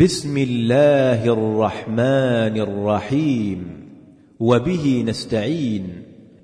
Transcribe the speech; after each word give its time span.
بسم 0.00 0.38
الله 0.38 1.32
الرحمن 1.32 2.60
الرحيم. 2.60 3.66
وبه 4.40 5.04
نستعين. 5.06 5.82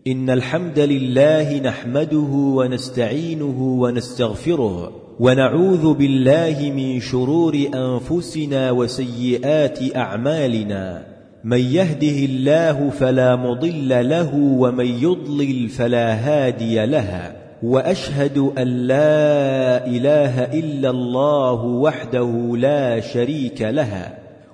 إن 0.07 0.31
الحمد 0.31 0.79
لله 0.79 1.61
نحمده 1.61 2.33
ونستعينه 2.33 3.63
ونستغفره 3.63 4.93
ونعوذ 5.21 5.95
بالله 5.95 6.73
من 6.77 7.01
شرور 7.01 7.57
أنفسنا 7.75 8.71
وسيئات 8.71 9.97
أعمالنا. 9.97 11.07
من 11.45 11.59
يهده 11.59 12.25
الله 12.25 12.91
فلا 12.91 13.37
مضل 13.37 14.09
له 14.09 14.35
ومن 14.35 14.87
يضلل 14.87 15.69
فلا 15.69 16.15
هادي 16.15 16.87
له. 16.87 17.40
وأشهد 17.63 18.39
أن 18.39 18.67
لا 18.67 19.87
إله 19.87 20.45
إلا 20.45 20.91
الله 20.91 21.65
وحده 21.65 22.57
لا 22.57 23.01
شريك 23.01 23.63
له 23.63 24.09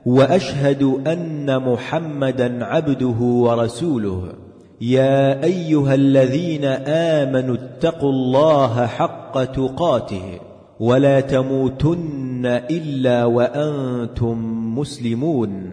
وأشهد 0.07 0.82
أن 1.07 1.62
محمدا 1.62 2.64
عبده 2.64 3.21
ورسوله. 3.21 4.32
يا 4.81 5.45
أيها 5.45 5.95
الذين 5.95 6.64
آمنوا 6.86 7.57
اتقوا 7.57 8.12
الله 8.12 8.86
حق 8.86 9.45
تقاته 9.45 10.40
ولا 10.81 11.20
تموتن 11.20 12.46
إلا 12.70 13.25
وأنتم 13.25 14.36
مسلمون. 14.79 15.73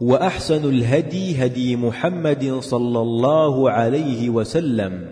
وأحسن 0.00 0.68
الهدي 0.68 1.44
هدي 1.44 1.76
محمد 1.76 2.58
صلى 2.60 3.00
الله 3.00 3.70
عليه 3.70 4.30
وسلم 4.30 5.06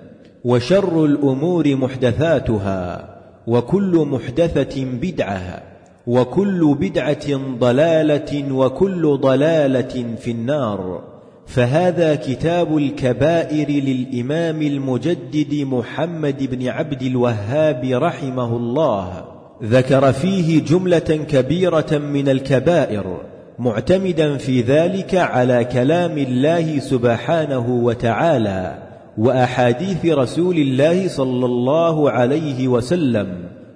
وشر 0.44 1.04
الأمور 1.04 1.76
محدثاتها 1.76 3.08
وكل 3.46 4.06
محدثة 4.10 4.84
بدعة 4.84 5.62
وكل 6.06 6.76
بدعة 6.80 7.56
ضلالة 7.58 8.52
وكل 8.52 9.18
ضلالة 9.22 10.16
في 10.18 10.30
النار. 10.30 11.02
فهذا 11.46 12.14
كتاب 12.14 12.76
الكبائر 12.76 13.70
للإمام 13.70 14.62
المجدد 14.62 15.54
محمد 15.54 16.50
بن 16.50 16.68
عبد 16.68 17.02
الوهاب 17.02 17.84
رحمه 17.84 18.56
الله. 18.56 19.24
ذكر 19.62 20.12
فيه 20.12 20.64
جملة 20.64 20.98
كبيرة 21.28 21.98
من 21.98 22.28
الكبائر. 22.28 23.35
معتمدا 23.58 24.36
في 24.36 24.60
ذلك 24.60 25.14
على 25.14 25.64
كلام 25.64 26.18
الله 26.18 26.78
سبحانه 26.78 27.68
وتعالى 27.68 28.78
وأحاديث 29.18 30.06
رسول 30.06 30.56
الله 30.56 31.08
صلى 31.08 31.46
الله 31.46 32.10
عليه 32.10 32.68
وسلم 32.68 33.28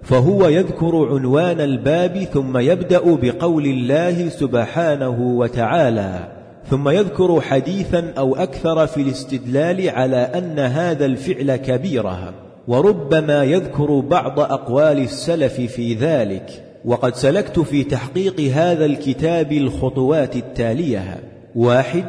فهو 0.03 0.49
يذكر 0.49 1.09
عنوان 1.15 1.61
الباب 1.61 2.19
ثم 2.19 2.59
يبدأ 2.59 3.01
بقول 3.05 3.65
الله 3.65 4.29
سبحانه 4.29 5.21
وتعالى 5.21 6.29
ثم 6.71 6.89
يذكر 6.89 7.41
حديثا 7.41 8.13
أو 8.19 8.37
أكثر 8.37 8.87
في 8.87 9.03
الاستدلال 9.03 9.89
على 9.89 10.17
أن 10.17 10.59
هذا 10.59 11.07
الفعل 11.07 11.57
كبيرة 11.57 12.35
وربما 12.69 13.45
يذكر 13.45 14.01
بعض 14.01 14.41
أقوال 14.41 14.99
السلف 14.99 15.61
في 15.61 15.95
ذلك. 15.95 16.70
وقد 16.85 17.15
سلكت 17.15 17.59
في 17.59 17.85
تحقيق 17.85 18.41
هذا 18.41 18.85
الكتاب 18.85 19.53
الخطوات 19.53 20.37
التالية. 20.37 21.21
واحد 21.55 22.05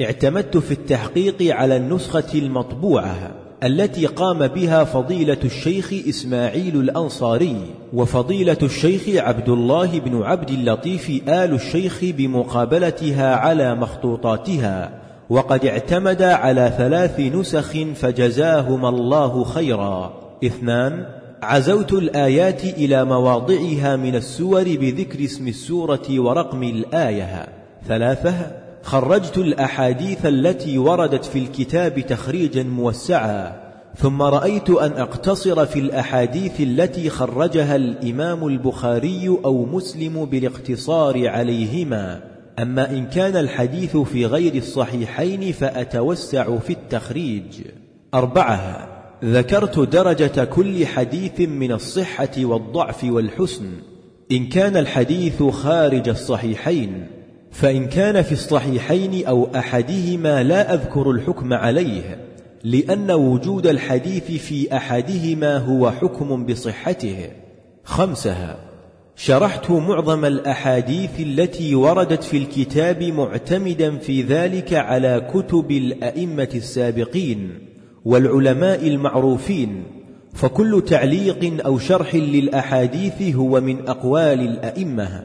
اعتمدت 0.00 0.56
في 0.56 0.72
التحقيق 0.72 1.54
على 1.56 1.76
النسخة 1.76 2.34
المطبوعة 2.34 3.30
التي 3.62 4.06
قام 4.06 4.46
بها 4.46 4.84
فضيلة 4.84 5.36
الشيخ 5.44 5.92
إسماعيل 6.08 6.76
الأنصاري 6.76 7.56
وفضيلة 7.92 8.56
الشيخ 8.62 9.02
عبد 9.08 9.48
الله 9.48 9.98
بن 9.98 10.22
عبد 10.22 10.50
اللطيف 10.50 11.10
آل 11.28 11.54
الشيخ 11.54 12.00
بمقابلتها 12.02 13.34
على 13.34 13.74
مخطوطاتها 13.74 14.90
وقد 15.30 15.66
اعتمد 15.66 16.22
على 16.22 16.72
ثلاث 16.78 17.20
نسخ 17.20 17.72
فجزاهما 17.94 18.88
الله 18.88 19.44
خيرا. 19.44 20.12
اثنان 20.44 21.06
عزوت 21.42 21.92
الآيات 21.92 22.64
إلى 22.64 23.04
مواضعها 23.04 23.96
من 23.96 24.14
السور 24.14 24.62
بذكر 24.62 25.24
اسم 25.24 25.48
السورة 25.48 26.02
ورقم 26.10 26.62
الآية. 26.62 27.46
ثلاثة 27.88 28.34
خرجت 28.82 29.38
الأحاديث 29.38 30.26
التي 30.26 30.78
وردت 30.78 31.24
في 31.24 31.38
الكتاب 31.38 32.00
تخريجا 32.00 32.62
موسعا. 32.62 33.52
ثم 33.98 34.22
رأيت 34.22 34.70
أن 34.70 34.92
أقتصر 34.92 35.66
في 35.66 35.78
الأحاديث 35.78 36.60
التي 36.60 37.10
خرجها 37.10 37.76
الإمام 37.76 38.46
البخاري 38.46 39.38
أو 39.44 39.66
مسلم 39.66 40.24
بالاقتصار 40.24 41.28
عليهما. 41.28 42.20
أما 42.58 42.90
إن 42.90 43.06
كان 43.06 43.36
الحديث 43.36 43.96
في 43.96 44.26
غير 44.26 44.54
الصحيحين 44.54 45.52
فأتوسع 45.52 46.58
في 46.58 46.72
التخريج. 46.72 47.60
أربعة 48.14 48.91
ذكرت 49.24 49.78
درجة 49.78 50.44
كل 50.44 50.86
حديث 50.86 51.40
من 51.40 51.72
الصحة 51.72 52.30
والضعف 52.38 53.04
والحسن. 53.04 53.66
إن 54.32 54.46
كان 54.46 54.76
الحديث 54.76 55.42
خارج 55.42 56.08
الصحيحين 56.08 57.06
فإن 57.50 57.88
كان 57.88 58.22
في 58.22 58.32
الصحيحين 58.32 59.26
أو 59.26 59.48
أحدهما 59.54 60.42
لا 60.42 60.74
أذكر 60.74 61.10
الحكم 61.10 61.52
عليه 61.52 62.20
لأن 62.64 63.10
وجود 63.10 63.66
الحديث 63.66 64.30
في 64.30 64.76
أحدهما 64.76 65.56
هو 65.56 65.90
حكم 65.90 66.46
بصحته. 66.46 67.30
خمسها 67.84 68.56
شرحت 69.16 69.70
معظم 69.70 70.24
الأحاديث 70.24 71.20
التي 71.20 71.74
وردت 71.74 72.22
في 72.22 72.36
الكتاب 72.36 73.02
معتمدا 73.02 73.98
في 73.98 74.22
ذلك 74.22 74.74
على 74.74 75.30
كتب 75.34 75.70
الأئمة 75.70 76.48
السابقين. 76.54 77.71
والعلماء 78.04 78.88
المعروفين 78.88 79.84
فكل 80.34 80.82
تعليق 80.86 81.64
أو 81.66 81.78
شرح 81.78 82.14
للأحاديث 82.14 83.34
هو 83.36 83.60
من 83.60 83.88
أقوال 83.88 84.40
الأئمة 84.40 85.24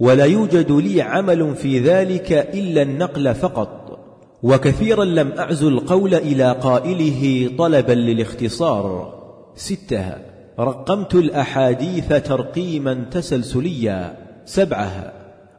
ولا 0.00 0.24
يوجد 0.24 0.72
لي 0.72 1.02
عمل 1.02 1.54
في 1.54 1.78
ذلك 1.78 2.32
إلا 2.32 2.82
النقل 2.82 3.34
فقط. 3.34 3.98
وكثيرا 4.42 5.04
لم 5.04 5.32
أعزو 5.32 5.68
القول 5.68 6.14
إلى 6.14 6.52
قائله 6.52 7.50
طلبا 7.58 7.92
للاختصار. 7.92 9.14
ستة 9.54 10.12
رقمت 10.60 11.14
الأحاديث 11.14 12.08
ترقيما 12.08 12.94
تسلسليا. 13.10 14.16
سبعة 14.44 15.12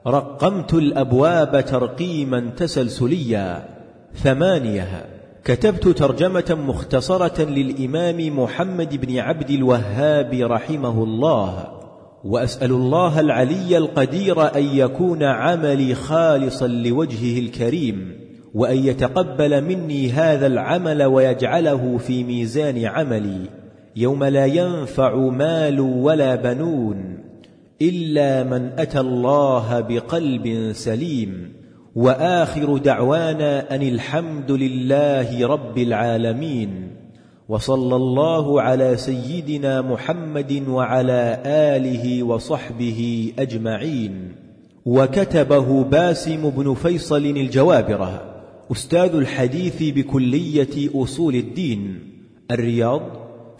رقمت 0.08 0.74
الأبواب 0.74 1.66
ترقيما 1.66 2.50
تسلسليا. 2.58 3.70
ثمانية 4.14 5.17
كتبت 5.48 5.88
ترجمة 5.88 6.58
مختصرة 6.68 7.42
للإمام 7.42 8.40
محمد 8.40 9.06
بن 9.06 9.18
عبد 9.18 9.50
الوهاب 9.50 10.34
رحمه 10.34 11.04
الله 11.04 11.68
وأسأل 12.24 12.72
الله 12.72 13.20
العلي 13.20 13.78
القدير 13.78 14.56
أن 14.56 14.64
يكون 14.64 15.24
عملي 15.24 15.96
خالصا 15.96 16.68
لوجهه 16.68 17.40
الكريم 17.40 18.12
وأن 18.54 18.78
يتقبل 18.78 19.64
مني 19.64 20.10
هذا 20.12 20.48
العمل 20.48 21.04
ويجعله 21.04 21.98
في 21.98 22.24
ميزان 22.24 22.86
عملي 22.86 23.50
يوم 23.96 24.24
لا 24.24 24.46
ينفع 24.46 25.16
مال 25.16 25.80
ولا 25.80 26.36
بنون 26.36 27.18
إلا 27.82 28.44
من 28.44 28.72
أتى 28.78 29.00
الله 29.00 29.80
بقلب 29.80 30.72
سليم. 30.74 31.57
وآخر 31.98 32.78
دعوانا 32.78 33.76
أن 33.76 33.82
الحمد 33.82 34.52
لله 34.52 35.48
رب 35.48 35.78
العالمين 35.78 36.92
وصلى 37.50 37.96
الله 37.96 38.62
على 38.62 38.98
سيدنا 38.98 39.82
محمد 39.82 40.68
وعلى 40.68 41.42
آله 41.46 42.24
وصحبه 42.24 43.32
أجمعين. 43.40 44.32
وكتبه 44.86 45.84
باسم 45.84 46.50
بن 46.50 46.74
فيصل 46.74 47.26
الجوابرة 47.26 48.22
أستاذ 48.72 49.16
الحديث 49.16 49.84
بكلية 49.84 51.04
أصول 51.04 51.36
الدين 51.36 52.00
الرياض 52.52 53.02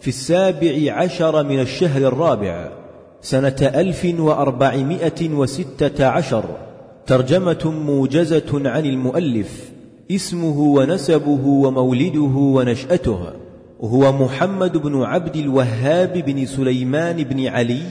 في 0.00 0.08
السابع 0.08 0.92
عشر 0.92 1.44
من 1.44 1.60
الشهر 1.60 2.02
الرابع 2.02 2.68
سنة 3.20 3.72
ألف 3.74 4.14
وأربعمائة 4.18 5.30
وستة 5.30 6.06
عشر. 6.06 6.67
ترجمة 7.08 7.72
موجزة 7.86 8.68
عن 8.68 8.86
المؤلف 8.86 9.70
اسمه 10.10 10.60
ونسبه 10.60 11.46
ومولده 11.46 12.36
ونشأته 12.36 13.18
هو 13.80 14.12
محمد 14.12 14.76
بن 14.76 15.02
عبد 15.02 15.36
الوهاب 15.36 16.12
بن 16.12 16.46
سليمان 16.46 17.16
بن 17.16 17.46
علي 17.46 17.82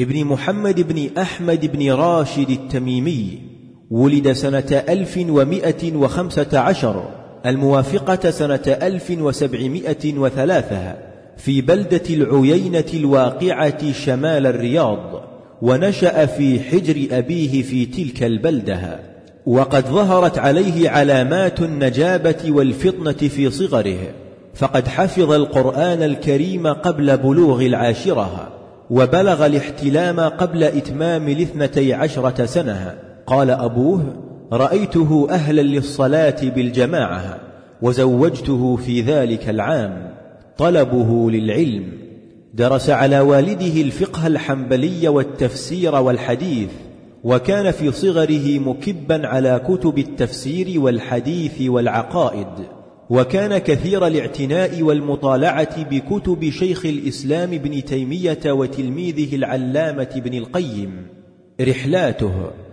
ابن 0.00 0.24
محمد 0.24 0.80
بن 0.80 1.18
أحمد 1.18 1.76
بن 1.76 1.92
راشد 1.92 2.50
التميمي 2.50 3.38
ولد 3.90 4.32
سنة 4.32 4.82
ألف 4.88 5.18
ومائة 5.28 5.96
وخمسة 5.96 6.58
عشر 6.58 7.08
الموافقة 7.46 8.30
سنة 8.30 8.62
ألف 8.66 9.10
وسبعمائة 9.10 10.18
وثلاثة 10.18 10.96
في 11.36 11.60
بلدة 11.60 12.02
العيينة 12.10 12.84
الواقعة 12.94 13.92
شمال 13.92 14.46
الرياض. 14.46 15.11
ونشأ 15.62 16.26
في 16.26 16.60
حجر 16.60 17.18
أبيه 17.18 17.62
في 17.62 17.86
تلك 17.86 18.22
البلدة 18.22 19.00
وقد 19.46 19.86
ظهرت 19.86 20.38
عليه 20.38 20.90
علامات 20.90 21.60
النجابة 21.60 22.44
والفطنة 22.48 23.28
في 23.28 23.50
صغره 23.50 23.98
فقد 24.54 24.88
حفظ 24.88 25.32
القرآن 25.32 26.02
الكريم 26.02 26.66
قبل 26.66 27.16
بلوغ 27.16 27.66
العاشرة 27.66 28.48
وبلغ 28.90 29.46
الاحتلام 29.46 30.20
قبل 30.20 30.64
إتمام 30.64 31.28
الاثنتي 31.28 31.94
عشرة 31.94 32.44
سنة. 32.44 32.94
قال 33.26 33.50
أبوه 33.50 34.02
رأيته 34.52 35.26
أهلا 35.30 35.62
للصلاة 35.62 36.36
بالجماعة 36.42 37.38
وزوجته 37.82 38.76
في 38.76 39.00
ذلك 39.00 39.48
العام 39.48 40.10
طلبه 40.58 41.30
للعلم. 41.30 42.01
درس 42.54 42.90
على 42.90 43.20
والده 43.20 43.80
الفقه 43.80 44.26
الحنبلي 44.26 45.08
والتفسير 45.08 45.94
والحديث 45.94 46.68
وكان 47.24 47.70
في 47.70 47.92
صغره 47.92 48.58
مكبا 48.58 49.26
على 49.26 49.60
كتب 49.68 49.98
التفسير 49.98 50.80
والحديث 50.80 51.60
والعقائد 51.60 52.46
وكان 53.10 53.58
كثير 53.58 54.06
الاعتناء 54.06 54.82
والمطالعة 54.82 55.82
بكتب 55.90 56.50
شيخ 56.50 56.86
الإسلام 56.86 57.52
ابن 57.52 57.84
تيمية 57.84 58.40
وتلميذه 58.46 59.36
العلامة 59.36 60.08
ابن 60.16 60.38
القيم. 60.38 61.06
رحلاته 61.60 62.32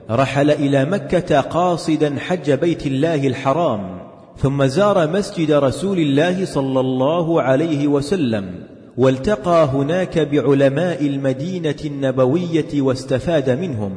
رحل 0.09 0.51
إلى 0.51 0.85
مكة 0.85 1.39
قاصدا 1.39 2.15
حج 2.19 2.51
بيت 2.51 2.87
الله 2.87 3.27
الحرام 3.27 3.99
ثم 4.37 4.65
زار 4.65 5.11
مسجد 5.11 5.51
رسول 5.51 5.99
الله 5.99 6.45
صلى 6.45 6.79
الله 6.79 7.41
عليه 7.41 7.87
وسلم. 7.87 8.78
والتقى 8.99 9.65
هناك 9.65 10.19
بعلماء 10.19 11.05
المدينة 11.05 11.75
النبوية 11.85 12.81
واستفاد 12.81 13.49
منهم 13.49 13.91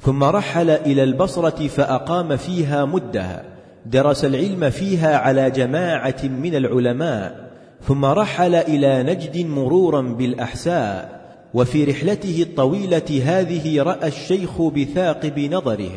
ثم 0.00 0.24
رحل 0.24 0.70
إلى 0.70 1.02
البصرة 1.04 1.68
فأقام 1.68 2.36
فيها 2.36 2.84
مدة 2.84 3.42
درس 3.86 4.24
العلم 4.24 4.70
فيها 4.70 5.16
على 5.16 5.50
جماعة 5.50 6.24
من 6.24 6.54
العلماء 6.54 7.50
ثم 7.82 8.04
رحل 8.04 8.54
إلى 8.54 9.02
نجد 9.02 9.46
مرورا 9.46 10.00
بالأحساء 10.00 11.20
وفي 11.54 11.84
رحلته 11.84 12.42
الطويلة 12.42 13.22
هذه 13.24 13.82
رأى 13.82 14.08
الشيخ 14.08 14.62
بثاقب 14.62 15.38
نظره 15.38 15.92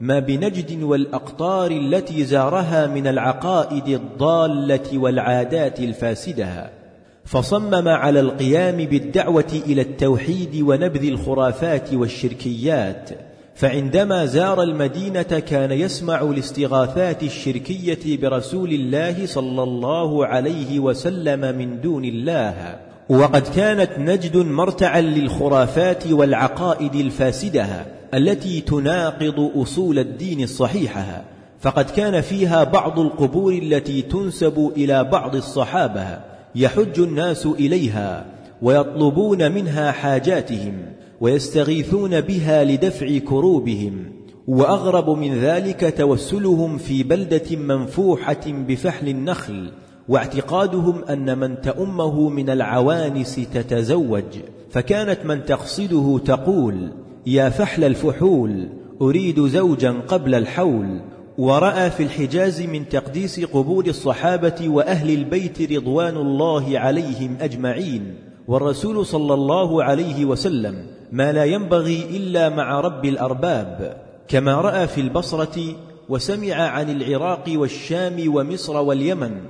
ما 0.00 0.18
بنجد 0.18 0.82
والأقطار 0.82 1.70
التي 1.70 2.24
زارها 2.24 2.86
من 2.86 3.06
العقائد 3.06 3.88
الضالة 3.88 4.98
والعادات 4.98 5.80
الفاسدة. 5.80 6.79
فصمم 7.24 7.88
على 7.88 8.20
القيام 8.20 8.76
بالدعوة 8.76 9.62
إلى 9.66 9.82
التوحيد 9.82 10.62
ونبذ 10.62 11.04
الخرافات 11.04 11.94
والشركيات 11.94 13.10
فعندما 13.54 14.26
زار 14.26 14.62
المدينة 14.62 15.22
كان 15.22 15.72
يسمع 15.72 16.20
الاستغاثات 16.20 17.22
الشركية 17.22 18.18
برسول 18.18 18.72
الله 18.72 19.26
صلى 19.26 19.62
الله 19.62 20.26
عليه 20.26 20.80
وسلم 20.80 21.58
من 21.58 21.80
دون 21.80 22.04
الله. 22.04 22.76
وقد 23.08 23.42
كانت 23.42 23.90
نجد 23.98 24.36
مرتعا 24.36 25.00
للخرافات 25.00 26.06
والعقائد 26.06 26.94
الفاسدة 26.94 27.86
التي 28.14 28.60
تناقض 28.60 29.50
أصول 29.56 29.98
الدين 29.98 30.42
الصحيحة 30.42 31.24
فقد 31.60 31.90
كان 31.90 32.20
فيها 32.20 32.64
بعض 32.64 32.98
القبور 32.98 33.52
التي 33.52 34.02
تنسب 34.02 34.72
إلى 34.76 35.04
بعض 35.04 35.36
الصحابة. 35.36 36.29
يحج 36.54 37.00
الناس 37.00 37.46
إليها 37.46 38.26
ويطلبون 38.62 39.52
منها 39.52 39.92
حاجاتهم 39.92 40.74
ويستغيثون 41.20 42.20
بها 42.20 42.64
لدفع 42.64 43.18
كروبهم 43.18 44.04
وأغرب 44.48 45.10
من 45.10 45.34
ذلك 45.34 45.94
توسلهم 45.98 46.78
في 46.78 47.02
بلدة 47.02 47.56
منفوحة 47.56 48.40
بفحل 48.46 49.08
النخل 49.08 49.70
واعتقادهم 50.08 51.04
أن 51.04 51.38
من 51.38 51.60
تأمه 51.60 52.28
من 52.28 52.50
العوانس 52.50 53.34
تتزوج 53.34 54.24
فكانت 54.70 55.18
من 55.24 55.44
تقصده 55.44 56.20
تقول 56.24 56.92
يا 57.26 57.48
فحل 57.48 57.84
الفحول 57.84 58.68
أريد 59.02 59.46
زوجا 59.46 59.90
قبل 59.90 60.34
الحول 60.34 61.00
ورأى 61.38 61.90
في 61.90 62.02
الحجاز 62.02 62.62
من 62.62 62.88
تقديس 62.88 63.40
قبور 63.40 63.86
الصحابة 63.86 64.68
وأهل 64.68 65.10
البيت 65.10 65.72
رضوان 65.72 66.16
الله 66.16 66.78
عليهم 66.78 67.36
أجمعين 67.40 68.14
والرسول 68.48 69.06
صلى 69.06 69.34
الله 69.34 69.84
عليه 69.84 70.24
وسلم 70.24 70.86
ما 71.12 71.32
لا 71.32 71.44
ينبغي 71.44 72.04
إلا 72.10 72.48
مع 72.48 72.80
رب 72.80 73.04
الأرباب 73.04 74.02
كما 74.28 74.54
رأى 74.54 74.86
في 74.86 75.00
البصرة 75.00 75.74
وسمع 76.08 76.54
عن 76.54 76.90
العراق 76.90 77.44
والشام 77.48 78.34
ومصر 78.34 78.76
واليمن 78.76 79.40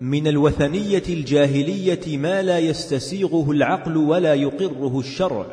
من 0.00 0.26
الوثنية 0.26 1.02
الجاهلية 1.08 2.18
ما 2.18 2.42
لا 2.42 2.58
يستسيغه 2.58 3.50
العقل 3.50 3.96
ولا 3.96 4.34
يقره 4.34 4.98
الشرع 4.98 5.46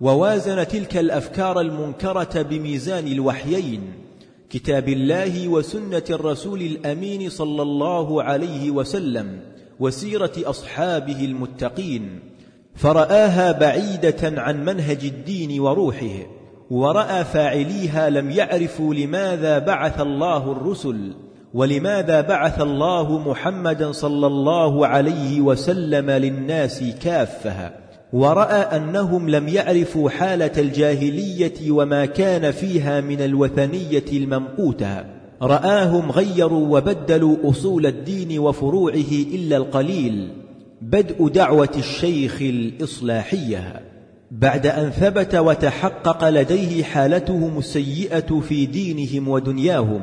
ووازن 0.00 0.68
تلك 0.68 0.96
الأفكار 0.96 1.60
المنكرة 1.60 2.42
بميزان 2.42 3.06
الوحيين 3.06 4.03
كتاب 4.54 4.88
الله 4.88 5.48
وسنة 5.48 6.02
الرسول 6.10 6.60
الأمين 6.62 7.30
صلى 7.30 7.62
الله 7.62 8.22
عليه 8.22 8.70
وسلم 8.70 9.40
وسيرة 9.80 10.32
أصحابه 10.38 11.24
المتقين 11.24 12.20
فرآها 12.74 13.52
بعيدة 13.52 14.40
عن 14.40 14.64
منهج 14.64 15.04
الدين 15.04 15.60
وروحه 15.60 16.26
ورأى 16.70 17.24
فاعليها 17.24 18.10
لم 18.10 18.30
يعرفوا 18.30 18.94
لماذا 18.94 19.58
بعث 19.58 20.00
الله 20.00 20.52
الرسل 20.52 21.14
ولماذا 21.54 22.20
بعث 22.20 22.60
الله 22.60 23.18
محمدا 23.18 23.92
صلى 23.92 24.26
الله 24.26 24.86
عليه 24.86 25.40
وسلم 25.40 26.10
للناس 26.10 26.84
كافة. 27.02 27.83
ورأى 28.14 28.76
أنهم 28.76 29.28
لم 29.28 29.48
يعرفوا 29.48 30.10
حالة 30.10 30.50
الجاهلية 30.58 31.70
وما 31.70 32.06
كان 32.06 32.50
فيها 32.50 33.00
من 33.00 33.20
الوثنية 33.20 34.04
الممقوتة. 34.12 35.04
رآهم 35.42 36.10
غيروا 36.10 36.78
وبدلوا 36.78 37.36
أصول 37.44 37.86
الدين 37.86 38.38
وفروعه 38.38 39.12
إلا 39.34 39.56
القليل. 39.56 40.28
بدء 40.82 41.28
دعوة 41.28 41.68
الشيخ 41.76 42.38
الإصلاحية. 42.40 43.80
بعد 44.30 44.66
أن 44.66 44.90
ثبت 44.90 45.34
وتحقق 45.34 46.28
لديه 46.28 46.82
حالتهم 46.82 47.58
السيئة 47.58 48.40
في 48.40 48.66
دينهم 48.66 49.28
ودنياهم. 49.28 50.00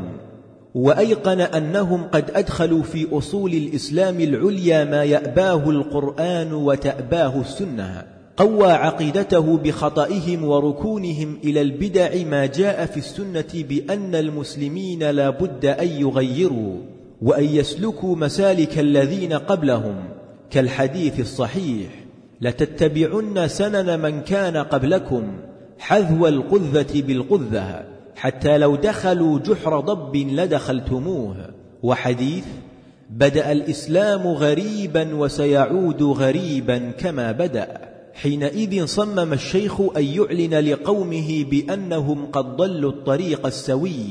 وأيقن 0.76 1.42
أنهم 1.42 2.04
قد 2.04 2.32
أدخلوا 2.36 2.84
في 2.84 3.08
أصول 3.18 3.54
الإسلام 3.54 4.20
العليا 4.20 4.84
ما 4.84 5.04
يأباه 5.04 5.70
القرآن 5.70 6.54
وتأباه 6.54 7.42
السنة. 7.42 8.04
قوى 8.38 8.72
عقيدته 8.72 9.58
بخطئهم 9.58 10.44
وركونهم 10.46 11.38
إلى 11.44 11.62
البدع 11.62 12.10
ما 12.30 12.46
جاء 12.46 12.86
في 12.86 12.98
السنة 12.98 13.64
بأن 13.70 14.16
المسلمين 14.16 15.10
لا 15.10 15.30
بد 15.30 15.66
أن 15.66 15.88
يغيروا 15.88 16.76
وأن 17.22 17.44
يسلكوا 17.44 18.16
مسالك 18.16 18.80
الذين 18.80 19.34
قبلهم 19.34 19.96
كالحديث 20.50 21.20
الصحيح 21.20 21.88
لتتبعن 22.42 23.48
سنن 23.48 24.00
من 24.00 24.22
كان 24.22 24.58
قبلكم 24.58 25.24
حذو 25.80 26.28
القذة 26.28 27.02
بالقذة 27.02 27.91
حتى 28.22 28.58
لو 28.58 28.76
دخلوا 28.76 29.40
جحر 29.40 29.80
ضب 29.80 30.16
لدخلتموه. 30.16 31.36
وحديث 31.84 32.46
بدأ 33.10 33.52
الإسلام 33.52 34.28
غريبا 34.28 35.16
وسيعود 35.16 36.04
غريبا 36.04 36.92
كما 36.98 37.32
بدأ. 37.32 37.68
حينئذ 38.14 38.86
صمم 38.86 39.34
الشيخ 39.34 39.82
أن 39.98 40.04
يعلن 40.04 40.54
لقومه 40.54 41.46
بأنهم 41.52 42.26
قد 42.26 42.58
ضلوا 42.58 42.92
الطريق 42.92 43.46
السوي 43.46 44.06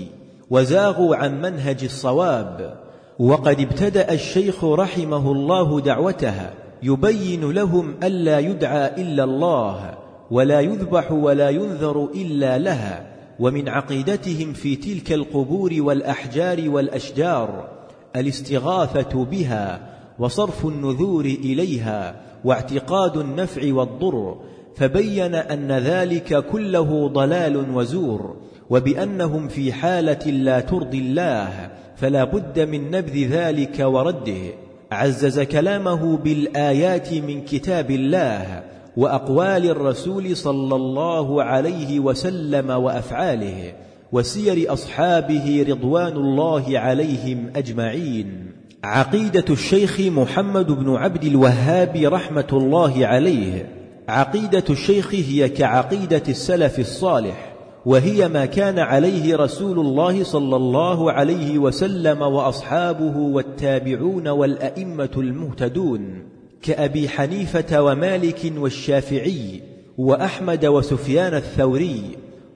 وزاغوا 0.51 1.17
عن 1.17 1.41
منهج 1.41 1.85
الصواب. 1.85 2.79
وقد 3.19 3.61
ابتدأ 3.61 4.13
الشيخ 4.13 4.65
رحمه 4.65 5.33
الله 5.33 5.81
دعوتها 5.81 6.55
يبين 6.83 7.51
لهم 7.51 7.95
ألا 8.03 8.39
يدعى 8.39 9.03
إلا 9.03 9.25
الله 9.25 9.95
ولا 10.31 10.61
يذبح 10.61 11.13
ولا 11.13 11.51
ينذر 11.51 12.09
إلا 12.15 12.59
لها. 12.59 13.10
ومن 13.41 13.69
عقيدتهم 13.69 14.53
في 14.53 14.77
تلك 14.77 15.13
القبور 15.13 15.75
والأحجار 15.79 16.71
والأشجار 16.71 17.69
الاستغاثة 18.17 19.25
بها 19.25 19.81
وصرف 20.19 20.67
النذور 20.67 21.25
إليها 21.25 22.21
واعتقاد 22.45 23.17
النفع 23.17 23.75
والضر 23.75 24.37
فبين 24.77 25.35
أن 25.35 25.73
ذلك 25.73 26.47
كله 26.47 27.09
ضلال 27.09 27.75
وزور 27.75 28.37
وبأنهم 28.71 29.49
في 29.49 29.73
حالة 29.73 30.31
لا 30.31 30.61
ترضي 30.61 30.99
الله 30.99 31.71
فلا 31.97 32.25
بد 32.25 32.61
من 32.61 32.91
نبذ 32.91 33.27
ذلك 33.27 33.81
ورده. 33.81 34.53
عزز 34.93 35.41
كلامه 35.41 36.17
بالآيات 36.17 37.13
من 37.13 37.45
كتاب 37.45 37.91
الله 37.91 38.63
وأقوال 38.97 39.71
الرسول 39.71 40.37
صلى 40.37 40.77
الله 40.77 41.43
عليه 41.43 42.01
وسلم 42.01 42.71
وأفعاله 42.71 43.73
وسير 44.13 44.73
أصحابه 44.73 45.67
رضوان 45.69 46.13
الله 46.13 46.79
عليهم 46.79 47.51
أجمعين. 47.57 48.53
عقيدة 48.85 49.45
الشيخ 49.51 50.01
محمد 50.01 50.67
بن 50.67 50.95
عبد 50.95 51.25
الوهاب 51.25 51.97
رحمة 51.97 52.49
الله 52.53 53.07
عليه. 53.07 53.69
عقيدة 54.09 54.65
الشيخ 54.71 55.15
هي 55.15 55.49
كعقيدة 55.49 56.23
السلف 56.29 56.79
الصالح 56.79 57.55
وهي 57.87 58.29
ما 58.29 58.47
كان 58.47 58.79
عليه 58.79 59.37
رسول 59.37 59.79
الله 59.79 60.25
صلى 60.25 60.57
الله 60.57 61.13
عليه 61.13 61.59
وسلم 61.59 62.23
وأصحابه 62.23 63.17
والتابعون 63.17 64.29
والأئمة 64.29 65.11
المهتدون. 65.17 66.30
كأبي 66.63 67.09
حنيفة 67.09 67.83
ومالك 67.83 68.53
والشافعي 68.57 69.63
وأحمد 69.99 70.67
وسفيان 70.67 71.35
الثوري 71.35 72.03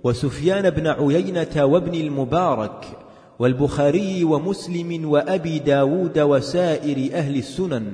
وسفيان 0.05 0.71
بن 0.71 0.87
عيينة 0.87 1.65
وابن 1.65 1.95
المبارك 1.95 2.85
والبخاري 3.39 4.25
ومسلم 4.25 5.09
وأبي 5.09 5.59
داود 5.59 6.19
وسائر 6.19 7.15
أهل 7.15 7.37
السنن 7.37 7.87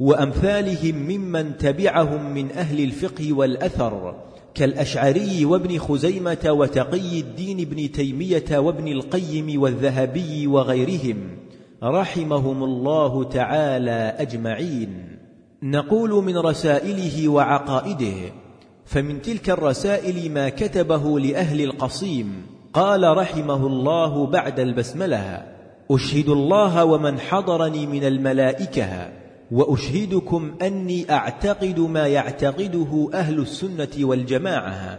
وأمثالهم 0.00 0.94
ممن 0.96 1.56
تبعهم 1.58 2.34
من 2.34 2.50
أهل 2.50 2.84
الفقه 2.84 3.32
والأثر 3.32 4.14
كالأشعري 4.54 5.44
وابن 5.44 5.78
خزيمة 5.78 6.46
وتقي 6.48 7.20
الدين 7.20 7.60
ابن 7.60 7.92
تيمية 7.92 8.58
وابن 8.58 8.88
القيم 8.88 9.62
والذهبي 9.62 10.46
وغيرهم 10.46 11.16
رحمهم 11.82 12.64
الله 12.64 13.24
تعالى 13.24 14.14
أجمعين 14.18 15.13
نقول 15.64 16.10
من 16.10 16.38
رسائله 16.38 17.28
وعقائده 17.28 18.32
فمن 18.84 19.22
تلك 19.22 19.50
الرسائل 19.50 20.32
ما 20.32 20.48
كتبه 20.48 21.20
لأهل 21.20 21.60
القصيم. 21.60 22.46
قال 22.72 23.16
رحمه 23.16 23.66
الله 23.66 24.26
بعد 24.26 24.60
البسملة 24.60 25.42
أشهد 25.90 26.28
الله 26.28 26.84
ومن 26.84 27.20
حضرني 27.20 27.86
من 27.86 28.04
الملائكة 28.04 29.12
وأشهدكم 29.50 30.54
أني 30.62 31.12
أعتقد 31.12 31.80
ما 31.80 32.06
يعتقده 32.06 33.08
أهل 33.14 33.40
السنة 33.40 33.88
والجماعة 34.00 34.98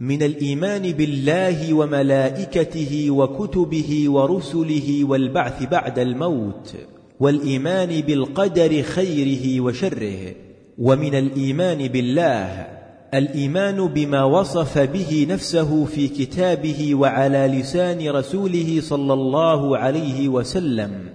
من 0.00 0.22
الإيمان 0.22 0.92
بالله 0.92 1.74
وملائكته 1.74 3.10
وكتبه 3.10 4.04
ورسله 4.08 5.04
والبعث 5.04 5.62
بعد 5.62 5.98
الموت. 5.98 6.76
والإيمان 7.20 8.00
بالقدر 8.00 8.82
خيره 8.82 9.60
وشره 9.60 10.34
ومن 10.78 11.14
الإيمان 11.14 11.88
بالله 11.88 12.66
الإيمان 13.14 13.86
بما 13.86 14.24
وصف 14.24 14.78
به 14.78 15.26
نفسه 15.30 15.84
في 15.84 16.08
كتابه 16.08 16.94
وعلى 16.94 17.46
لسان 17.46 18.08
رسوله 18.10 18.80
صلى 18.80 19.12
الله 19.12 19.78
عليه 19.78 20.28
وسلم 20.28 21.08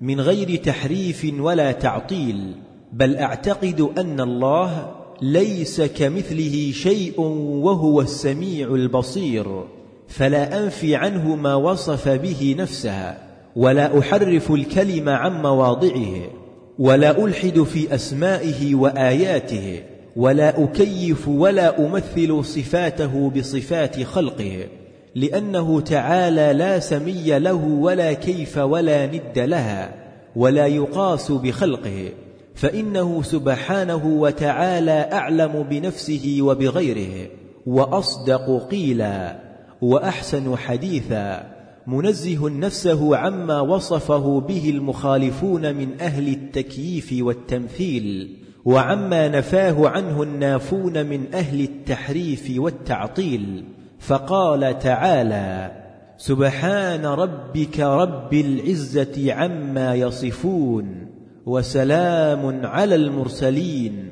من 0.00 0.20
غير 0.20 0.56
تحريف 0.56 1.26
ولا 1.38 1.72
تعطيل 1.72 2.54
بل 2.92 3.16
أعتقد 3.16 3.80
أن 3.98 4.20
الله 4.20 4.94
ليس 5.22 5.80
كمثله 5.80 6.72
شيء 6.72 7.20
وهو 7.20 8.00
السميع 8.00 8.74
البصير 8.74 9.64
فلا 10.08 10.64
أنفي 10.64 10.96
عنه 10.96 11.36
ما 11.36 11.54
وصف 11.54 12.08
به 12.08 12.56
نفسه. 12.58 13.33
ولا 13.56 13.98
أحرف 13.98 14.50
الكلم 14.50 15.08
عن 15.08 15.42
مواضعه 15.42 16.14
ولا 16.78 17.24
ألحد 17.24 17.62
في 17.62 17.94
أسمائه 17.94 18.74
وآياته 18.74 19.82
ولا 20.16 20.64
أكيف 20.64 21.28
ولا 21.28 21.86
أمثل 21.86 22.44
صفاته 22.44 23.30
بصفات 23.30 24.02
خلقه 24.02 24.66
لأنه 25.14 25.80
تعالى 25.80 26.52
لا 26.52 26.78
سمي 26.78 27.38
له 27.38 27.64
ولا 27.64 28.12
كيف 28.12 28.58
ولا 28.58 29.06
ند 29.06 29.38
لها 29.38 29.94
ولا 30.36 30.66
يقاس 30.66 31.32
بخلقه 31.32 32.08
فإنه 32.54 33.22
سبحانه 33.22 34.06
وتعالى 34.06 35.08
أعلم 35.12 35.62
بنفسه 35.70 36.38
وبغيره 36.40 37.28
وأصدق 37.66 38.68
قيلا 38.70 39.36
وأحسن 39.82 40.56
حديثا. 40.56 41.53
منزه 41.86 42.48
نفسه 42.48 43.16
عما 43.16 43.60
وصفه 43.60 44.40
به 44.40 44.70
المخالفون 44.70 45.74
من 45.74 46.00
أهل 46.00 46.28
التكييف 46.28 47.14
والتمثيل 47.20 48.36
وعما 48.64 49.28
نفاه 49.28 49.88
عنه 49.88 50.22
النافون 50.22 51.06
من 51.06 51.34
أهل 51.34 51.60
التحريف 51.60 52.52
والتعطيل. 52.56 53.64
فقال 53.98 54.78
تعالى 54.78 55.72
سبحان 56.16 57.06
ربك 57.06 57.80
رب 57.80 58.34
العزة 58.34 59.32
عما 59.32 59.94
يصفون 59.94 61.06
وسلام 61.46 62.66
على 62.66 62.94
المرسلين 62.94 64.08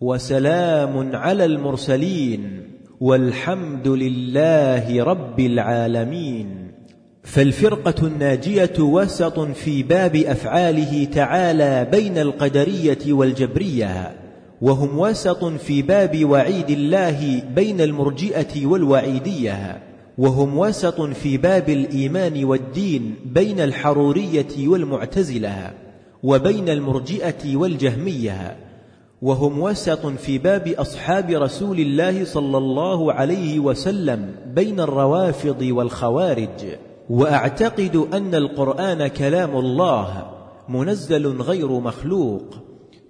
وسلام 0.00 1.16
على 1.16 1.44
المرسلين 1.44 2.62
والحمد 3.00 3.88
لله 3.88 5.04
رب 5.04 5.40
العالمين. 5.40 6.61
فالفرقة 7.22 8.06
الناجية 8.06 8.72
وسط 8.78 9.40
في 9.40 9.82
باب 9.82 10.16
أفعاله 10.16 11.04
تعالى 11.04 11.88
بين 11.90 12.18
القدرية 12.18 12.98
والجبرية 13.12 14.12
وهم 14.62 14.98
وسط 14.98 15.44
في 15.44 15.82
باب 15.82 16.24
وعيد 16.24 16.70
الله 16.70 17.42
بين 17.54 17.80
المرجئة 17.80 18.66
والوعيدية 18.66 19.82
وهم 20.18 20.58
وسط 20.58 21.00
في 21.00 21.36
باب 21.36 21.68
الإيمان 21.68 22.44
والدين 22.44 23.14
بين 23.24 23.60
الحرورية 23.60 24.68
والمعتزلة 24.68 25.70
وبين 26.22 26.68
المرجئة 26.68 27.56
والجهمية 27.56 28.56
وهم 29.22 29.60
وسط 29.60 30.06
في 30.06 30.38
باب 30.38 30.68
أصحاب 30.68 31.30
رسول 31.30 31.80
الله 31.80 32.24
صلى 32.24 32.58
الله 32.58 33.12
عليه 33.12 33.60
وسلم 33.60 34.34
بين 34.54 34.80
الروافض 34.80 35.62
والخوارج. 35.62 36.76
وأعتقد 37.10 37.96
أن 37.96 38.34
القرآن 38.34 39.06
كلام 39.06 39.56
الله 39.56 40.30
منزل 40.68 41.26
غير 41.26 41.68
مخلوق 41.68 42.42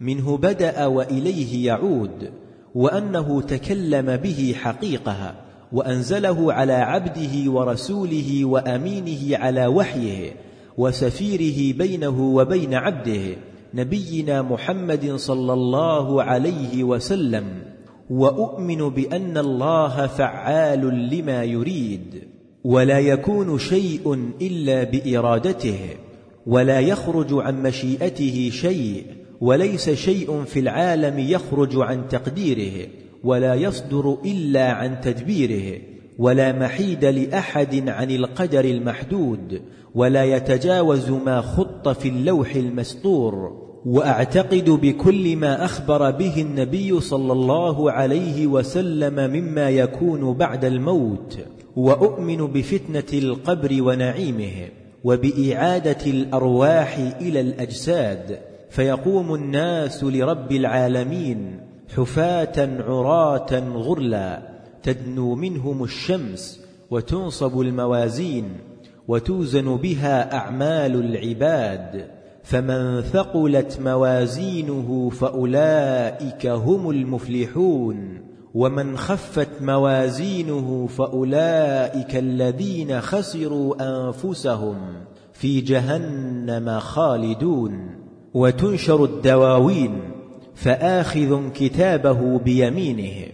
منه 0.01 0.37
بدأ 0.37 0.87
وإليه 0.87 1.67
يعود 1.67 2.31
وأنه 2.75 3.41
تكلم 3.41 4.17
به 4.17 4.55
حقيقة 4.61 5.35
وأنزله 5.73 6.53
على 6.53 6.73
عبده 6.73 7.51
ورسوله 7.51 8.45
وأمينه 8.45 9.37
على 9.37 9.67
وحيه 9.67 10.33
وسفيره 10.79 11.79
بينه 11.79 12.35
وبين 12.35 12.75
عبده 12.75 13.37
نبينا 13.75 14.43
محمد 14.43 15.15
صلى 15.17 15.53
الله 15.53 16.23
عليه 16.23 16.85
وسلم. 16.85 17.45
وأؤمن 18.11 18.89
بأن 18.89 19.39
الله 19.39 20.07
فعال 20.07 21.11
لما 21.11 21.45
يريد. 21.45 22.32
ولا 22.65 22.99
يكون 22.99 23.59
شيء 23.59 24.33
إلا 24.43 24.85
بإرادته 24.85 25.79
ولا 26.47 26.81
يخرج 26.81 27.27
عن 27.33 27.63
مشيئته 27.63 28.51
شيء 28.53 29.05
وليس 29.41 29.91
شيء 29.91 30.45
في 30.45 30.61
العالم 30.61 31.19
يخرج 31.19 31.77
عن 31.77 32.09
تقديره 32.09 32.89
ولا 33.25 33.55
يصدر 33.55 34.17
إلا 34.25 34.73
عن 34.73 35.01
تدبيره 35.01 35.81
ولا 36.19 36.53
محيد 36.53 37.05
لأحد 37.05 37.89
عن 37.89 38.11
القدر 38.11 38.65
المحدود 38.65 39.63
ولا 39.95 40.25
يتجاوز 40.25 41.11
ما 41.11 41.41
خط 41.41 41.89
في 41.89 42.09
اللوح 42.09 42.55
المسطور 42.55 43.63
وأعتقد 43.87 44.71
بكل 44.71 45.37
ما 45.37 45.65
أخبر 45.65 46.11
به 46.11 46.43
النبي 46.43 47.01
صلى 47.01 47.33
الله 47.33 47.93
عليه 47.93 48.47
وسلم 48.47 49.31
مما 49.31 49.71
يكون 49.71 50.33
بعد 50.33 50.65
الموت. 50.65 51.39
وأؤمن 51.77 52.37
بفتنة 52.37 53.19
القبر 53.19 53.83
ونعيمه 53.83 54.69
وبإعادة 55.05 56.07
الأرواح 56.07 56.99
إلى 57.21 57.41
الأجساد 57.41 58.39
فيقوم 58.71 59.35
الناس 59.35 60.05
لرب 60.05 60.53
العالمين 60.53 61.61
حفاة 61.97 62.83
عراة 62.83 63.59
غرلا 63.75 64.43
تدنو 64.83 65.35
منهم 65.35 65.85
الشمس 65.85 66.61
وتنصب 66.91 67.61
الموازين 67.61 68.45
وتوزن 69.09 69.77
بها 69.77 70.35
أعمال 70.35 70.95
العباد 70.95 72.07
فمن 72.43 73.01
ثقلت 73.01 73.81
موازينه 73.81 75.11
فأولئك 75.11 76.47
هم 76.47 76.91
المفلحون. 76.91 78.32
ومن 78.55 78.97
خفت 78.97 79.49
موازينه 79.61 80.87
فأولئك 80.87 82.17
الذين 82.17 83.01
خسروا 83.01 83.75
أنفسهم 83.81 84.77
في 85.33 85.61
جهنم 85.61 86.79
خالدون. 86.81 87.99
وتنشر 88.35 89.05
الدواوين 89.05 90.01
فآخذ 90.55 91.53
كتابه 91.53 92.39
بيمينه 92.39 93.27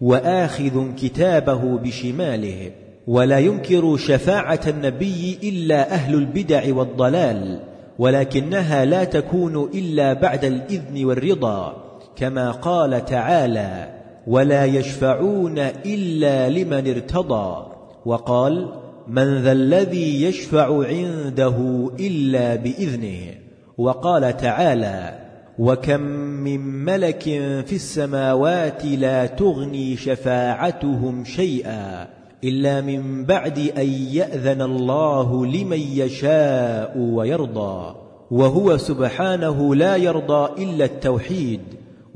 وآخذ 0.00 0.94
كتابه 0.94 1.78
بشماله. 1.78 2.72
ولا 3.06 3.38
ينكر 3.38 3.96
شفاعة 3.96 4.60
النبي 4.66 5.38
إلا 5.42 5.92
أهل 5.92 6.14
البدع 6.14 6.74
والضلال 6.74 7.60
ولكنها 7.98 8.84
لا 8.84 9.04
تكون 9.04 9.70
إلا 9.74 10.12
بعد 10.12 10.44
الإذن 10.44 11.04
والرضا 11.04 11.76
كما 12.16 12.50
قال 12.50 13.04
تعالى 13.04 13.95
ولا 14.26 14.64
يشفعون 14.64 15.58
إلا 15.86 16.48
لمن 16.48 16.90
ارتضى. 16.90 17.66
وقال 18.06 18.68
من 19.08 19.42
ذا 19.42 19.52
الذي 19.52 20.22
يشفع 20.22 20.86
عنده 20.86 21.90
إلا 22.00 22.54
بإذنه؟ 22.54 23.34
وقال 23.78 24.36
تعالى 24.36 25.18
وكم 25.58 26.00
من 26.46 26.60
ملك 26.60 27.22
في 27.66 27.72
السماوات 27.72 28.84
لا 28.84 29.26
تغني 29.26 29.96
شفاعتهم 29.96 31.24
شيئا 31.24 32.08
إلا 32.44 32.80
من 32.80 33.24
بعد 33.24 33.58
أن 33.58 33.88
يأذن 33.88 34.62
الله 34.62 35.46
لمن 35.46 35.80
يشاء 35.80 36.98
ويرضى 36.98 37.94
وهو 38.30 38.76
سبحانه 38.76 39.74
لا 39.74 39.96
يرضى 39.96 40.62
إلا 40.62 40.84
التوحيد. 40.84 41.60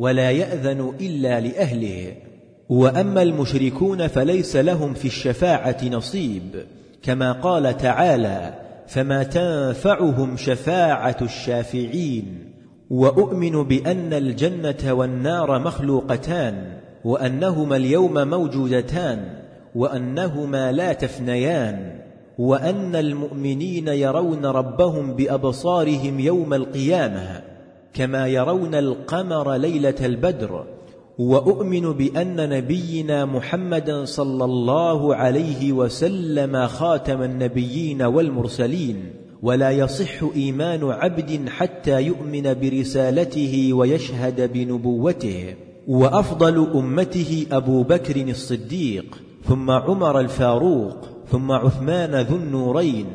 ولا 0.01 0.31
يأذن 0.31 0.93
إلا 1.01 1.41
لأهله. 1.41 2.13
وأما 2.69 3.23
المشركون 3.23 4.07
فليس 4.07 4.57
لهم 4.57 4.95
في 4.95 5.05
الشفاعة 5.05 5.85
نصيب. 5.85 6.43
كما 7.03 7.33
قال 7.33 7.77
تعالى 7.77 8.55
فما 8.87 9.23
تنفعهم 9.23 10.37
شفاعة 10.37 11.17
الشافعين 11.23 12.53
وأؤمن 12.91 13.63
بأن 13.63 14.13
الجنة 14.13 14.93
والنار 14.93 15.59
مخلوقتان 15.59 16.79
وأنهما 17.05 17.77
اليوم 17.77 18.29
موجودتان 18.29 19.25
وأنهما 19.75 20.73
لا 20.73 20.93
تفنيان 20.93 22.01
وأن 22.39 22.97
المؤمنين 22.97 23.89
يرون 23.89 24.47
ربهم 24.47 25.15
بأبصارهم 25.15 26.21
يوم 26.21 26.55
القيامة. 26.55 27.50
كما 27.95 28.27
يرون 28.27 28.75
القمر 28.75 29.55
ليلة 29.55 29.95
البدر 30.01 30.65
وأؤمن 31.19 31.93
بأن 31.93 32.49
نبينا 32.49 33.25
محمدا 33.25 34.05
صلى 34.05 34.45
الله 34.45 35.15
عليه 35.15 35.73
وسلم 35.73 36.67
خاتم 36.67 37.23
النبيين 37.23 38.03
والمرسلين 38.03 39.13
ولا 39.43 39.71
يصح 39.71 40.23
إيمان 40.37 40.91
عبد 40.91 41.49
حتى 41.49 42.03
يؤمن 42.03 42.55
برسالته 42.55 43.73
ويشهد 43.73 44.53
بنبوته. 44.53 45.55
وأفضل 45.89 46.71
أمته 46.75 47.47
أبو 47.53 47.83
بكر 47.83 48.17
الصديق 48.17 49.19
ثم 49.45 49.71
عمر 49.71 50.21
الفاروق 50.21 50.97
ثم 51.31 51.53
عثمان 51.53 52.21
ذو 52.21 52.37
النورين 52.37 53.07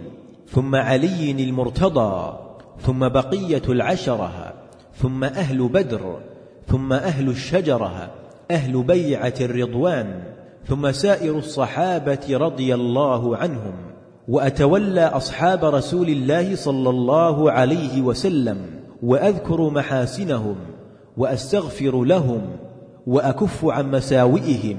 ثم 0.49 0.75
علي 0.75 1.31
المرتضى 1.31 2.33
ثم 2.81 3.09
بقية 3.09 3.61
العشرة. 3.69 4.54
ثم 4.97 5.23
أهل 5.23 5.67
بدر 5.67 6.19
ثم 6.67 6.93
أهل 6.93 7.29
الشجرة 7.29 8.11
أهل 8.51 8.83
بيعة 8.83 9.33
الرضوان 9.41 10.23
ثم 10.67 10.91
سائر 10.91 11.37
الصحابة 11.37 12.27
رضي 12.31 12.75
الله 12.75 13.37
عنهم 13.37 13.73
وأتولى 14.27 15.05
أصحاب 15.05 15.65
رسول 15.65 16.09
الله 16.09 16.55
صلى 16.55 16.89
الله 16.89 17.51
عليه 17.51 18.01
وسلم 18.01 18.57
وأذكر 19.03 19.69
محاسنهم 19.69 20.55
وأستغفر 21.17 22.03
لهم 22.03 22.41
وأكف 23.07 23.65
عن 23.65 23.91
مساوئهم 23.91 24.77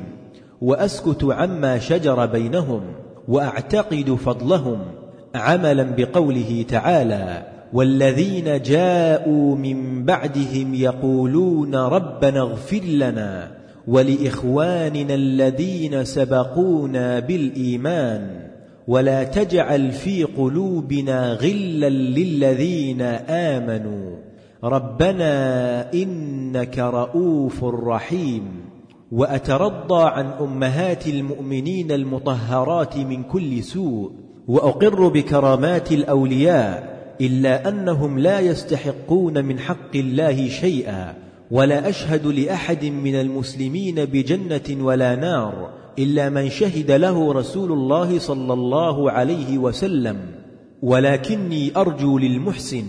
وأسكت 0.60 1.24
عما 1.24 1.78
شجر 1.78 2.26
بينهم 2.26 2.80
وأعتقد 3.28 4.10
فضلهم 4.10 4.78
عملا 5.34 5.82
بقوله 5.82 6.64
تعالى 6.68 7.55
والذين 7.72 8.62
جاءوا 8.62 9.56
من 9.56 10.04
بعدهم 10.04 10.74
يقولون 10.74 11.74
ربنا 11.74 12.40
اغفر 12.40 12.80
لنا 12.84 13.56
ولإخواننا 13.88 15.14
الذين 15.14 16.04
سبقونا 16.04 17.20
بالإيمان 17.20 18.46
ولا 18.88 19.24
تجعل 19.24 19.92
في 19.92 20.24
قلوبنا 20.24 21.32
غلا 21.32 21.88
للذين 21.88 23.02
آمنوا 23.28 24.16
ربنا 24.64 25.92
إنك 25.94 26.78
رءوف 26.78 27.64
رحيم 27.64 28.42
وأترضى 29.12 30.02
عن 30.04 30.26
أمهات 30.26 31.06
المؤمنين 31.06 31.92
المطهرات 31.92 32.96
من 32.96 33.22
كل 33.22 33.62
سوء 33.62 34.12
وأقر 34.48 35.08
بكرامات 35.08 35.92
الأولياء 35.92 36.95
إلا 37.20 37.68
أنهم 37.68 38.18
لا 38.18 38.40
يستحقون 38.40 39.44
من 39.44 39.58
حق 39.58 39.96
الله 39.96 40.48
شيئا 40.48 41.14
ولا 41.50 41.88
أشهد 41.88 42.26
لأحد 42.26 42.84
من 42.84 43.14
المسلمين 43.14 44.04
بجنة 44.04 44.84
ولا 44.84 45.16
نار 45.16 45.70
إلا 45.98 46.28
من 46.28 46.50
شهد 46.50 46.90
له 46.90 47.32
رسول 47.32 47.72
الله 47.72 48.18
صلى 48.18 48.52
الله 48.52 49.10
عليه 49.10 49.58
وسلم. 49.58 50.16
ولكني 50.82 51.72
أرجو 51.76 52.18
للمحسن 52.18 52.84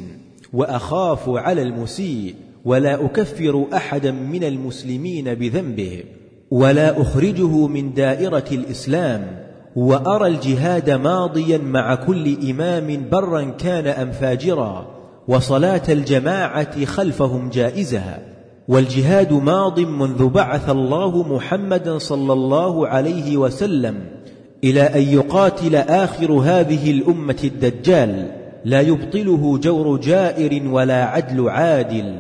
وأخاف 0.54 1.30
على 1.30 1.62
المسيء 1.62 2.36
ولا 2.66 3.06
أكفر 3.06 3.68
أحدا 3.74 4.12
من 4.12 4.44
المسلمين 4.44 5.34
بذنبه 5.34 6.04
ولا 6.52 7.02
أخرجه 7.02 7.68
من 7.68 7.94
دائرة 7.94 8.46
الإسلام 8.52 9.47
وأرى 9.78 10.28
الجهاد 10.28 10.90
ماضيا 10.90 11.58
مع 11.58 11.96
كل 11.96 12.50
إمام 12.50 13.06
برا 13.12 13.42
كان 13.42 13.88
أم 13.88 14.12
فاجرا 14.12 14.88
وصلاة 15.28 15.82
الجماعة 15.90 16.86
خلفهم 16.86 17.50
جائزة. 17.50 18.02
والجهاد 18.68 19.34
ماض 19.34 19.80
منذ 19.80 20.30
بعث 20.30 20.70
الله 20.70 21.34
محمدا 21.34 21.98
صلى 21.98 22.34
الله 22.34 22.88
عليه 22.88 23.38
وسلم 23.38 23.96
إلى 24.64 24.82
أن 24.82 25.02
يقاتل 25.02 25.76
آخر 25.76 26.32
هذه 26.32 26.92
الأمة 26.92 27.38
الدجال. 27.44 28.32
لا 28.66 28.82
يبطله 28.82 29.58
جور 29.58 29.98
جائر 29.98 30.70
ولا 30.70 31.06
عدل 31.06 31.50
عادل. 31.50 32.16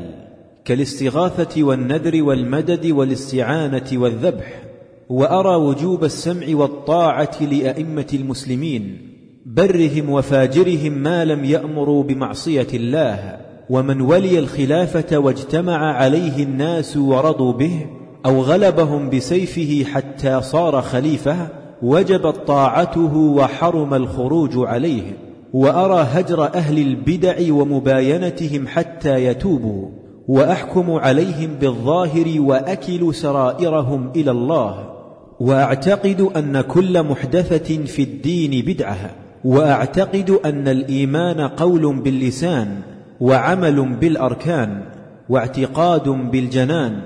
كالاستغاثة 0.65 1.63
والنذر 1.63 2.23
والمدد 2.23 2.85
والاستعانة 2.85 3.87
والذبح. 3.93 4.66
وأرى 5.09 5.55
وجوب 5.55 6.03
السمع 6.03 6.45
والطاعة 6.49 7.37
لأئمة 7.41 8.07
المسلمين 8.13 8.97
برهم 9.45 10.09
وفاجرهم 10.09 10.93
ما 10.93 11.25
لم 11.25 11.45
يأمروا 11.45 12.03
بمعصية 12.03 12.67
الله 12.73 13.37
ومن 13.69 14.01
ولي 14.01 14.39
الخلافة 14.39 15.17
واجتمع 15.17 15.93
عليه 15.93 16.43
الناس 16.43 16.97
ورضوا 16.97 17.53
به 17.53 17.85
أو 18.25 18.41
غلبهم 18.41 19.09
بسيفه 19.09 19.83
حتى 19.83 20.41
صار 20.41 20.81
خليفة 20.81 21.47
وجبت 21.81 22.35
طاعته 22.47 23.17
وحرم 23.17 23.93
الخروج 23.93 24.51
عليه. 24.55 25.17
وأرى 25.53 26.07
هجر 26.11 26.43
أهل 26.43 26.77
البدع 26.77 27.53
ومباينتهم 27.53 28.67
حتى 28.67 29.25
يتوبوا 29.25 29.89
وأحكم 30.27 30.91
عليهم 30.91 31.53
بالظاهر 31.61 32.41
واكل 32.41 33.15
سرائرهم 33.15 34.11
إلى 34.15 34.31
الله. 34.31 34.96
وأعتقد 35.39 36.21
أن 36.21 36.61
كل 36.61 37.03
محدثة 37.03 37.85
في 37.85 38.03
الدين 38.03 38.65
بدعة 38.65 39.15
وأعتقد 39.43 40.29
أن 40.45 40.67
الإيمان 40.67 41.41
قول 41.41 41.99
باللسان 41.99 42.81
وعمل 43.21 43.95
بالأركان 43.95 44.81
واعتقاد 45.29 46.09
بالجنان 46.09 47.01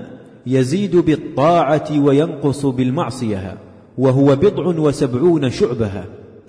يزيد 0.46 0.96
بالطاعة 0.96 1.88
وينقص 1.98 2.66
بالمعصية 2.66 3.58
وهو 3.98 4.36
بضع 4.36 4.66
وسبعون 4.66 5.50
شعبة 5.50 5.90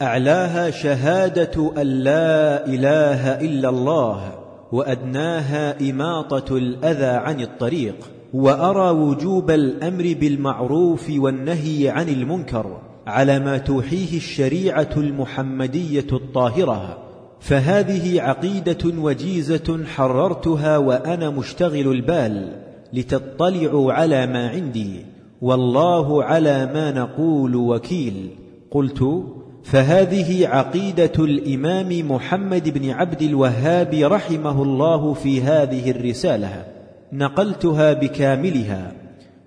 أعلاها 0.02 0.70
شهادة 0.70 1.72
أن 1.82 1.88
لا 1.88 2.68
إله 2.68 3.42
إلا 3.42 3.70
الله 3.70 4.32
وأدناها 4.72 5.90
إماطة 5.90 6.58
الأذى 6.58 7.06
عن 7.06 7.42
الطريق. 7.42 7.96
وأرى 8.34 8.90
وجوب 8.90 9.52
الأمر 9.52 10.16
بالمعروف 10.20 11.12
والنهي 11.18 11.90
عن 11.90 12.10
المنكر 12.10 12.78
على 13.08 13.40
ما 13.40 13.58
توحيه 13.58 14.18
الشريعة 14.18 14.90
المحمدية 14.98 16.08
الطاهرة 16.14 16.98
فهذه 17.40 18.22
عقيدة 18.22 19.02
وجيزة 19.02 19.86
حررتها 19.86 20.78
وأنا 20.78 21.30
مشتغل 21.30 21.92
البال 21.92 22.62
لتطلعوا 22.94 23.94
على 23.94 24.28
ما 24.28 24.50
عندي 24.50 25.06
والله 25.44 26.24
على 26.24 26.66
ما 26.66 26.92
نقول 26.92 27.56
وكيل. 27.56 28.30
قلت 28.72 29.24
فهذه 29.64 30.48
عقيدة 30.48 31.12
الإمام 31.20 32.12
محمد 32.12 32.70
بن 32.70 32.90
عبد 32.90 33.22
الوهاب 33.22 33.94
رحمه 33.94 34.64
الله 34.64 35.14
في 35.14 35.42
هذه 35.42 35.92
الرسالة. 35.92 36.66
نقلتها 37.14 37.94
بكاملها 37.94 38.92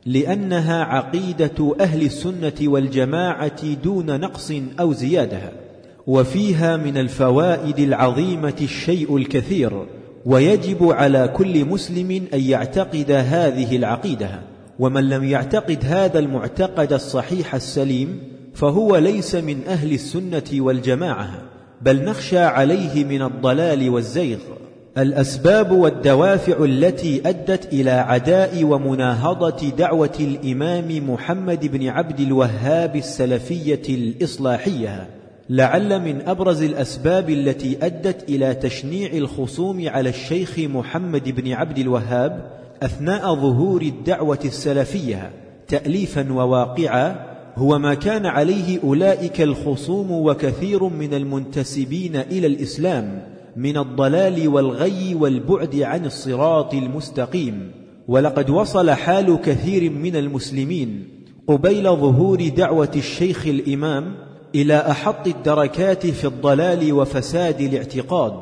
لأنها 0.07 0.85
عقيدة 0.85 1.74
أهل 1.81 2.02
السنة 2.02 2.52
والجماعة 2.62 3.74
دون 3.74 4.20
نقص 4.20 4.52
أو 4.81 4.92
زيادة 4.92 5.52
وفيها 6.07 6.76
من 6.76 6.96
الفوائد 6.96 7.79
العظيمة 7.79 8.57
الشيء 8.62 9.16
الكثير 9.16 9.87
ويجب 10.26 10.92
على 10.92 11.29
كل 11.37 11.64
مسلم 11.64 12.11
أن 12.35 12.40
يعتقد 12.40 13.11
هذه 13.11 13.76
العقيدة 13.76 14.40
ومن 14.79 15.09
لم 15.09 15.24
يعتقد 15.24 15.79
هذا 15.85 16.18
المعتقد 16.18 16.92
الصحيح 16.92 17.55
السليم 17.55 18.18
فهو 18.55 18.96
ليس 18.96 19.35
من 19.35 19.61
أهل 19.68 19.92
السنة 19.92 20.50
والجماعة 20.52 21.42
بل 21.83 22.05
نخشى 22.05 22.38
عليه 22.38 23.05
من 23.05 23.22
الضلال 23.22 23.90
والزيغ. 23.90 24.38
الأسباب 24.99 25.71
والدوافع 25.71 26.65
التي 26.65 27.23
أدت 27.27 27.73
إلى 27.73 27.91
عداء 27.91 28.65
ومناهضة 28.65 29.69
دعوة 29.69 30.15
الإمام 30.21 31.11
محمد 31.11 31.67
بن 31.67 31.89
عبد 31.89 32.21
الوهاب 32.21 32.97
السلفية 32.97 33.83
الإصلاحية. 33.89 35.09
لعل 35.51 36.01
من 36.01 36.21
أبرز 36.29 36.63
الأسباب 36.63 37.31
التي 37.31 37.79
أدت 37.83 38.29
إلى 38.29 38.55
تشنيع 38.55 39.13
الخصوم 39.13 39.89
على 39.89 40.09
الشيخ 40.09 40.59
محمد 40.59 41.29
بن 41.29 41.53
عبد 41.53 41.79
الوهاب 41.79 42.51
أثناء 42.83 43.35
ظهور 43.35 43.83
الدعوة 43.83 44.39
السلفية. 44.45 45.31
تاليفا 45.69 46.33
وواقعا 46.33 47.17
هو 47.57 47.79
ما 47.79 47.95
كان 47.95 48.27
عليه 48.27 48.81
أولئك 48.85 49.41
الخصوم 49.41 50.11
وكثير 50.11 50.85
من 50.85 51.15
المنتسبين 51.15 52.17
إلى 52.17 52.47
الإسلام. 52.47 53.36
من 53.57 53.77
الضلال 53.77 54.49
والغي 54.49 55.14
والبعد 55.14 55.77
عن 55.77 56.05
الصراط 56.05 56.75
المستقيم. 56.75 57.71
ولقد 58.09 58.51
وصل 58.51 58.90
حال 58.90 59.40
كثير 59.40 59.90
من 59.90 60.16
المسلمين 60.16 61.09
قبيل 61.49 61.85
ظهور 61.85 62.49
دعوة 62.49 62.90
الشيخ 62.97 63.47
الإمام 63.47 64.14
إلى 64.55 64.77
أحط 64.77 65.27
الدركات 65.27 66.07
في 66.07 66.27
الضلال 66.27 66.92
وفساد 66.92 67.61
الاعتقاد 67.61 68.35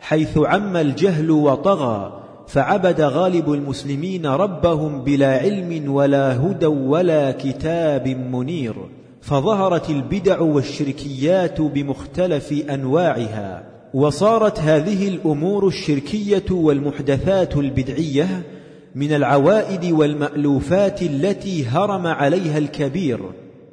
حيث 0.00 0.38
عم 0.38 0.76
الجهل 0.76 1.30
وطغى 1.30 2.20
فعبد 2.46 3.00
غالب 3.00 3.52
المسلمين 3.52 4.26
ربهم 4.26 5.04
بلا 5.04 5.38
علم 5.38 5.92
ولا 5.92 6.36
هدى 6.36 6.66
ولا 6.66 7.30
كتاب 7.30 8.08
منير 8.08 8.74
فظهرت 9.20 9.90
البدع 9.90 10.40
والشركيات 10.40 11.60
بمختلف 11.60 12.52
أنواعها. 12.70 13.73
وصارت 13.94 14.58
هذه 14.58 15.08
الأمور 15.08 15.66
الشركية 15.66 16.44
والمحدثات 16.50 17.56
البدعية 17.56 18.42
من 18.94 19.12
العوائد 19.12 19.92
والمألوفات 19.92 21.02
التي 21.02 21.66
هرم 21.66 22.06
عليها 22.06 22.58
الكبير 22.58 23.20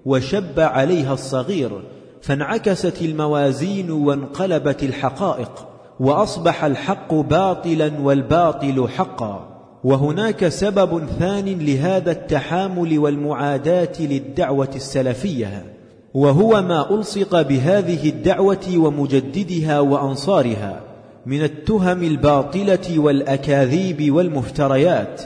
وشب 0.06 0.60
عليها 0.60 1.14
الصغير 1.14 1.84
فانعكست 2.22 3.02
الموازين 3.02 3.92
وانقلبت 3.92 4.84
الحقائق 4.84 5.68
وأصبح 6.00 6.64
الحق 6.64 7.14
باطلا 7.14 7.92
والباطل 8.02 8.90
حقا. 8.90 9.48
وهناك 9.84 10.48
سبب 10.48 11.06
ثان 11.20 11.46
لهذا 11.46 12.12
التحامل 12.12 13.00
والمعاداة 13.00 13.94
للدعوة 14.00 14.70
السلفية. 14.76 15.81
وهو 16.14 16.62
ما 16.62 16.96
ألصق 16.96 17.42
بهذه 17.42 18.10
الدعوة 18.10 18.78
ومجددها 18.78 19.80
وأنصارها 19.80 20.82
من 21.26 21.44
التهم 21.44 22.04
الباطلة 22.04 23.00
والأكاذيب 23.00 24.14
والمفتريات 24.14 25.22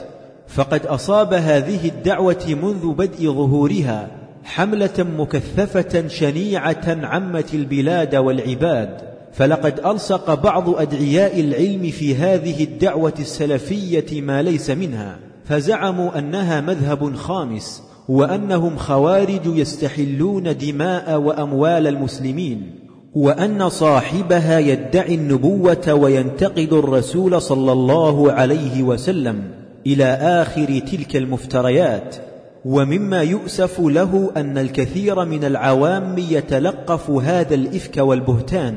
فقد 0.48 0.86
أصاب 0.86 1.34
هذه 1.34 1.88
الدعوة 1.88 2.44
منذ 2.62 2.92
بدء 2.94 3.32
ظهورها 3.32 4.08
حملة 4.44 5.06
مكثفة 5.18 6.08
شنيعة 6.08 6.98
عمت 7.06 7.54
البلاد 7.54 8.16
والعباد 8.16 9.00
فلقد 9.32 9.80
ألصق 9.86 10.34
بعض 10.34 10.68
أدعياء 10.68 11.40
العلم 11.40 11.90
في 11.90 12.14
هذه 12.14 12.64
الدعوة 12.64 13.14
السلفية 13.18 14.20
ما 14.20 14.42
ليس 14.42 14.70
منها 14.70 15.18
فزعموا 15.44 16.18
أنها 16.18 16.60
مذهب 16.60 17.16
خامس 17.16 17.82
وأنهم 18.08 18.76
خوارج 18.76 19.46
يستحلون 19.46 20.56
دماء 20.56 21.20
وأموال 21.20 21.86
المسلمين 21.86 22.86
وأن 23.14 23.68
صاحبها 23.68 24.58
يدعي 24.58 25.14
النبوة 25.14 25.94
وينتقد 25.94 26.72
الرسول 26.72 27.42
صلى 27.42 27.72
الله 27.72 28.32
عليه 28.32 28.82
وسلم 28.82 29.50
إلى 29.86 30.04
آخر 30.14 30.78
تلك 30.78 31.16
المفتريات 31.16 32.16
ومما 32.64 33.22
يؤسف 33.22 33.80
له 33.80 34.30
أن 34.36 34.58
الكثير 34.58 35.24
من 35.24 35.44
العوام 35.44 36.18
يتلقف 36.18 37.10
هذا 37.10 37.54
الإفك 37.54 37.96
والبهتان 37.96 38.74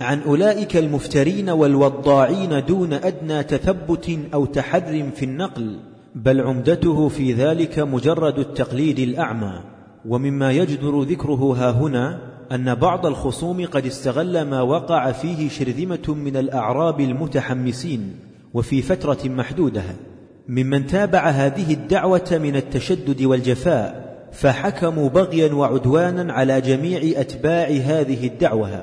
عن 0.00 0.20
أولئك 0.22 0.76
المفترين 0.76 1.50
والوضاعين 1.50 2.64
دون 2.68 2.92
أدنى 2.92 3.42
تثبت 3.42 4.18
أو 4.34 4.44
تحر 4.44 5.10
في 5.16 5.24
النقل. 5.24 5.78
بل 6.14 6.40
عمدته 6.40 7.08
في 7.08 7.32
ذلك 7.32 7.78
مجرد 7.78 8.38
التقليد 8.38 8.98
الأعمى. 8.98 9.60
ومما 10.08 10.52
يجدر 10.52 11.02
ذكره 11.02 11.56
ها 11.58 11.70
هنا 11.70 12.18
أن 12.52 12.74
بعض 12.74 13.06
الخصوم 13.06 13.66
قد 13.66 13.86
استغل 13.86 14.42
ما 14.42 14.62
وقع 14.62 15.12
فيه 15.12 15.48
شرذمة 15.48 16.14
من 16.14 16.36
الأعراب 16.36 17.00
المتحمسين 17.00 18.14
وفي 18.54 18.82
فترة 18.82 19.18
محدودة. 19.24 19.82
ممن 20.48 20.86
تابع 20.86 21.28
هذه 21.28 21.72
الدعوة 21.72 22.40
من 22.42 22.56
التشدد 22.56 23.22
والجفاء 23.22 24.12
فحكموا 24.32 25.08
بغيا 25.08 25.52
وعدوانا 25.52 26.32
على 26.32 26.60
جميع 26.60 27.20
أتباع 27.20 27.66
هذه 27.66 28.26
الدعوة 28.26 28.82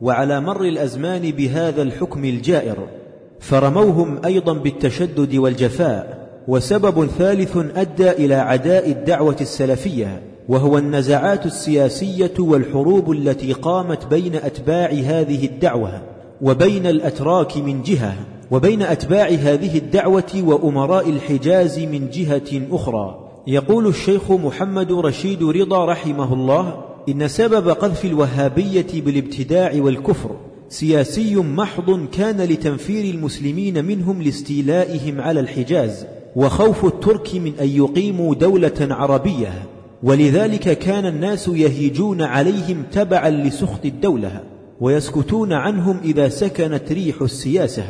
وعلى 0.00 0.40
مر 0.40 0.64
الأزمان 0.64 1.30
بهذا 1.30 1.82
الحكم 1.82 2.24
الجائر. 2.24 2.76
فرموهم 3.40 4.24
أيضا 4.24 4.52
بالتشدد 4.52 5.36
والجفاء 5.36 6.23
وسبب 6.48 7.06
ثالث 7.06 7.56
أدى 7.56 8.10
إلى 8.10 8.34
عداء 8.34 8.90
الدعوة 8.90 9.36
السلفية 9.40 10.22
وهو 10.48 10.78
النزعات 10.78 11.46
السياسية 11.46 12.34
والحروب 12.38 13.12
التي 13.12 13.52
قامت 13.52 14.06
بين 14.06 14.34
أتباع 14.34 14.90
هذه 14.90 15.46
الدعوة 15.46 16.02
وبين 16.42 16.86
الأتراك 16.86 17.56
من 17.56 17.82
جهة 17.82 18.16
وبين 18.50 18.82
أتباع 18.82 19.28
هذه 19.28 19.78
الدعوة 19.78 20.32
وأمراء 20.34 21.10
الحجاز 21.10 21.78
من 21.78 22.10
جهة 22.10 22.62
أخرى. 22.72 23.20
يقول 23.46 23.86
الشيخ 23.86 24.30
محمد 24.30 24.92
رشيد 24.92 25.42
رضا 25.42 25.84
رحمه 25.84 26.34
الله 26.34 26.84
إن 27.08 27.28
سبب 27.28 27.68
قذف 27.68 28.04
الوهابية 28.04 28.86
بالابتداع 28.94 29.72
والكفر 29.76 30.30
سياسي 30.68 31.36
محض 31.36 32.06
كان 32.12 32.40
لتنفير 32.40 33.14
المسلمين 33.14 33.84
منهم 33.84 34.22
لاستيلائهم 34.22 35.20
على 35.20 35.40
الحجاز. 35.40 36.06
وخوف 36.36 36.84
الترك 36.84 37.34
من 37.34 37.52
أن 37.60 37.68
يقيموا 37.68 38.34
دولة 38.34 38.88
عربية 38.90 39.52
ولذلك 40.02 40.78
كان 40.78 41.06
الناس 41.06 41.48
يهيجون 41.48 42.22
عليهم 42.22 42.82
تبعا 42.92 43.30
لسخط 43.30 43.84
الدولة 43.84 44.40
ويسكتون 44.80 45.52
عنهم 45.52 46.00
إذا 46.04 46.28
سكنت 46.28 46.92
ريح 46.92 47.22
السياسة. 47.22 47.84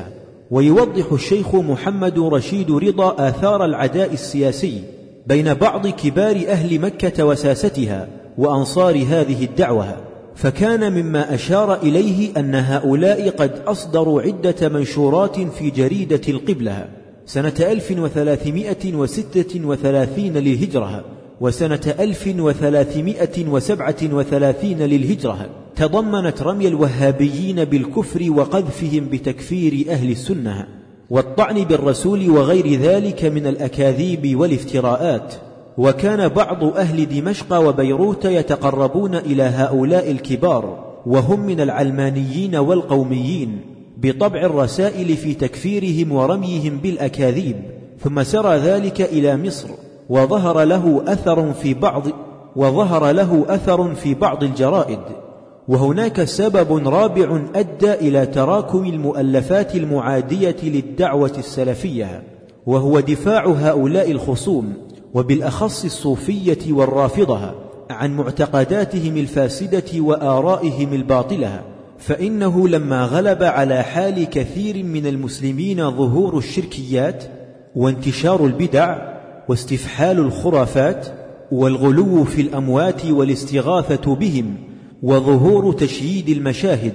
ويوضح 0.50 1.12
الشيخ 1.12 1.54
محمد 1.54 2.18
رشيد 2.18 2.70
رضا 2.70 3.28
آثار 3.28 3.64
العداء 3.64 4.12
السياسي 4.12 4.80
بين 5.26 5.54
بعض 5.54 5.86
كبار 5.86 6.36
أهل 6.48 6.80
مكة 6.80 7.26
وساستها 7.26 8.08
وأنصار 8.38 8.94
هذه 9.08 9.44
الدعوة. 9.44 9.96
فكان 10.34 10.92
مما 10.92 11.34
أشار 11.34 11.74
إليه 11.74 12.30
أن 12.36 12.54
هؤلاء 12.54 13.30
قد 13.30 13.52
أصدروا 13.66 14.22
عدة 14.22 14.68
منشورات 14.68 15.40
في 15.40 15.70
جريدة 15.70 16.20
القبلة. 16.28 16.88
سنة 17.26 17.54
1336 17.60 20.32
للهجرة 20.32 21.04
وسنة 21.40 21.94
1337 22.00 24.78
للهجرة. 24.78 25.46
تضمنت 25.76 26.42
رمي 26.42 26.68
الوهابيين 26.68 27.64
بالكفر 27.64 28.30
وقذفهم 28.30 29.08
بتكفير 29.08 29.86
أهل 29.90 30.10
السنة 30.10 30.66
والطعن 31.10 31.64
بالرسول 31.64 32.30
وغير 32.30 32.80
ذلك 32.80 33.24
من 33.24 33.46
الأكاذيب 33.46 34.40
والافتراءات. 34.40 35.34
وكان 35.78 36.28
بعض 36.28 36.64
أهل 36.64 37.08
دمشق 37.08 37.58
وبيروت 37.58 38.24
يتقربون 38.24 39.14
إلى 39.14 39.42
هؤلاء 39.42 40.10
الكبار 40.10 40.94
وهم 41.06 41.46
من 41.46 41.60
العلمانيين 41.60 42.56
والقوميين. 42.56 43.73
بطبع 43.96 44.40
الرسائل 44.40 45.16
في 45.16 45.34
تكفيرهم 45.34 46.12
ورميهم 46.12 46.78
بالأكاذيب 46.78 47.56
ثم 48.00 48.22
سرى 48.22 48.56
ذلك 48.56 49.00
إلى 49.00 49.36
مصر 49.36 49.68
وظهر 50.08 50.62
له 50.62 51.02
أثر 51.06 51.52
في 51.52 51.74
بعض 51.74 52.06
وظهر 52.56 53.10
له 53.10 53.44
أثر 53.48 53.94
في 53.94 54.14
بعض 54.14 54.42
الجرائد. 54.42 55.00
وهناك 55.68 56.24
سبب 56.24 56.88
رابع 56.88 57.40
أدى 57.54 57.92
إلى 57.92 58.26
تراكم 58.26 58.84
المؤلفات 58.84 59.74
المعادية 59.74 60.56
للدعوة 60.62 61.32
السلفية 61.38 62.22
وهو 62.66 63.00
دفاع 63.00 63.46
هؤلاء 63.46 64.10
الخصوم 64.10 64.72
وبالأخص 65.14 65.84
الصوفية 65.84 66.72
والرافضة 66.72 67.54
عن 67.90 68.16
معتقداتهم 68.16 69.16
الفاسدة 69.16 70.00
وآرائهم 70.00 70.92
الباطلة. 70.92 71.73
فإنه 72.06 72.68
لما 72.68 73.04
غلب 73.04 73.42
على 73.42 73.82
حال 73.82 74.24
كثير 74.24 74.84
من 74.84 75.06
المسلمين 75.06 75.90
ظهور 75.90 76.38
الشركيات 76.38 77.24
وانتشار 77.76 78.46
البدع 78.46 78.98
واستفحال 79.48 80.18
الخرافات 80.18 81.06
والغلو 81.52 82.24
في 82.24 82.40
الأموات 82.40 83.06
والاستغاثة 83.06 84.14
بهم 84.14 84.54
وظهور 85.02 85.72
تشييد 85.72 86.28
المشاهد 86.28 86.94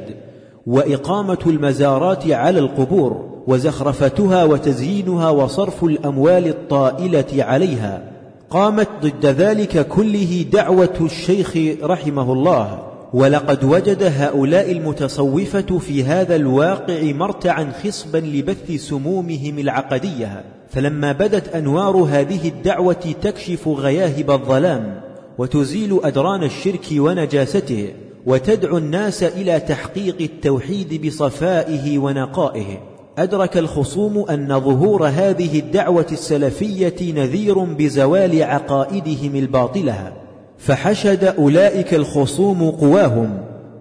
وإقامة 0.67 1.39
المزارات 1.47 2.31
على 2.31 2.59
القبور 2.59 3.43
وزخرفتها 3.47 4.43
وتزيينها 4.43 5.29
وصرف 5.29 5.83
الأموال 5.83 6.47
الطائلة 6.47 7.43
عليها 7.43 8.03
قامت 8.49 8.89
ضد 9.01 9.25
ذلك 9.25 9.87
كله 9.87 10.45
دعوة 10.51 10.97
الشيخ 11.01 11.57
رحمه 11.83 12.33
الله. 12.33 12.89
ولقد 13.13 13.63
وجد 13.63 14.03
هؤلاء 14.03 14.71
المتصوفة 14.71 15.77
في 15.79 16.03
هذا 16.03 16.35
الواقع 16.35 17.03
مرتعا 17.03 17.71
خصبا 17.83 18.17
لبث 18.17 18.71
سمومهم 18.71 19.59
العقدية 19.59 20.43
فلما 20.69 21.11
بدت 21.11 21.47
أنوار 21.47 21.95
هذه 21.95 22.47
الدعوة 22.47 23.13
تكشف 23.21 23.67
غياهب 23.67 24.31
الظلام 24.31 25.01
وتزيل 25.37 25.99
أدران 26.03 26.43
الشرك 26.43 26.85
ونجاسته 26.91 27.93
وتدعو 28.25 28.77
الناس 28.77 29.23
إلى 29.23 29.59
تحقيق 29.59 30.15
التوحيد 30.21 31.05
بصفائه 31.05 31.97
ونقائه. 31.97 32.77
أدرك 33.17 33.57
الخصوم 33.57 34.25
أن 34.29 34.59
ظهور 34.59 35.07
هذه 35.07 35.59
الدعوة 35.59 36.07
السلفية 36.11 37.13
نذير 37.13 37.59
بزوال 37.59 38.43
عقائدهم 38.43 39.35
الباطلة. 39.35 40.13
فحشد 40.59 41.23
أولئك 41.23 41.93
الخصوم 41.93 42.71
قواهم 42.71 43.37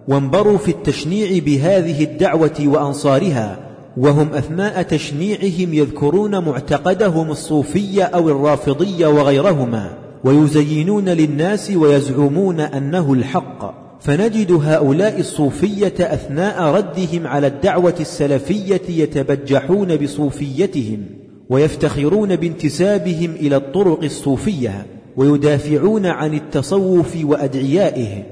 وانبروا 0.07 0.57
في 0.57 0.71
التشنيع 0.71 1.39
بهذه 1.45 2.03
الدعوة 2.03 2.63
وأنصارها 2.65 3.59
وهم 3.97 4.33
أثناء 4.33 4.81
تشنيعهم 4.81 5.73
يذكرون 5.73 6.45
معتقدهم 6.45 7.31
الصوفية 7.31 8.03
أو 8.03 8.29
الرافضية 8.29 9.07
وغيرهما 9.07 9.89
ويزينون 10.23 11.09
للناس 11.09 11.71
ويزعمون 11.71 12.59
أنه 12.59 13.13
الحق. 13.13 13.89
فنجد 14.01 14.51
هؤلاء 14.51 15.19
الصوفية 15.19 15.93
أثناء 15.99 16.63
ردهم 16.63 17.27
على 17.27 17.47
الدعوة 17.47 17.95
السلفية 17.99 18.81
يتبجحون 18.89 19.95
بصوفيتهم 19.95 21.05
ويفتخرون 21.49 22.35
بانتسابهم 22.35 23.31
إلى 23.31 23.55
الطرق 23.55 24.03
الصوفية. 24.03 24.85
ويدافعون 25.19 26.05
عن 26.05 26.33
التصوف 26.33 27.17
وأدعيائه 27.23 28.23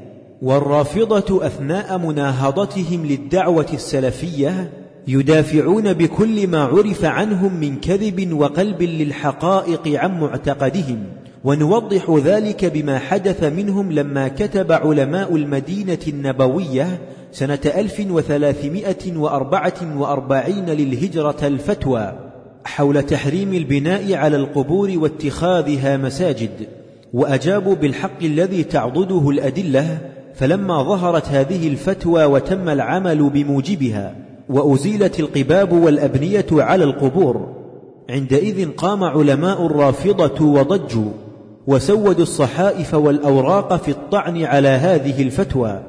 والرافضة 0.42 1.46
أثناء 1.46 1.98
مناهضتهم 1.98 3.06
للدعوة 3.06 3.68
السلفية 3.74 4.72
يدافعون 5.08 5.94
بكل 5.94 6.48
ما 6.48 6.64
عرف 6.64 7.06
عنهم 7.06 7.60
من 7.60 7.76
كذب 7.76 8.34
وقلب 8.34 8.82
للحقائق 8.82 9.88
عن 9.88 10.20
معتقدهم 10.20 11.04
ونوضح 11.44 12.20
ذلك 12.26 12.66
بما 12.66 13.00
حدث 13.00 13.44
منهم 13.44 13.92
لما 13.92 14.28
كتب 14.28 14.72
علماء 14.72 15.36
المدينة 15.36 16.00
النبوية 16.08 17.00
سنة 17.32 17.60
1344 17.66 20.66
للهجرة 20.66 21.48
الفتوى. 21.48 22.27
حول 22.68 23.04
تحريم 23.04 23.54
البناء 23.54 24.14
على 24.14 24.38
القبور 24.38 24.94
واتخاذها 24.96 25.98
مساجد 25.98 26.50
وأجابوا 27.14 27.76
بالحق 27.76 28.24
الذي 28.24 28.64
تعضده 28.64 29.30
الأدلة 29.30 29.98
فلما 30.36 30.84
ظهرت 30.84 31.28
هذه 31.28 31.68
الفتوى 31.68 32.26
وتم 32.26 32.70
العمل 32.70 33.30
بموجبها 33.30 34.16
وأزيلت 34.50 35.20
القباب 35.20 35.72
والأبنية 35.72 36.46
على 36.52 36.84
القبور 36.84 37.54
عندئذ 38.10 38.72
قام 38.72 39.04
علماء 39.04 39.66
الرافضة 39.66 40.46
وضجوا 40.46 41.12
وسودوا 41.68 42.24
الصحائف 42.24 42.94
والأوراق 42.94 43.76
في 43.76 43.92
الطعن 43.92 44.44
على 44.44 44.68
هذه 44.68 45.22
الفتوى. 45.22 45.84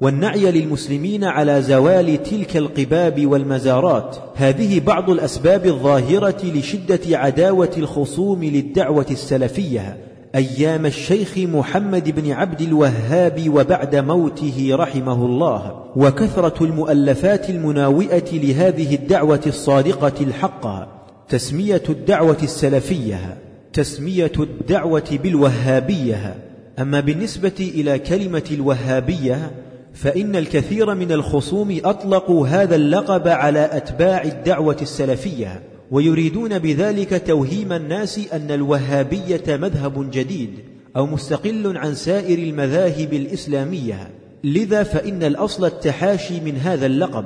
والنعي 0.00 0.50
للمسلمين 0.52 1.24
على 1.24 1.62
زوال 1.62 2.22
تلك 2.22 2.56
القباب 2.56 3.26
والمزارات. 3.26 4.16
هذه 4.34 4.80
بعض 4.80 5.10
الأسباب 5.10 5.66
الظاهرة 5.66 6.44
لشدة 6.44 7.18
عداوة 7.18 7.70
الخصوم 7.78 8.44
للدعوة 8.44 9.06
السلفية. 9.10 9.96
أيام 10.34 10.86
الشيخ 10.86 11.38
محمد 11.38 12.20
بن 12.20 12.30
عبد 12.32 12.60
الوهاب 12.60 13.50
وبعد 13.54 13.96
موته 13.96 14.68
رحمه 14.72 15.26
الله. 15.26 15.84
وكثرة 15.96 16.64
المؤلفات 16.64 17.50
المناوئة 17.50 18.32
لهذه 18.32 18.94
الدعوة 18.94 19.40
الصادقة 19.46 20.14
الحقة 20.20 20.88
تسمية 21.28 21.82
الدعوة 21.88 22.38
السلفية. 22.42 23.36
تسمية 23.72 24.32
الدعوة 24.38 25.18
بالوهابية. 25.22 26.34
أما 26.78 27.00
بالنسبة 27.00 27.72
إلى 27.74 27.98
كلمة 27.98 28.44
الوهابية 28.50 29.50
فإن 29.96 30.36
الكثير 30.36 30.94
من 30.94 31.12
الخصوم 31.12 31.80
أطلقوا 31.84 32.48
هذا 32.48 32.76
اللقب 32.76 33.28
على 33.28 33.68
أتباع 33.72 34.22
الدعوة 34.22 34.76
السلفية 34.82 35.62
ويريدون 35.90 36.58
بذلك 36.58 37.22
توهيم 37.26 37.72
الناس 37.72 38.20
أن 38.32 38.50
الوهابية 38.50 39.42
مذهب 39.48 40.10
جديد 40.10 40.50
أو 40.96 41.06
مستقل 41.06 41.76
عن 41.76 41.94
سائر 41.94 42.38
المذاهب 42.38 43.12
الإسلامية. 43.12 44.10
لذا 44.44 44.82
فإن 44.82 45.22
الأصل 45.22 45.64
التحاشي 45.64 46.40
من 46.40 46.56
هذا 46.56 46.86
اللقب 46.86 47.24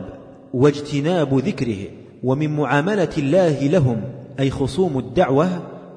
واجتناب 0.54 1.38
ذكره 1.38 1.86
ومن 2.22 2.56
معاملة 2.56 3.10
الله 3.18 3.66
لهم 3.66 4.02
أي 4.40 4.50
خصوم 4.50 4.98
الدعوة 4.98 5.48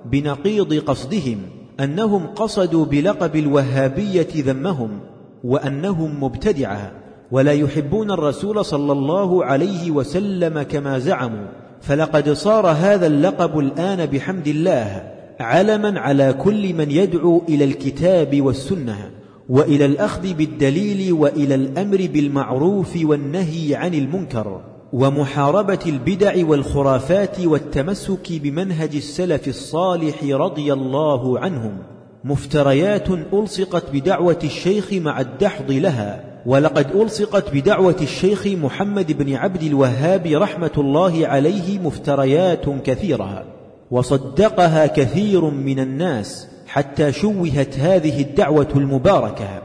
بنقيض 0.05 0.73
قصدهم 0.73 1.37
أنهم 1.79 2.27
قصدوا 2.27 2.85
بلقب 2.85 3.35
الوهابية 3.35 4.27
ذمهم. 4.35 4.99
وأنهم 5.43 6.23
مبتدعة 6.23 6.91
ولا 7.31 7.51
يحبون 7.51 8.11
الرسول 8.11 8.65
صلى 8.65 8.91
الله 8.91 9.45
عليه 9.45 9.91
وسلم 9.91 10.61
كما 10.61 10.99
زعموا 10.99 11.47
فلقد 11.81 12.29
صار 12.29 12.67
هذا 12.67 13.07
اللقب 13.07 13.59
الآن 13.59 14.05
بحمد 14.05 14.47
الله 14.47 15.13
علما 15.39 15.99
على 15.99 16.33
كل 16.33 16.73
من 16.73 16.91
يدعو 16.91 17.41
إلى 17.49 17.63
الكتاب 17.63 18.41
والسنة 18.41 19.11
وإلى 19.49 19.85
الأخذ 19.85 20.33
بالدليل 20.33 21.13
وإلى 21.13 21.55
الأمر 21.55 21.97
بالمعروف 22.13 22.97
والنهي 23.03 23.75
عن 23.75 23.93
المنكر 23.93 24.61
ومحاربة 24.93 25.79
البدع 25.85 26.33
والخرافات 26.47 27.39
والتمسك 27.45 28.31
بمنهج 28.31 28.95
السلف 28.95 29.47
الصالح 29.47 30.23
رضي 30.23 30.73
الله 30.73 31.39
عنهم. 31.39 31.92
مفتريات 32.23 33.09
ألصقت 33.33 33.83
بدعوة 33.93 34.39
الشيخ 34.43 34.93
مع 34.93 35.21
الدحض 35.21 35.71
لها 35.71 36.23
ولقد 36.45 36.95
ألصقت 36.95 37.53
بدعوة 37.53 37.95
الشيخ 38.01 38.47
محمد 38.47 39.11
بن 39.11 39.33
عبد 39.33 39.63
الوهاب 39.63 40.27
رحمة 40.27 40.71
الله 40.77 41.27
عليه 41.27 41.79
مفتريات 41.79 42.65
كثيرة 42.83 43.43
وصدقها 43.91 44.87
كثير 44.87 45.45
من 45.45 45.79
الناس 45.79 46.47
حتى 46.67 47.11
شوهت 47.11 47.79
هذه 47.79 48.21
الدعوة 48.21 48.67
المباركة 48.75 49.61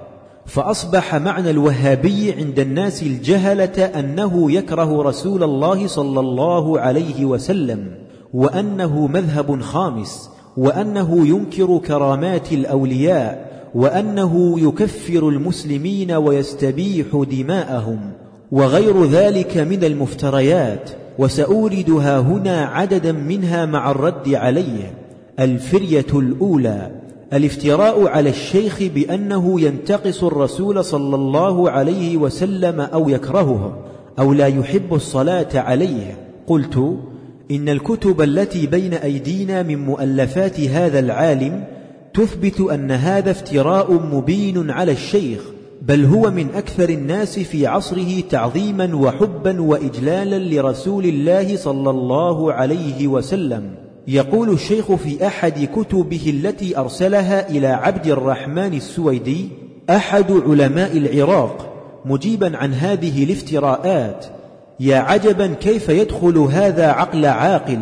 فأصبح 0.46 1.14
معنى 1.14 1.50
الوهابي 1.50 2.32
عند 2.32 2.58
الناس 2.58 3.02
الجهلة 3.02 3.84
أنه 3.84 4.52
يكره 4.52 5.02
رسول 5.02 5.42
الله 5.42 5.86
صلى 5.86 6.20
الله 6.20 6.80
عليه 6.80 7.24
وسلم 7.24 7.94
وأنه 8.34 9.06
مذهب 9.06 9.60
خامس 9.60 10.30
وأنه 10.58 11.26
ينكر 11.26 11.78
كرامات 11.78 12.52
الأولياء 12.52 13.48
وأنه 13.74 14.60
يكفر 14.60 15.28
المسلمين 15.28 16.12
ويستبيح 16.12 17.06
دماءهم 17.30 17.98
وغير 18.52 19.04
ذلك 19.04 19.56
من 19.56 19.84
المفتريات 19.84 20.90
وسأوردها 21.18 22.18
هنا 22.18 22.64
عددا 22.64 23.12
منها 23.12 23.66
مع 23.66 23.90
الرد 23.90 24.34
عليه. 24.34 24.94
الفرية 25.40 26.06
الأولى 26.14 26.90
الافتراء 27.32 28.06
على 28.06 28.30
الشيخ 28.30 28.82
بأنه 28.94 29.60
ينتقص 29.60 30.24
الرسول 30.24 30.84
صلى 30.84 31.14
الله 31.14 31.70
عليه 31.70 32.16
وسلم 32.16 32.80
أو 32.80 33.08
يكرهه 33.08 33.76
أو 34.18 34.32
لا 34.32 34.46
يحب 34.46 34.94
الصلاة 34.94 35.48
عليه. 35.54 36.16
قلت 36.46 36.98
إن 37.50 37.68
الكتب 37.68 38.22
التي 38.22 38.66
بين 38.66 38.94
أيدينا 38.94 39.62
من 39.62 39.78
مؤلفات 39.78 40.60
هذا 40.60 40.98
العالم 40.98 41.64
تثبت 42.14 42.60
أن 42.60 42.90
هذا 42.90 43.30
افتراء 43.30 43.92
مبين 43.92 44.70
على 44.70 44.92
الشيخ 44.92 45.40
بل 45.82 46.04
هو 46.04 46.30
من 46.30 46.48
أكثر 46.54 46.88
الناس 46.88 47.38
في 47.38 47.66
عصره 47.66 48.20
تعظيما 48.30 48.96
وحبا 48.96 49.60
وإجلالا 49.60 50.38
لرسول 50.54 51.04
الله 51.04 51.56
صلى 51.56 51.90
الله 51.90 52.52
عليه 52.52 53.06
وسلم. 53.06 53.70
يقول 54.08 54.50
الشيخ 54.50 54.92
في 54.92 55.26
أحد 55.26 55.68
كتبه 55.76 56.30
التي 56.30 56.78
أرسلها 56.78 57.50
إلى 57.50 57.66
عبد 57.66 58.06
الرحمن 58.06 58.74
السويدي 58.74 59.48
أحد 59.90 60.32
علماء 60.32 60.98
العراق 60.98 61.74
مجيبا 62.04 62.56
عن 62.56 62.74
هذه 62.74 63.24
الافتراءات. 63.24 64.26
يا 64.80 64.96
عجبا 64.96 65.46
كيف 65.46 65.88
يدخل 65.88 66.38
هذا 66.38 66.86
عقل 66.86 67.26
عاقل؟ 67.26 67.78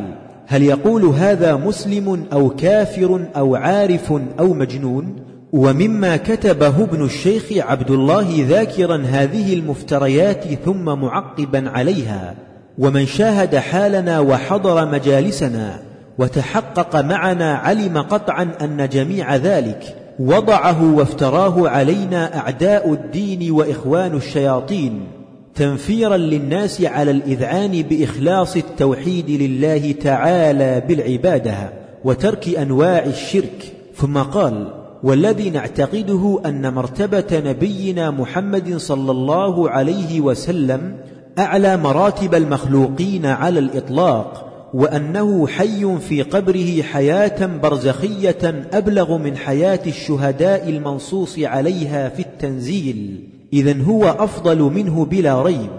هل 0.47 0.63
يقول 0.63 1.05
هذا 1.05 1.57
مسلم 1.57 2.27
أو 2.33 2.51
كافر 2.51 3.27
أو 3.37 3.57
عارف 3.57 4.13
أو 4.41 4.55
مجنون؟ 4.55 5.17
ومما 5.53 6.17
كتبه 6.17 6.85
ابن 6.85 7.05
الشيخ 7.05 7.45
عبد 7.53 7.91
الله 7.91 8.47
ذاكرا 8.49 9.03
هذه 9.07 9.55
المفتريات 9.55 10.45
ثم 10.65 10.85
معقبا 10.85 11.71
عليها. 11.71 12.35
ومن 12.79 13.07
شاهد 13.07 13.57
حالنا 13.57 14.21
وحضر 14.21 14.87
مجالسنا 14.87 15.79
وتحقق 16.19 16.97
معنا 16.97 17.55
علم 17.55 17.99
قطعا 17.99 18.49
أن 18.61 18.89
جميع 18.89 19.37
ذلك 19.37 19.97
وضعه 20.19 20.95
وافتراه 20.95 21.69
علينا 21.69 22.39
أعداء 22.39 22.93
الدين 22.93 23.51
وإخوان 23.51 24.17
الشياطين. 24.17 25.16
تنفيرا 25.57 26.17
للناس 26.17 26.83
على 26.83 27.11
الإذعان 27.11 27.83
بإخلاص 27.83 28.57
التوحيد 28.57 29.31
لله 29.31 29.93
تعالى 29.93 30.83
بالعبادة 30.89 31.73
وترك 32.05 32.49
أنواع 32.49 33.05
الشرك. 33.05 33.73
ثم 33.97 34.19
قال 34.19 34.73
والذي 35.03 35.51
نعتقده 35.51 36.41
أن 36.47 36.75
مرتبة 36.75 37.43
نبينا 37.51 38.11
محمد 38.11 38.77
صلى 38.77 39.11
الله 39.11 39.71
عليه 39.71 40.21
وسلم 40.21 40.97
أعلى 41.39 41.77
مراتب 41.77 42.35
المخلوقين 42.35 43.27
على 43.27 43.59
الإطلاق 43.59 44.43
وأنه 44.75 45.47
حي 45.47 45.99
في 45.99 46.23
قبره 46.23 46.83
حياة 46.83 47.47
برزخية 47.47 48.69
أبلغ 48.73 49.19
من 49.19 49.37
حياة 49.37 49.81
الشهداء 49.87 50.69
المنصوص 50.69 51.39
عليها 51.39 52.09
في 52.09 52.23
التنزيل. 52.23 53.29
إذا 53.53 53.83
هو 53.83 54.05
أفضل 54.05 54.59
منه 54.59 55.05
بلا 55.05 55.43
ريب 55.43 55.71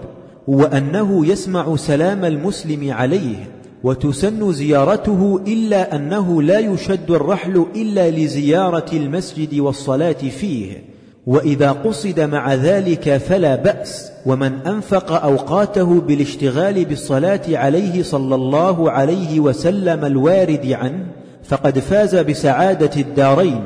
وأنه 0.48 1.26
يسمع 1.26 1.76
سلام 1.76 2.24
المسلم 2.24 2.92
عليه 2.92 3.50
وتسن 3.84 4.52
زيارته 4.52 5.40
إلا 5.46 5.96
أنه 5.96 6.42
لا 6.42 6.58
يشد 6.58 7.10
الرحل 7.10 7.66
إلا 7.76 8.10
لزيارة 8.10 8.86
المسجد 8.92 9.60
والصلاة 9.60 10.12
فيه 10.12 10.84
وإذا 11.26 11.72
قصد 11.72 12.20
مع 12.20 12.54
ذلك 12.54 13.16
فلا 13.16 13.56
بأس 13.56 14.10
ومن 14.26 14.52
أنفق 14.52 15.12
أوقاته 15.12 16.00
بالاشتغال 16.00 16.84
بالصلاة 16.84 17.42
عليه 17.48 18.02
صلى 18.02 18.34
الله 18.34 18.90
عليه 18.90 19.40
وسلم 19.40 20.04
الوارد 20.04 20.72
عنه 20.72 21.06
فقد 21.44 21.78
فاز 21.78 22.16
بسعادة 22.16 23.00
الدارين. 23.00 23.60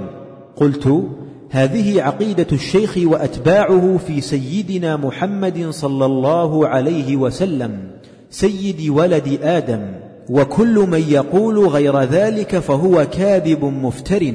قلت 0.57 1.05
هذه 1.55 2.03
عقيدة 2.03 2.47
الشيخ 2.53 2.99
وأتباعه 3.05 3.99
في 4.07 4.21
سيدنا 4.21 4.97
محمد 4.97 5.67
صلى 5.71 6.05
الله 6.05 6.69
عليه 6.69 7.17
وسلم 7.17 7.79
سيد 8.31 8.89
ولد 8.89 9.39
آدم. 9.43 9.81
وكل 10.31 10.87
من 10.89 11.05
يقول 11.09 11.59
غير 11.59 12.01
ذلك 12.01 12.59
فهو 12.59 13.07
كاذب 13.13 13.65
مفتر 13.65 14.35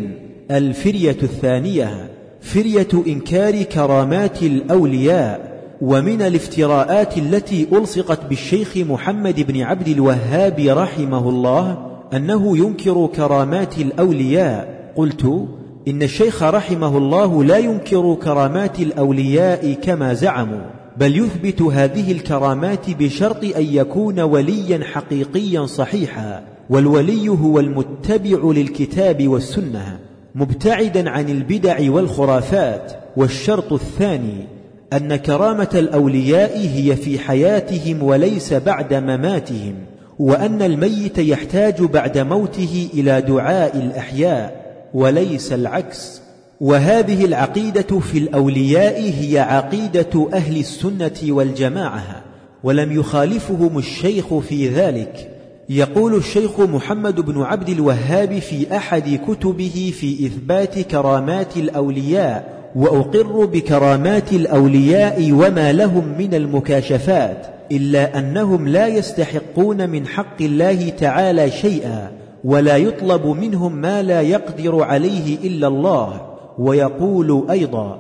الفرية 0.51 1.17
الثانية 1.23 2.09
فرية 2.41 2.87
إنكار 3.07 3.63
كرامات 3.63 4.43
الأولياء. 4.43 5.61
ومن 5.81 6.21
الافتراءات 6.21 7.17
التي 7.17 7.67
ألصقت 7.73 8.25
بالشيخ 8.25 8.77
محمد 8.77 9.51
بن 9.51 9.61
عبد 9.61 9.87
الوهاب 9.87 10.59
رحمه 10.59 11.29
الله 11.29 11.77
أنه 12.13 12.57
ينكر 12.57 13.07
كرامات 13.15 13.77
الأولياء. 13.77 14.91
قلت 14.95 15.47
إن 15.87 16.01
الشيخ 16.01 16.43
رحمه 16.43 16.97
الله 16.97 17.43
لا 17.43 17.57
ينكر 17.57 18.17
كرامات 18.23 18.79
الأولياء 18.79 19.73
كما 19.73 20.13
زعموا 20.13 20.61
بل 20.97 21.17
يثبت 21.17 21.61
هذه 21.61 22.11
الكرامات 22.11 22.89
بشرط 22.89 23.43
أن 23.43 23.63
يكون 23.63 24.19
وليا 24.19 24.83
حقيقيا 24.83 25.65
صحيحا 25.65 26.43
والولي 26.69 27.29
هو 27.29 27.59
المتبع 27.59 28.51
للكتاب 28.51 29.27
والسنة 29.27 29.99
مبتعدا 30.35 31.09
عن 31.09 31.29
البدع 31.29 31.91
والخرافات. 31.91 32.93
والشرط 33.17 33.73
الثاني 33.73 34.47
أن 34.93 35.15
كرامة 35.15 35.69
الأولياء 35.75 36.57
هي 36.57 36.95
في 36.95 37.19
حياتهم 37.19 38.03
وليس 38.03 38.53
بعد 38.53 38.93
مماتهم 38.93 39.75
وأن 40.19 40.61
الميت 40.61 41.17
يحتاج 41.17 41.81
بعد 41.83 42.17
موته 42.17 42.89
إلى 42.93 43.21
دعاء 43.21 43.77
الأحياء. 43.77 44.66
وليس 44.93 45.53
العكس. 45.53 46.21
وهذه 46.61 47.25
العقيدة 47.25 47.99
في 47.99 48.17
الأولياء 48.17 49.13
هي 49.19 49.39
عقيدة 49.39 50.29
أهل 50.33 50.57
السنة 50.57 51.17
والجماعة 51.23 52.23
ولم 52.63 52.99
يخالفهم 52.99 53.77
الشيخ 53.77 54.37
في 54.37 54.69
ذلك. 54.69 55.31
يقول 55.69 56.15
الشيخ 56.15 56.59
محمد 56.59 57.21
بن 57.21 57.41
عبد 57.41 57.69
الوهاب 57.69 58.39
في 58.39 58.77
أحد 58.77 59.19
كتبه 59.27 59.93
في 59.99 60.25
إثبات 60.25 60.79
كرامات 60.79 61.57
الأولياء 61.57 62.57
وأقر 62.75 63.45
بكرامات 63.45 64.33
الأولياء 64.33 65.31
وما 65.31 65.73
لهم 65.73 66.17
من 66.17 66.33
المكاشفات 66.33 67.47
إلا 67.71 68.19
أنهم 68.19 68.67
لا 68.67 68.87
يستحقون 68.87 69.89
من 69.89 70.07
حق 70.07 70.41
الله 70.41 70.89
تعالى 70.89 71.51
شيئا. 71.51 72.11
ولا 72.43 72.77
يطلب 72.77 73.25
منهم 73.25 73.75
ما 73.75 74.01
لا 74.01 74.21
يقدر 74.21 74.83
عليه 74.83 75.37
إلا 75.43 75.67
الله 75.67 76.21
ويقول 76.59 77.45
أيضا 77.49 77.99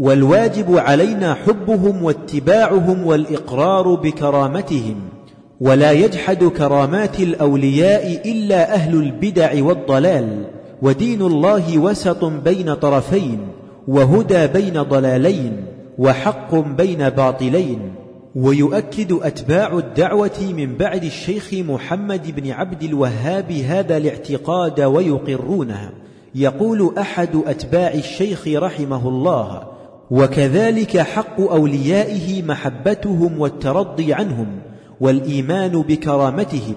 والواجب 0.00 0.78
علينا 0.78 1.34
حبهم 1.34 2.04
واتباعهم 2.04 3.06
والإقرار 3.06 3.94
بكرامتهم 3.94 4.96
ولا 5.60 5.92
يجحد 5.92 6.44
كرامات 6.44 7.20
الأولياء 7.20 8.30
إلا 8.30 8.74
أهل 8.74 8.94
البدع 8.94 9.64
والضلال 9.64 10.44
ودين 10.82 11.22
الله 11.22 11.78
وسط 11.78 12.24
بين 12.24 12.74
طرفين 12.74 13.38
وهدى 13.88 14.46
بين 14.46 14.82
ضلالين 14.82 15.64
وحق 15.98 16.54
بين 16.54 17.08
باطلين. 17.08 18.05
ويؤكد 18.36 19.12
أتباع 19.12 19.78
الدعوة 19.78 20.52
من 20.56 20.76
بعد 20.76 21.04
الشيخ 21.04 21.54
محمد 21.54 22.40
بن 22.40 22.50
عبد 22.50 22.82
الوهاب 22.82 23.52
هذا 23.52 23.96
الاعتقاد 23.96 24.80
ويقرونه 24.80 25.90
يقول 26.34 26.94
أحد 26.98 27.28
أتباع 27.46 27.94
الشيخ 27.94 28.48
رحمه 28.48 29.08
الله 29.08 29.62
وكذلك 30.10 30.98
حق 30.98 31.40
أوليائه 31.40 32.42
محبتهم 32.42 33.40
والترضي 33.40 34.14
عنهم 34.14 34.46
والإيمان 35.00 35.82
بكرامتهم. 35.82 36.76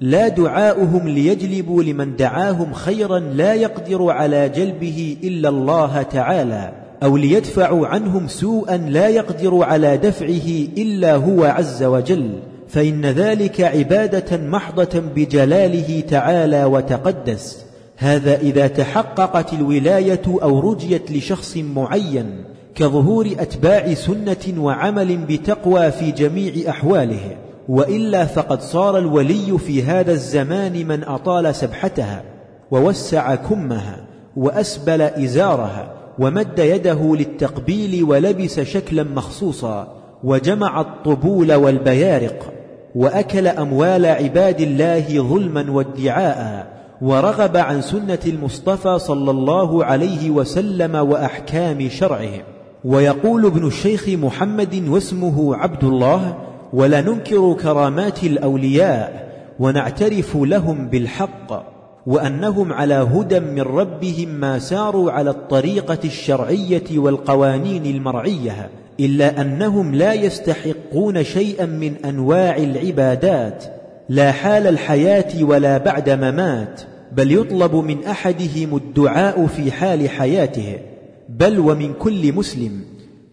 لا 0.00 0.28
دعاؤهم 0.28 1.08
ليجلبوا 1.08 1.82
لمن 1.82 2.16
دعاهم 2.16 2.72
خيرا 2.72 3.18
لا 3.18 3.54
يقدر 3.54 4.10
على 4.10 4.48
جلبه 4.48 5.16
إلا 5.24 5.48
الله 5.48 6.02
تعالى. 6.02 6.87
أو 7.02 7.16
ليدفعوا 7.16 7.86
عنهم 7.86 8.28
سوءا 8.28 8.76
لا 8.76 9.08
يقدر 9.08 9.62
على 9.62 9.96
دفعه 9.96 10.48
إلا 10.78 11.14
هو 11.14 11.44
عز 11.44 11.82
وجل 11.82 12.30
فإن 12.68 13.06
ذلك 13.06 13.60
عبادة 13.60 14.36
محضة 14.36 15.00
بجلاله 15.14 16.00
تعالى 16.00 16.64
وتقدس. 16.64 17.64
هذا 17.96 18.36
إذا 18.36 18.66
تحققت 18.66 19.52
الولاية 19.52 20.22
أو 20.26 20.72
رجيت 20.72 21.12
لشخص 21.12 21.56
معين 21.56 22.44
كظهور 22.74 23.26
أتباع 23.38 23.94
سنة 23.94 24.54
وعمل 24.58 25.16
بتقوى 25.16 25.90
في 25.90 26.10
جميع 26.10 26.52
أحواله 26.70 27.36
وإلا 27.68 28.24
فقد 28.24 28.60
صار 28.62 28.98
الولي 28.98 29.58
في 29.58 29.82
هذا 29.82 30.12
الزمان 30.12 30.86
من 30.86 31.04
أطال 31.04 31.54
سبحتها 31.54 32.22
ووسع 32.70 33.34
كمها 33.34 34.06
وأسبل 34.36 35.02
إزارها 35.02 35.97
ومد 36.18 36.58
يده 36.58 37.16
للتقبيل 37.16 38.04
ولبس 38.04 38.60
شكلا 38.60 39.02
مخصوصا 39.02 39.94
وجمع 40.24 40.80
الطبول 40.80 41.52
والبيارق 41.52 42.52
وأكل 42.94 43.46
أموال 43.46 44.06
عباد 44.06 44.60
الله 44.60 45.22
ظلما 45.22 45.70
وادعاء 45.70 46.66
ورغب 47.02 47.56
عن 47.56 47.80
سنة 47.82 48.18
المصطفى 48.26 48.98
صلى 48.98 49.30
الله 49.30 49.84
عليه 49.84 50.30
وسلم 50.30 50.94
وأحكام 50.94 51.88
شرعه. 51.88 52.30
ويقول 52.84 53.46
ابن 53.46 53.66
الشيخ 53.66 54.08
محمد 54.08 54.88
واسمه 54.88 55.56
عبد 55.56 55.84
الله 55.84 56.36
ولا 56.72 57.00
ننكر 57.00 57.52
كرامات 57.62 58.24
الأولياء 58.24 59.28
ونعترف 59.58 60.36
لهم 60.36 60.88
بالحق. 60.88 61.77
وأنهم 62.08 62.72
على 62.72 62.94
هدى 62.94 63.40
من 63.40 63.60
ربهم 63.60 64.28
ما 64.28 64.58
ساروا 64.58 65.12
على 65.12 65.30
الطريقة 65.30 65.98
الشرعية 66.04 66.98
والقوانين 66.98 67.86
المرعية 67.86 68.70
إلا 69.00 69.40
أنهم 69.40 69.94
لا 69.94 70.12
يستحقون 70.12 71.24
شيئا 71.24 71.66
من 71.66 71.94
أنواع 72.04 72.56
العبادات 72.56 73.64
لا 74.08 74.32
حال 74.32 74.66
الحياة 74.66 75.44
ولا 75.44 75.78
بعد 75.78 76.10
ممات 76.10 76.80
بل 77.12 77.32
يطلب 77.32 77.74
من 77.74 78.04
أحدهم 78.04 78.76
الدعاء 78.76 79.46
في 79.46 79.72
حال 79.72 80.10
حياته. 80.10 80.78
بل 81.28 81.58
ومن 81.58 81.92
كل 81.92 82.32
مسلم 82.32 82.80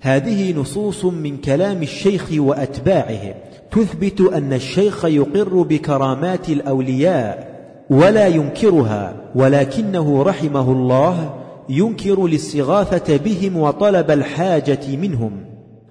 هذه 0.01 0.53
نصوص 0.53 1.05
من 1.05 1.37
كلام 1.37 1.81
الشيخ 1.83 2.29
وأتباعه 2.37 3.35
تثبت 3.71 4.21
أن 4.21 4.53
الشيخ 4.53 5.05
يقر 5.05 5.61
بكرامات 5.61 6.49
الأولياء 6.49 7.54
ولا 7.89 8.27
ينكرها 8.27 9.13
ولكنه 9.35 10.23
رحمه 10.23 10.71
الله 10.71 11.33
ينكر 11.69 12.25
الاستغاثة 12.25 13.17
بهم 13.17 13.57
وطلب 13.57 14.11
الحاجة 14.11 14.95
منهم 15.01 15.31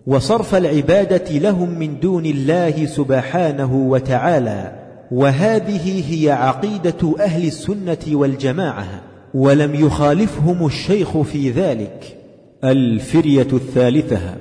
وصرف 0.06 0.54
العبادة 0.54 1.38
لهم 1.38 1.78
من 1.78 2.00
دون 2.00 2.26
الله 2.26 2.86
سبحانه 2.86 3.74
وتعالى 3.74 4.84
وهذه 5.12 6.02
هي 6.10 6.30
عقيدة 6.30 7.14
أهل 7.20 7.46
السنة 7.46 7.98
والجماعة 8.08 9.02
ولم 9.34 9.74
يخالفهم 9.74 10.66
الشيخ 10.66 11.20
في 11.20 11.50
ذلك. 11.50 12.18
الفرية 12.64 13.48
الثالثة. 13.52 14.34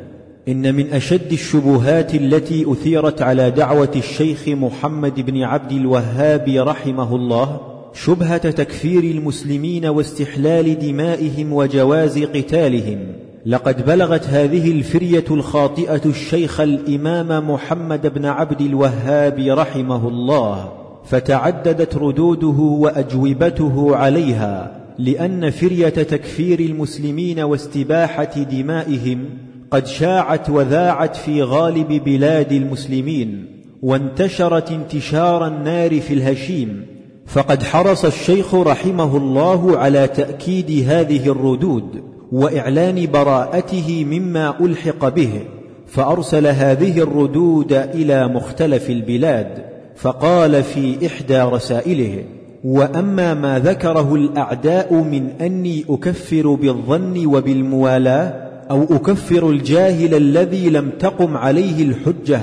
إن 0.47 0.75
من 0.75 0.93
أشد 0.93 1.31
الشبهات 1.31 2.15
التي 2.15 2.71
أثيرت 2.71 3.21
على 3.21 3.51
دعوة 3.51 3.91
الشيخ 3.95 4.47
محمد 4.47 5.21
بن 5.21 5.41
عبد 5.41 5.71
الوهاب 5.71 6.45
رحمه 6.67 7.15
الله 7.15 7.59
شبهة 7.93 8.49
تكفير 8.49 9.03
المسلمين 9.03 9.85
واستحلال 9.85 10.79
دمائهم 10.79 11.53
وجواز 11.53 12.19
قتالهم. 12.19 12.99
لقد 13.45 13.85
بلغت 13.85 14.25
هذه 14.25 14.71
الفرية 14.71 15.25
الخاطئة 15.31 16.01
الشيخ 16.05 16.59
الإمام 16.59 17.51
محمد 17.51 18.13
بن 18.13 18.25
عبد 18.25 18.61
الوهاب 18.61 19.39
رحمه 19.47 20.07
الله 20.07 20.71
فتعددت 21.05 21.95
ردوده 21.95 22.57
وأجوبته 22.57 23.95
عليها 23.95 24.81
لأن 24.99 25.49
فرية 25.49 25.89
تكفير 25.89 26.59
المسلمين 26.59 27.39
واستباحة 27.39 28.43
دمائهم 28.51 29.25
قد 29.73 29.87
شاعت 29.87 30.49
وذاعت 30.49 31.15
في 31.15 31.43
غالب 31.43 32.03
بلاد 32.03 32.51
المسلمين 32.51 33.45
وانتشرت 33.81 34.71
انتشار 34.71 35.47
النار 35.47 36.01
في 36.01 36.13
الهشيم 36.13 36.85
فقد 37.27 37.63
حرص 37.63 38.05
الشيخ 38.05 38.55
رحمه 38.55 39.17
الله 39.17 39.77
على 39.77 40.07
تأكيد 40.07 40.89
هذه 40.89 41.29
الردود 41.29 42.03
وإعلان 42.31 43.07
براءته 43.11 44.05
مما 44.05 44.55
ألحق 44.61 45.09
به 45.09 45.41
فأرسل 45.87 46.47
هذه 46.47 46.99
الردود 46.99 47.73
إلى 47.73 48.27
مختلف 48.27 48.89
البلاد 48.89 49.65
فقال 49.95 50.63
في 50.63 51.07
إحدى 51.07 51.41
رسائله 51.41 52.23
وأما 52.63 53.33
ما 53.33 53.59
ذكره 53.59 54.15
الأعداء 54.15 54.93
من 54.93 55.29
أني 55.41 55.85
أكفر 55.89 56.53
بالظن 56.53 57.25
وبالموالاة 57.25 58.42
أو 58.71 58.83
أكفر 58.83 59.49
الجاهل 59.49 60.15
الذي 60.15 60.69
لم 60.69 60.89
تقم 60.99 61.37
عليه 61.37 61.83
الحجة 61.83 62.41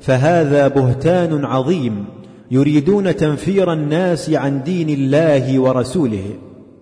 فهذا 0.00 0.68
بهتان 0.68 1.44
عظيم 1.44 2.04
يريدون 2.50 3.16
تنفير 3.16 3.72
الناس 3.72 4.30
عن 4.30 4.62
دين 4.62 4.88
الله 4.88 5.58
ورسوله. 5.58 6.24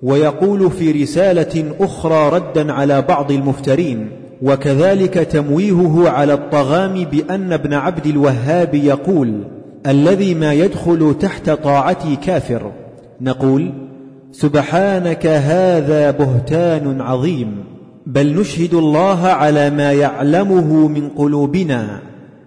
ويقول 0.03 0.70
في 0.70 1.03
رسالة 1.03 1.64
أخرى 1.80 2.28
ردا 2.28 2.72
على 2.72 3.03
بعض 3.03 3.32
المفترين 3.32 4.09
وكذلك 4.43 5.14
تمويهه 5.14 6.09
على 6.09 6.34
الطغام 6.34 7.05
بأن 7.05 7.53
ابن 7.53 7.72
عبد 7.72 8.07
الوهاب 8.07 8.74
يقول 8.74 9.45
الذي 9.87 10.34
ما 10.34 10.53
يدخل 10.53 11.14
تحت 11.20 11.51
طاعتي 11.51 12.16
كافر. 12.16 12.72
نقول 13.20 13.72
سبحانك 14.32 15.26
هذا 15.26 16.11
بهتان 16.11 17.01
عظيم. 17.01 17.76
بل 18.07 18.40
نشهد 18.40 18.74
الله 18.74 19.26
على 19.26 19.70
ما 19.70 19.92
يعلمه 19.92 20.88
من 20.88 21.09
قلوبنا 21.09 22.00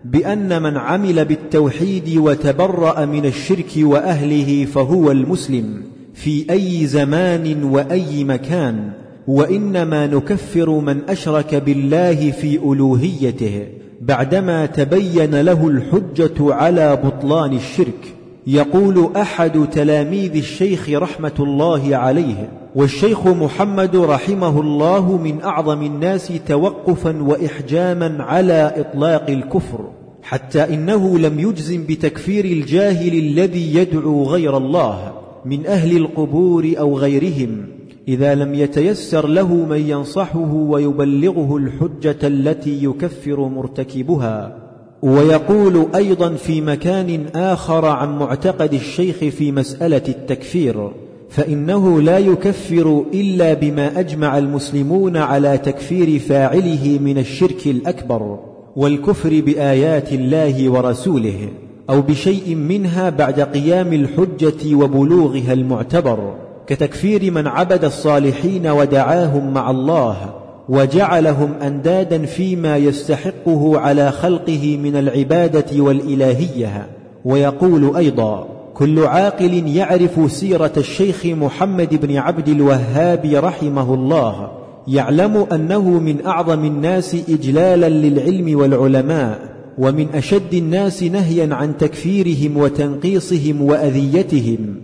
بأن 0.06 0.62
من 0.62 0.78
عمل 0.78 1.26
بالتوحيد 1.26 2.18
وتبرأ 2.18 3.06
من 3.06 3.26
الشرك 3.26 3.72
وأهله 3.78 4.66
فهو 4.66 5.12
المسلم 5.12 5.84
في 6.14 6.46
أي 6.52 6.88
زمان 6.88 7.64
وأي 7.64 8.24
مكان 8.24 8.90
وإنما 9.28 10.08
نكفر 10.08 10.70
من 10.70 11.02
أشرك 11.10 11.56
بالله 11.56 12.32
في 12.32 12.56
ألوهيته 12.56 13.68
بعدما 14.02 14.66
تبين 14.66 15.42
له 15.42 15.68
الحجة 15.68 16.54
على 16.54 16.96
بطلان 16.96 17.54
الشرك. 17.54 18.19
يقول 18.52 19.10
أحد 19.16 19.70
تلاميذ 19.72 20.36
الشيخ 20.36 20.90
رحمة 20.90 21.34
الله 21.40 21.96
عليه 21.96 22.50
والشيخ 22.76 23.28
محمد 23.28 23.96
رحمه 23.96 24.62
الله 24.62 25.18
من 25.18 25.42
أعظم 25.42 25.84
الناس 25.84 26.34
توقفا 26.48 27.22
وإحجاما 27.22 28.24
على 28.24 28.74
إطلاق 28.76 29.30
الكفر 29.30 29.90
حتى 30.24 30.74
إنه 30.74 31.20
لم 31.20 31.40
يجزم 31.40 31.86
بتكفير 31.90 32.46
الجاهل 32.46 33.20
الذي 33.20 33.76
يدعو 33.76 34.24
غير 34.24 34.58
الله 34.58 35.14
من 35.46 35.66
أهل 35.66 35.98
القبور 35.98 36.74
أو 36.80 36.98
غيرهم 36.98 37.66
إذا 38.08 38.36
لم 38.36 38.54
يتيسر 38.56 39.28
له 39.28 39.54
من 39.54 39.90
ينصحه 39.90 40.54
ويبلغه 40.54 41.58
الحجة 41.58 42.28
التي 42.28 42.84
يكفر 42.84 43.48
مرتكبها. 43.48 44.69
ويقول 45.02 45.88
أيضا 45.96 46.30
في 46.36 46.62
مكان 46.62 47.26
آخر 47.36 47.86
عن 47.86 48.18
معتقد 48.18 48.74
الشيخ 48.74 49.16
في 49.16 49.52
مسألة 49.52 50.02
التكفير 50.10 50.90
فإنه 51.30 52.02
لا 52.02 52.18
يكفر 52.18 53.06
إلا 53.14 53.54
بما 53.54 54.00
أجمع 54.00 54.38
المسلمون 54.38 55.18
على 55.18 55.58
تكفير 55.58 56.20
فاعله 56.20 57.00
من 57.02 57.18
الشرك 57.18 57.68
الأكبر 57.68 58.40
والكفر 58.76 59.42
بآيات 59.46 60.14
الله 60.14 60.70
ورسوله 60.70 61.50
أو 61.90 62.02
بشيء 62.02 62.56
منها 62.56 63.10
بعد 63.10 63.42
قيام 63.42 63.94
الحجة 63.94 64.76
وبلوغها 64.76 65.54
المعتبر 65.54 66.36
كتكفير 66.68 67.32
من 67.32 67.48
عبد 67.48 67.86
الصالحين 67.86 68.68
ودعاهم 68.68 69.54
مع 69.54 69.72
الله 69.72 70.39
وجعلهم 70.70 71.54
أندادا 71.54 72.26
فيما 72.26 72.78
يستحقه 72.78 73.80
على 73.80 74.12
خلقه 74.12 74.78
من 74.84 74.96
العبادة 74.96 75.84
والإلهية. 75.84 76.88
ويقول 77.26 77.96
أيضا 77.96 78.48
كل 78.74 79.00
عاقل 79.00 79.68
يعرف 79.68 80.32
سيرة 80.32 80.74
الشيخ 80.78 81.26
محمد 81.26 82.06
بن 82.06 82.18
عبد 82.18 82.50
الوهاب 82.50 83.32
رحمه 83.34 83.94
الله. 83.94 84.52
يعلم 84.88 85.48
أنه 85.52 85.90
من 85.90 86.26
أعظم 86.26 86.66
الناس 86.66 87.16
إجلالا 87.30 87.90
للعلم 87.90 88.60
والعلماء 88.60 89.40
ومن 89.78 90.08
أشد 90.14 90.54
الناس 90.54 91.04
نهيا 91.04 91.56
عن 91.56 91.78
تكفيرهم 91.78 92.58
وتنقيصهم 92.58 93.62
وأذيتهم. 93.62 94.76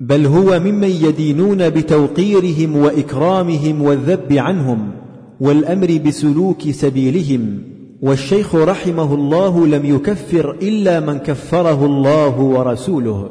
بل 0.00 0.26
هو 0.26 0.60
ممن 0.60 0.90
يدينون 0.90 1.70
بتوقيرهم 1.70 2.76
وإكرامهم 2.76 3.82
والذب 3.82 4.32
عنهم. 4.32 5.03
والأمر 5.40 6.00
بسلوك 6.06 6.70
سبيلهم 6.70 7.62
والشيخ 8.02 8.54
رحمه 8.54 9.14
الله 9.14 9.66
لم 9.66 9.84
يكفر 9.84 10.56
إلا 10.62 11.00
من 11.00 11.18
كفره 11.18 11.86
الله 11.86 12.40
ورسوله 12.40 13.30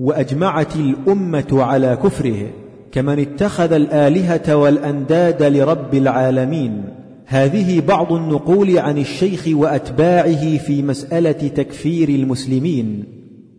وأجمعت 0.00 0.76
الأمة 0.76 1.46
على 1.52 1.98
كفره 2.02 2.46
كمن 2.92 3.18
اتخذ 3.18 3.72
الآلهة 3.72 4.56
والأنداد 4.56 5.42
لرب 5.42 5.94
العالمين. 5.94 6.84
هذه 7.26 7.80
بعض 7.80 8.12
النقول 8.12 8.78
عن 8.78 8.98
الشيخ 8.98 9.48
وأتباعه 9.52 10.58
في 10.58 10.82
مسألة 10.82 11.32
تكفير 11.32 12.08
المسلمين. 12.08 13.04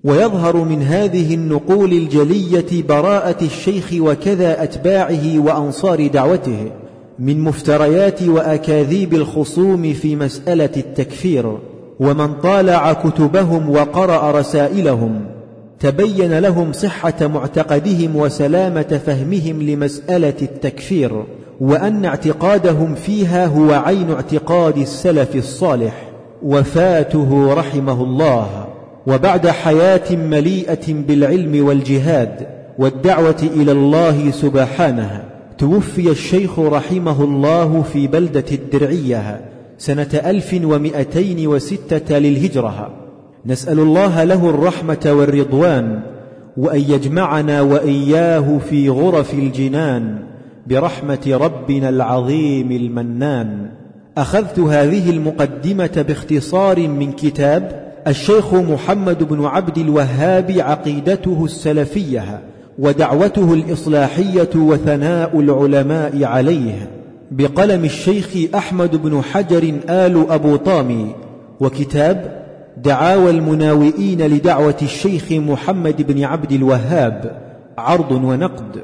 ويظهر 0.04 0.58
من 0.58 0.82
هذه 0.82 1.34
النقول 1.34 1.92
الجلية 1.94 2.84
براءة 2.90 3.46
الشيخ 3.46 3.94
وكذا 4.00 4.64
أتباعه 4.64 5.40
وأنصار 5.40 6.08
دعوته. 6.08 6.72
من 7.20 7.40
مفتريات 7.40 8.24
وأكاذيب 8.24 9.14
الخصوم 9.14 9.94
في 9.94 10.16
مسألة 10.16 10.70
التكفير 10.78 11.58
ومن 12.00 12.34
طالع 12.34 12.94
كتبهم 12.94 13.70
وقرأ 13.70 14.40
رسائلهم 14.40 15.26
تبين 15.80 16.40
لهم 16.40 16.74
صحة 16.74 17.14
معتقدهم 17.22 18.16
وسلامة 18.16 19.02
فهمهم 19.06 19.62
لمسألة 19.62 20.34
التكفير 20.42 21.24
وأن 21.62 22.06
اعتقادهم 22.06 22.96
فيها 22.96 23.46
هو 23.46 23.72
عين 23.72 24.12
اعتقاد 24.12 24.78
السلف 24.78 25.36
الصالح 25.36 25.94
وفاته 26.44 27.54
رحمه 27.54 28.04
الله. 28.04 28.68
وبعد 29.08 29.48
حياة 29.48 30.16
مليئة 30.16 30.94
بالعلم 30.94 31.66
والجهاد 31.66 32.48
والدعوة 32.80 33.44
إلى 33.56 33.72
الله 33.72 34.32
سبحانه. 34.32 35.33
توفي 35.58 36.12
الشيخ 36.12 36.60
رحمه 36.60 37.24
الله 37.24 37.82
في 37.82 38.08
بلدة 38.08 38.46
الدرعية 38.52 39.42
سنة 39.78 40.10
ألف 40.14 40.60
ومئتين 40.64 41.48
وستة 41.48 42.18
للهجرة. 42.20 42.94
نسأل 43.46 43.80
الله 43.80 44.24
له 44.24 44.50
الرحمة 44.50 45.00
والرضوان 45.06 46.00
وأن 46.58 46.80
يجمعنا 46.80 47.62
وإياه 47.62 48.58
في 48.70 48.90
غرف 48.90 49.34
الجنان 49.34 50.18
برحمة 50.68 51.20
ربنا 51.28 51.90
العظيم 51.90 52.72
المنان. 52.72 53.70
أخذت 54.18 54.60
هذه 54.60 55.10
المقدمة 55.10 56.06
باختصار 56.08 56.88
من 56.88 57.12
كتاب 57.12 57.94
الشيخ 58.08 58.54
محمد 58.54 59.24
بن 59.24 59.46
عبد 59.46 59.78
الوهاب 59.78 60.52
عقيدته 60.60 61.46
السلفية. 61.46 62.53
ودعوته 62.80 63.54
الإصلاحية 63.54 64.50
وثناء 64.56 65.40
العلماء 65.40 66.24
عليه 66.24 66.90
بقلم 67.32 67.86
الشيخ 67.86 68.56
أحمد 68.56 68.96
بن 68.96 69.22
حجر 69.22 69.74
آل 69.90 70.26
أبو 70.30 70.56
طامي 70.56 71.16
وكتاب 71.60 72.44
دعاوى 72.78 73.30
المناوئين 73.30 74.22
لدعوة 74.22 74.78
الشيخ 74.82 75.32
محمد 75.32 76.02
بن 76.12 76.24
عبد 76.24 76.52
الوهاب 76.52 77.42
عرض 77.78 78.12
ونقد 78.12 78.78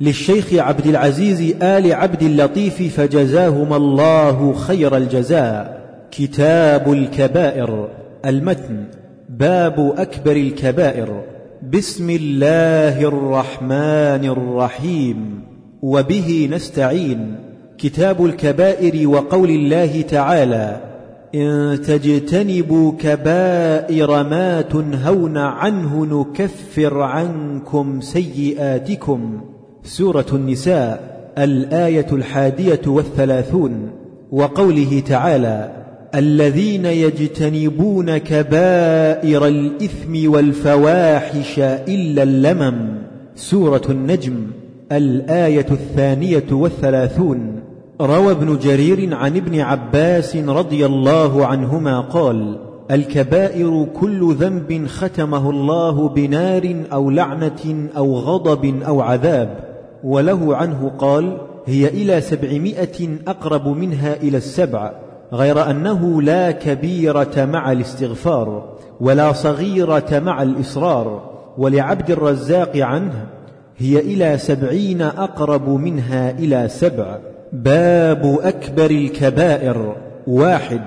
للشيخ 0.00 0.54
عبد 0.54 0.86
العزيز 0.86 1.54
آل 1.62 1.92
عبد 1.92 2.22
اللطيف 2.22 3.00
فجزاهما 3.00 3.76
الله 3.76 4.52
خير 4.52 4.96
الجزاء. 4.96 5.84
كتاب 6.10 6.92
الكبائر 6.92 7.88
المتن 8.24 8.84
باب 9.28 9.94
أكبر 9.98 10.36
الكبائر. 10.36 11.33
بسم 11.72 12.10
الله 12.10 13.00
الرحمن 13.08 14.24
الرحيم. 14.24 15.16
وبه 15.82 16.48
نستعين. 16.52 17.36
كتاب 17.78 18.24
الكبائر 18.24 19.08
وقول 19.08 19.50
الله 19.50 20.00
تعالى 20.02 20.80
إن 21.34 21.80
تجتنبوا 21.86 22.92
كبائر 22.98 24.22
ما 24.22 24.60
تنهون 24.60 25.36
عنه 25.36 26.06
نكفر 26.06 27.00
عنكم 27.00 28.00
سيئاتكم. 28.00 29.40
سورة 29.84 30.26
النساء 30.32 31.00
الآية 31.38 32.06
الحادية 32.12 32.80
والثلاثون. 32.86 33.90
وقوله 34.32 35.02
تعالى 35.06 35.83
الذين 36.14 36.86
يجتنبون 36.86 38.18
كبائر 38.18 39.46
الإثم 39.46 40.32
والفواحش 40.32 41.58
إلا 41.58 42.22
اللمم. 42.22 42.94
سورة 43.36 43.82
النجم 43.90 44.34
الآية 44.92 45.66
الثانية 45.70 46.44
والثلاثون. 46.52 47.60
روى 48.00 48.30
ابن 48.30 48.58
جرير 48.58 49.14
عن 49.14 49.36
ابن 49.36 49.60
عباس 49.60 50.36
رضي 50.36 50.86
الله 50.86 51.46
عنهما 51.46 52.00
قال 52.00 52.58
الكبائر 52.90 53.86
كل 54.00 54.34
ذنب 54.34 54.86
ختمه 54.86 55.50
الله 55.50 56.08
بنار 56.08 56.84
أو 56.92 57.10
لعنة 57.10 57.88
أو 57.96 58.18
غضب 58.18 58.82
أو 58.86 59.00
عذاب. 59.00 59.74
وله 60.04 60.56
عنه 60.56 60.92
قال 60.98 61.38
هي 61.66 61.88
إلى 61.88 62.20
سبعمائة 62.20 63.08
أقرب 63.28 63.68
منها 63.68 64.16
إلى 64.22 64.36
السبع. 64.36 65.03
غير 65.34 65.70
أنه 65.70 66.22
لا 66.22 66.50
كبيرة 66.50 67.44
مع 67.52 67.72
الاستغفار 67.72 68.74
ولا 69.00 69.32
صغيرة 69.32 70.22
مع 70.24 70.42
الإصرار 70.42 71.30
ولعبد 71.58 72.10
الرزاق 72.10 72.76
عنه 72.76 73.26
هي 73.76 73.98
إلى 73.98 74.38
سبعين 74.38 75.02
أقرب 75.02 75.68
منها 75.68 76.30
إلى 76.30 76.68
سبع. 76.68 77.18
باب 77.52 78.38
أكبر 78.42 78.90
الكبائر. 78.90 79.96
واحد. 80.26 80.80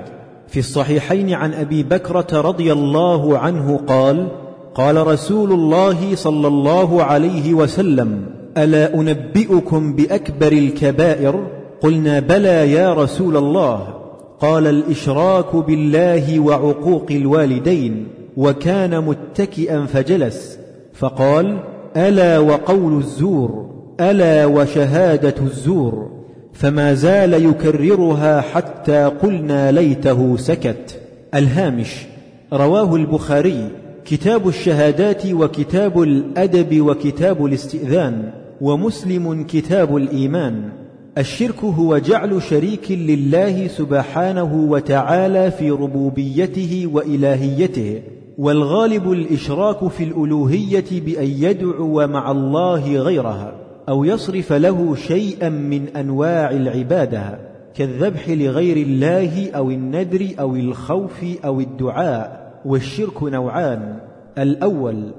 في 0.47 0.59
الصحيحين 0.59 1.33
عن 1.33 1.53
أبي 1.53 1.83
بكرة 1.83 2.41
رضي 2.41 2.73
الله 2.73 3.37
عنه 3.37 3.79
قال 3.87 4.27
قال 4.75 5.07
رسول 5.07 5.51
الله 5.51 6.15
صلى 6.15 6.47
الله 6.47 7.03
عليه 7.03 7.53
وسلم 7.53 8.25
ألا 8.57 8.95
أنبئكم 8.95 9.95
بأكبر 9.95 10.51
الكبائر؟ 10.51 11.47
قلنا 11.81 12.19
بلى 12.19 12.71
يا 12.71 12.93
رسول 12.93 13.37
الله. 13.37 13.96
قال 14.39 14.67
الإشراك 14.67 15.55
بالله 15.55 16.39
وعقوق 16.39 17.05
الوالدين 17.11 18.07
وكان 18.37 19.03
متكئا 19.03 19.85
فجلس 19.85 20.59
فقال 20.93 21.59
ألا 21.97 22.39
وقول 22.39 22.97
الزور 22.97 23.69
ألا 23.99 24.45
وشهادة 24.45 25.35
الزور 25.41 26.11
فما 26.53 26.93
زال 26.93 27.33
يكررها 27.33 28.41
حتى 28.41 29.05
قلنا 29.05 29.71
ليته 29.71 30.37
سكت. 30.37 30.99
الهامش 31.35 32.05
رواه 32.53 32.95
البخاري 32.95 33.71
كتاب 34.05 34.47
الشهادات 34.47 35.25
وكتاب 35.25 36.01
الأدب 36.01 36.81
وكتاب 36.81 37.45
الاستئذان 37.45 38.31
ومسلم 38.61 39.43
كتاب 39.43 39.97
الإيمان. 39.97 40.69
الشرك 41.17 41.63
هو 41.63 41.97
جعل 41.97 42.41
شريك 42.41 42.91
لله 42.91 43.67
سبحانه 43.67 44.53
وتعالى 44.69 45.51
في 45.51 45.71
ربوبيته 45.71 46.89
وإلهيته 46.93 48.01
والغالب 48.37 49.11
الإشراك 49.11 49.87
في 49.87 50.03
الألوهية 50.03 50.85
بأن 50.91 51.25
يدعو 51.25 52.07
مع 52.07 52.31
الله 52.31 52.97
غيرها 52.97 53.55
أو 53.89 54.03
يصرف 54.03 54.53
له 54.53 54.95
شيئا 54.95 55.49
من 55.49 55.87
أنواع 55.87 56.51
العبادة 56.51 57.39
كالذبح 57.75 58.29
لغير 58.29 58.77
الله 58.77 59.51
أو 59.51 59.71
الندر 59.71 60.27
أو 60.39 60.55
الخوف 60.55 61.25
أو 61.45 61.59
الدعاء 61.59 62.61
والشرك 62.65 63.23
نوعان. 63.23 63.99
الأول 64.37 65.11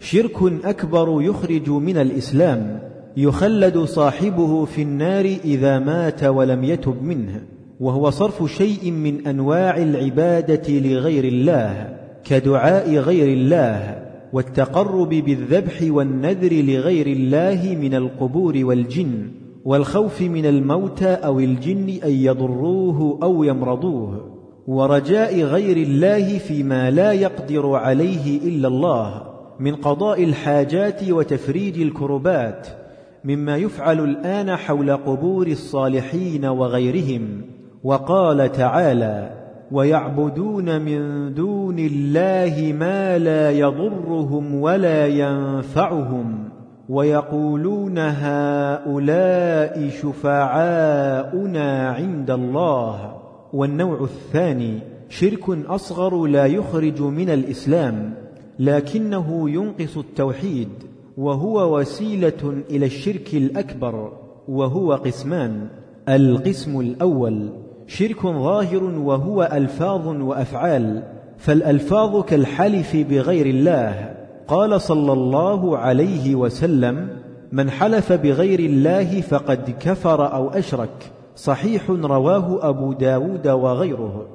شرك 0.00 0.64
أكبر 0.64 1.22
يخرج 1.22 1.70
من 1.70 1.96
الإسلام. 1.96 2.93
يخلد 3.16 3.78
صاحبه 3.78 4.64
في 4.64 4.82
النار 4.82 5.24
إذا 5.44 5.78
مات 5.78 6.24
ولم 6.24 6.64
يتب 6.64 7.02
منه 7.02 7.42
وهو 7.80 8.10
صرف 8.10 8.52
شيء 8.52 8.90
من 8.90 9.26
أنواع 9.26 9.76
العبادة 9.76 10.72
لغير 10.72 11.24
الله 11.24 11.96
كدعاء 12.24 12.94
غير 12.94 13.28
الله 13.28 14.04
والتقرب 14.32 15.08
بالذبح 15.08 15.78
والنذر 15.82 16.52
لغير 16.52 17.06
الله 17.06 17.76
من 17.80 17.94
القبور 17.94 18.60
والجن 18.64 19.28
والخوف 19.64 20.22
من 20.22 20.46
الموتى 20.46 21.08
أو 21.08 21.40
الجن 21.40 21.88
أن 22.04 22.10
يضروه 22.10 23.18
أو 23.22 23.44
يمرضوه 23.44 24.34
ورجاء 24.66 25.40
غير 25.40 25.76
الله 25.76 26.38
فيما 26.38 26.90
لا 26.90 27.12
يقدر 27.12 27.74
عليه 27.74 28.38
إلا 28.38 28.68
الله 28.68 29.22
من 29.60 29.74
قضاء 29.74 30.24
الحاجات 30.24 31.10
وتفريج 31.10 31.80
الكربات 31.80 32.83
مما 33.24 33.56
يفعل 33.56 34.00
الآن 34.00 34.56
حول 34.56 34.96
قبور 34.96 35.46
الصالحين 35.46 36.44
وغيرهم 36.44 37.42
وقال 37.84 38.52
تعالى 38.52 39.30
ويعبدون 39.72 40.82
من 40.82 41.34
دون 41.34 41.78
الله 41.78 42.74
ما 42.78 43.18
لا 43.18 43.50
يضرهم 43.50 44.54
ولا 44.54 45.06
ينفعهم 45.06 46.48
ويقولون 46.88 47.98
هؤلاء 47.98 49.88
شفعاؤنا 49.88 51.88
عند 51.88 52.30
الله. 52.30 53.16
والنوع 53.52 54.00
الثاني 54.00 54.78
شرك 55.08 55.48
أصغر 55.48 56.26
لا 56.26 56.46
يخرج 56.46 57.02
من 57.02 57.30
الإسلام 57.30 58.14
لكنه 58.58 59.50
ينقص 59.50 59.96
التوحيد. 59.96 60.68
وهو 61.16 61.78
وسيلة 61.78 62.62
إلى 62.70 62.86
الشرك 62.86 63.34
الأكبر 63.34 64.12
وهو 64.48 64.92
قسمان 64.94 65.68
القسم 66.08 66.80
الأول. 66.80 67.48
شرك 67.86 68.22
ظاهر 68.22 68.84
وهو 68.84 69.48
ألفاظ 69.52 70.06
وأفعال 70.06 71.02
فالألفاظ 71.38 72.24
كالحلف 72.24 72.96
بغير 72.96 73.46
الله. 73.46 74.14
قال 74.48 74.80
صلى 74.80 75.12
الله 75.12 75.78
عليه 75.78 76.34
وسلم 76.34 77.08
من 77.52 77.70
حلف 77.70 78.12
بغير 78.12 78.60
الله 78.60 79.20
فقد 79.20 79.74
كفر 79.80 80.34
أو 80.34 80.48
أشرك 80.48 81.12
صحيح 81.36 81.90
رواه 81.90 82.68
أبو 82.68 82.92
داود 82.92 83.48
وغيره. 83.48 84.26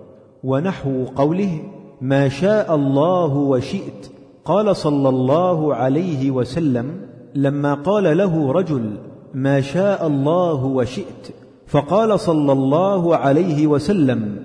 ونحو 0.44 1.06
قوله 1.16 1.60
ما 2.02 2.30
شاء 2.30 2.76
الله 2.76 3.36
وشئت 3.36 4.19
قال 4.46 4.76
صلى 4.76 5.10
الله 5.10 5.76
عليه 5.76 6.32
وسلم 6.32 6.92
لما 7.36 7.74
قال 7.74 8.18
له 8.18 8.52
رجل 8.52 8.98
ما 9.34 9.62
شاء 9.62 10.08
الله 10.08 10.66
وشئت 10.66 11.34
فقال 11.68 12.20
صلى 12.20 12.52
الله 12.52 13.16
عليه 13.16 13.68
وسلم 13.68 14.36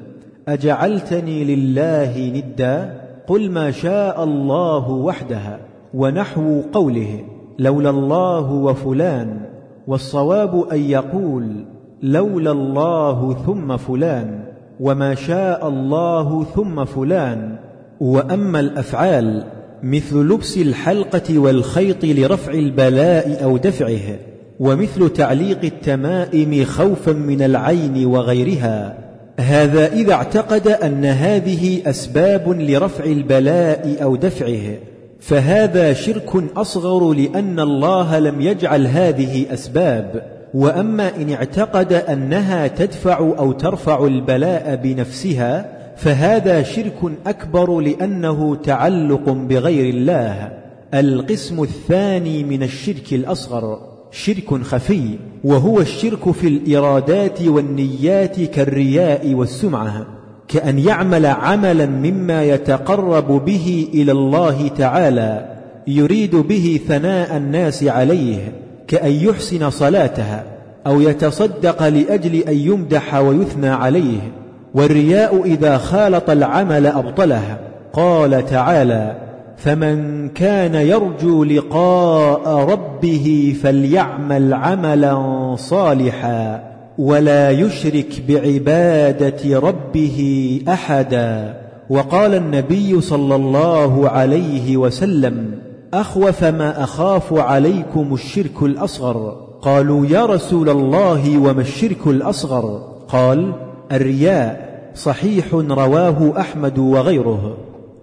أجعلتني 0.49 1.45
لله 1.45 2.31
ندا؟ 2.31 3.05
قل 3.27 3.51
ما 3.51 3.71
شاء 3.71 4.25
الله 4.25 4.91
وحدها 4.91 5.61
ونحو 5.95 6.61
قوله 6.73 7.25
لولا 7.59 7.91
الله 7.91 8.53
وفلان 8.53 9.41
والصواب 9.87 10.67
أن 10.73 10.81
يقول 10.81 11.65
لولا 12.03 12.51
الله 12.51 13.35
ثم 13.47 13.77
فلان 13.77 14.45
وما 14.81 15.15
شاء 15.15 15.69
الله 15.69 16.45
ثم 16.45 16.85
فلان 16.85 17.57
وأما 18.01 18.61
الأفعال 18.61 19.45
مثل 19.85 20.17
لبس 20.17 20.57
الحلقة 20.57 21.39
والخيط 21.39 22.05
لرفع 22.05 22.53
البلاء 22.53 23.45
أو 23.45 23.57
دفعه 23.57 24.19
ومثل 24.61 25.11
تعليق 25.11 25.59
التمائم 25.65 26.65
خوفا 26.65 27.13
من 27.13 27.43
العين 27.43 28.07
وغيرها. 28.07 28.99
هذا 29.41 29.93
إذا 29.93 30.13
اعتقد 30.13 30.69
أن 30.69 31.05
هذه 31.05 31.91
أسباب 31.91 32.61
لرفع 32.61 33.05
البلاء 33.05 33.97
أو 34.03 34.17
دفعه. 34.17 34.77
فهذا 35.21 35.93
شرك 35.93 36.57
أصغر 36.57 37.13
لأن 37.13 37.61
الله 37.61 38.19
لم 38.19 38.41
يجعل 38.41 38.87
هذه 38.87 39.47
أسباب. 39.53 40.23
وأما 40.55 41.17
إن 41.17 41.33
اعتقد 41.33 41.93
أنها 41.93 42.67
تدفع 42.67 43.19
أو 43.19 43.53
ترفع 43.53 44.05
البلاء 44.05 44.81
بنفسها 44.83 45.84
فهذا 45.97 46.63
شرك 46.63 47.01
أكبر 47.27 47.81
لأنه 47.81 48.57
تعلق 48.57 49.31
بغير 49.31 49.95
الله. 49.95 50.53
القسم 50.95 51.63
الثاني 51.63 52.45
من 52.45 52.63
الشرك 52.63 53.13
الأصغر 53.13 53.79
شرك 54.11 54.63
خفي 54.63 55.19
وهو 55.45 55.81
الشرك 55.81 56.31
في 56.31 56.49
الإرادات 56.49 57.43
والنيات 57.43 58.41
كالرياء 58.41 59.35
والسمعة. 59.35 60.07
كأن 60.49 60.79
يعمل 60.79 61.27
عملا 61.27 61.87
مما 61.87 62.45
يتقرب 62.45 63.45
به 63.45 63.89
إلى 63.95 64.13
الله 64.13 64.69
تعالى 64.69 65.55
يريد 65.87 66.37
به 66.37 66.81
ثناء 66.89 67.37
الناس 67.37 67.85
عليه 67.85 68.53
كأن 68.89 69.13
يحسن 69.13 69.71
صلاتها 69.71 70.45
أو 70.87 71.01
يتصدق 71.01 71.89
لأجل 71.89 72.35
أن 72.35 72.57
يمدح 72.57 73.15
ويثنى 73.15 73.69
عليه. 73.69 74.44
والرياء 74.75 75.43
إذا 75.45 75.79
خالط 75.79 76.31
العمل 76.31 76.87
ابطله 76.87 77.59
قال 77.93 78.47
تعالى 78.47 79.17
فمن 79.57 80.29
كان 80.29 80.75
يرجو 80.75 81.45
لقاء 81.45 82.49
ربه 82.57 83.57
فليعمل 83.63 84.55
عملا 84.55 85.55
صالحا 85.57 86.63
ولا 86.99 87.51
يشرك 87.51 88.23
بعبادة 88.29 89.59
ربه 89.61 90.61
أحدا. 90.69 91.61
وقال 91.91 92.35
النبي 92.35 93.01
صلى 93.01 93.35
الله 93.35 94.09
عليه 94.09 94.77
وسلم 94.77 95.51
أخوف 95.95 96.45
ما 96.45 96.83
أخاف 96.83 97.33
عليكم 97.33 98.15
الشرك 98.15 98.63
الأصغر. 98.63 99.37
قالوا 99.63 100.07
يا 100.07 100.27
رسول 100.27 100.69
الله 100.69 101.39
وما 101.39 101.61
الشرك 101.61 102.07
الأصغر؟ 102.07 102.83
قال 103.09 103.53
الرياء 103.93 104.75
صحيح 104.95 105.55
رواه 105.55 106.41
أحمد 106.41 106.79
وغيره. 106.79 107.57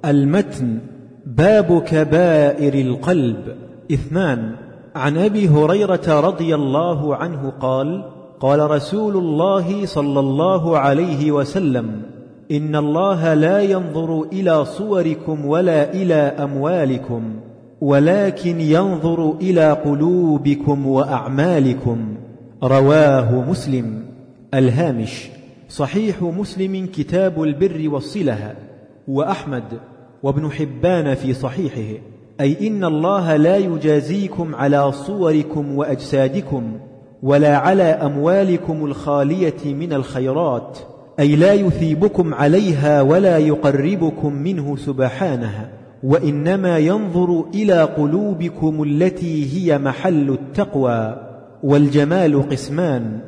المتن 0.05 0.79
باب 1.25 1.81
كبائر 1.81 2.73
القلب. 2.73 3.37
اثنان 3.91 4.51
عن 4.95 5.17
أبي 5.17 5.49
هريرة 5.49 6.19
رضي 6.19 6.55
الله 6.55 7.15
عنه 7.15 7.53
قال 7.59 8.03
قال 8.39 8.71
رسول 8.71 9.17
الله 9.17 9.85
صلى 9.85 10.19
الله 10.19 10.77
عليه 10.77 11.31
وسلم 11.31 12.01
إن 12.51 12.75
الله 12.75 13.33
لا 13.33 13.61
ينظر 13.61 14.23
إلى 14.33 14.65
صوركم 14.65 15.45
ولا 15.45 15.93
إلى 15.93 16.13
أموالكم 16.13 17.33
ولكن 17.81 18.61
ينظر 18.61 19.33
إلى 19.41 19.71
قلوبكم 19.71 20.87
وأعمالكم. 20.87 22.15
رواه 22.63 23.49
مسلم. 23.49 24.03
الهامش 24.53 25.29
صحيح 25.71 26.21
مسلم 26.21 26.85
كتاب 26.93 27.43
البر 27.43 27.89
والصلة 27.89 28.55
وأحمد 29.07 29.63
وابن 30.23 30.51
حبان 30.51 31.15
في 31.15 31.33
صحيحه 31.33 32.01
أي 32.41 32.67
إن 32.67 32.83
الله 32.83 33.35
لا 33.35 33.57
يجازيكم 33.57 34.55
على 34.55 34.91
صوركم 34.91 35.77
وأجسادكم 35.77 36.63
ولا 37.23 37.57
على 37.57 37.83
أموالكم 37.83 38.85
الخالية 38.85 39.65
من 39.65 39.93
الخيرات 39.93 40.79
أي 41.19 41.35
لا 41.35 41.53
يثيبكم 41.53 42.33
عليها 42.33 43.01
ولا 43.01 43.37
يقربكم 43.37 44.33
منه 44.33 44.75
سبحانه 44.75 45.69
وإنما 46.03 46.77
ينظر 46.77 47.45
إلى 47.53 47.83
قلوبكم 47.83 48.83
التي 48.83 49.57
هي 49.57 49.77
محل 49.77 50.29
التقوى 50.29 51.27
والجمال 51.63 52.49
قسمان 52.49 53.19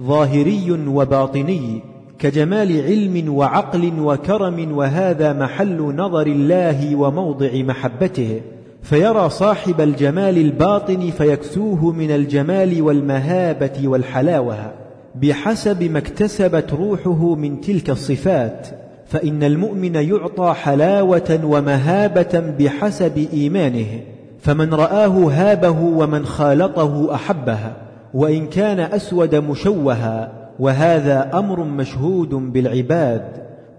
ظاهري 0.00 0.72
وباطني. 0.88 1.89
كجمال 2.20 2.82
علم 2.82 3.34
وعقل 3.34 3.92
وكرم 4.00 4.76
وهذا 4.76 5.32
محل 5.32 5.94
نظر 5.96 6.26
الله 6.26 6.96
وموضع 6.96 7.50
محبته. 7.54 8.40
فيرى 8.82 9.30
صاحب 9.30 9.80
الجمال 9.80 10.38
الباطن 10.38 11.10
فيكسوه 11.10 11.92
من 11.92 12.10
الجمال 12.10 12.82
والمهابة 12.82 13.88
والحلاوة 13.88 14.72
بحسب 15.14 15.82
ما 15.82 15.98
اكتسبت 15.98 16.72
روحه 16.72 17.34
من 17.34 17.60
تلك 17.60 17.90
الصفات. 17.90 18.68
فإن 19.06 19.42
المؤمن 19.42 19.94
يعطى 19.94 20.54
حلاوة 20.54 21.40
ومهابة 21.44 22.42
بحسب 22.58 23.26
إيمانه 23.32 24.00
فمن 24.38 24.74
رآه 24.74 25.30
هابه 25.30 25.80
ومن 25.80 26.26
خالطه 26.26 27.14
احبها 27.14 27.76
وإن 28.14 28.46
كان 28.46 28.80
أسود 28.80 29.34
مشوها. 29.34 30.39
وهذا 30.60 31.30
أمر 31.34 31.64
مشهود 31.64 32.28
بالعباد. 32.28 33.22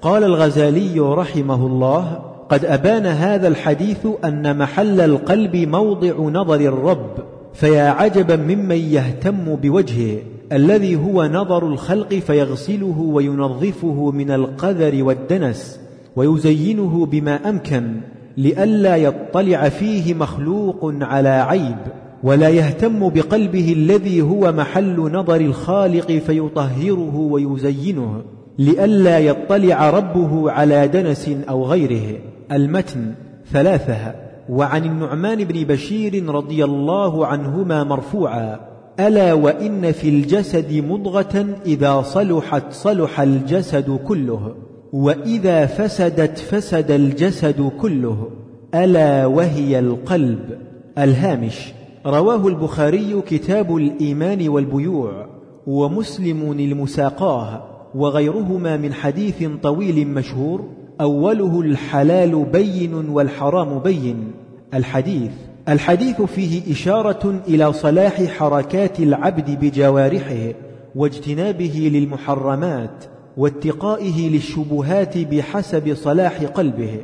قال 0.02 0.24
الغزالي 0.24 1.00
رحمه 1.00 1.68
الله 1.68 2.20
قد 2.50 2.66
أبان 2.66 3.06
هذا 3.06 3.48
الحديث 3.48 4.08
أن 4.26 4.58
محل 4.58 5.02
القلب 5.02 5.56
موضع 5.56 6.14
نظر 6.20 6.60
الرب 6.60 7.14
فيا 7.54 7.90
عجبا 7.90 8.36
ممن 8.36 8.76
يهتم 8.76 9.56
بوجهه. 9.56 10.18
الذي 10.52 10.96
هو 10.96 11.26
نظر 11.26 11.68
الخلق 11.68 12.14
فيغسله 12.14 13.00
وينظفه 13.00 14.12
من 14.12 14.32
القذر 14.32 15.04
والدنس 15.04 15.80
ويزينه 16.16 17.06
بما 17.06 17.50
أمكن 17.50 18.02
لئلا 18.38 18.96
يطلع 18.96 19.70
فيه 19.70 20.14
مخلوق 20.14 20.94
على 21.02 21.30
عيب. 21.30 21.78
ولا 22.24 22.50
يهتم 22.50 23.10
بقلبه 23.10 23.74
الذي 23.74 24.22
هو 24.22 24.52
محل 24.52 24.96
نظر 24.96 25.42
الخالق 25.42 26.12
فيطهره 26.12 27.16
ويزينه 27.16 28.22
لئلا 28.60 29.20
يطلع 29.20 29.90
ربه 29.90 30.52
على 30.52 30.88
دنس 30.88 31.32
أو 31.50 31.66
غيره. 31.66 32.20
المتن 32.52 33.14
ثلاثة. 33.52 34.16
وعن 34.50 34.86
النعمان 34.86 35.44
بن 35.44 35.64
بشير 35.64 36.30
رضي 36.30 36.64
الله 36.64 37.26
عنهما 37.26 37.84
مرفوعا. 37.84 38.60
ألا 39.00 39.34
وإن 39.34 39.92
في 39.92 40.10
الجسد 40.10 40.74
مضغة 40.74 41.46
إذا 41.66 42.02
صلحت 42.02 42.64
صلح 42.74 43.20
الجسد 43.22 44.00
كله 44.08 44.56
وإذا 44.94 45.66
فسدت 45.66 46.38
فسد 46.38 46.92
الجسد 46.92 47.72
كله. 47.82 48.28
ألا 48.76 49.26
وهي 49.26 49.80
القلب 49.80 50.58
الهامش. 50.98 51.74
رواه 52.06 52.48
البخاري 52.48 53.22
كتاب 53.28 53.76
الإيمان 53.76 54.50
والبيوع 54.50 55.28
ومسلم 55.68 56.52
المساقاه 56.52 57.64
وغيرهما 57.96 58.78
من 58.78 58.94
حديث 58.94 59.44
طويل 59.64 60.08
مشهور 60.08 60.64
أوله 61.02 61.62
الحلال 61.62 62.46
بين 62.46 62.94
والحرام 62.94 63.80
بين. 63.80 64.32
الحديث 64.74 65.32
الحديث 65.70 66.22
فيه 66.22 66.72
إشارة 66.72 67.42
إلى 67.48 67.74
صلاح 67.74 68.24
حركات 68.24 69.00
العبد 69.00 69.60
بجوارحه 69.62 70.54
واجتنابه 70.96 71.90
للمحرمات 71.94 73.06
واتقائه 73.38 74.30
للشبهات 74.30 75.18
بحسب 75.18 75.94
صلاح 75.94 76.44
قلبه. 76.44 77.00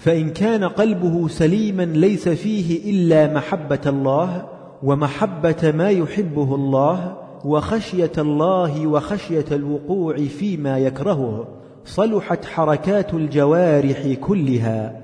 فإن 0.00 0.30
كان 0.30 0.64
قلبه 0.64 1.28
سليما 1.28 1.82
ليس 1.82 2.28
فيه 2.28 2.90
إلا 2.90 3.34
محبة 3.34 3.80
الله 3.86 4.46
ومحبة 4.82 5.72
ما 5.74 5.90
يحبه 5.90 6.54
الله 6.54 7.16
وخشية 7.44 8.12
الله 8.18 8.86
وخشية 8.86 9.44
الوقوع 9.52 10.16
فيما 10.16 10.78
يكرهه 10.78 11.48
صلحت 11.84 12.44
حركات 12.44 13.14
الجوارح 13.14 14.12
كلها 14.20 15.00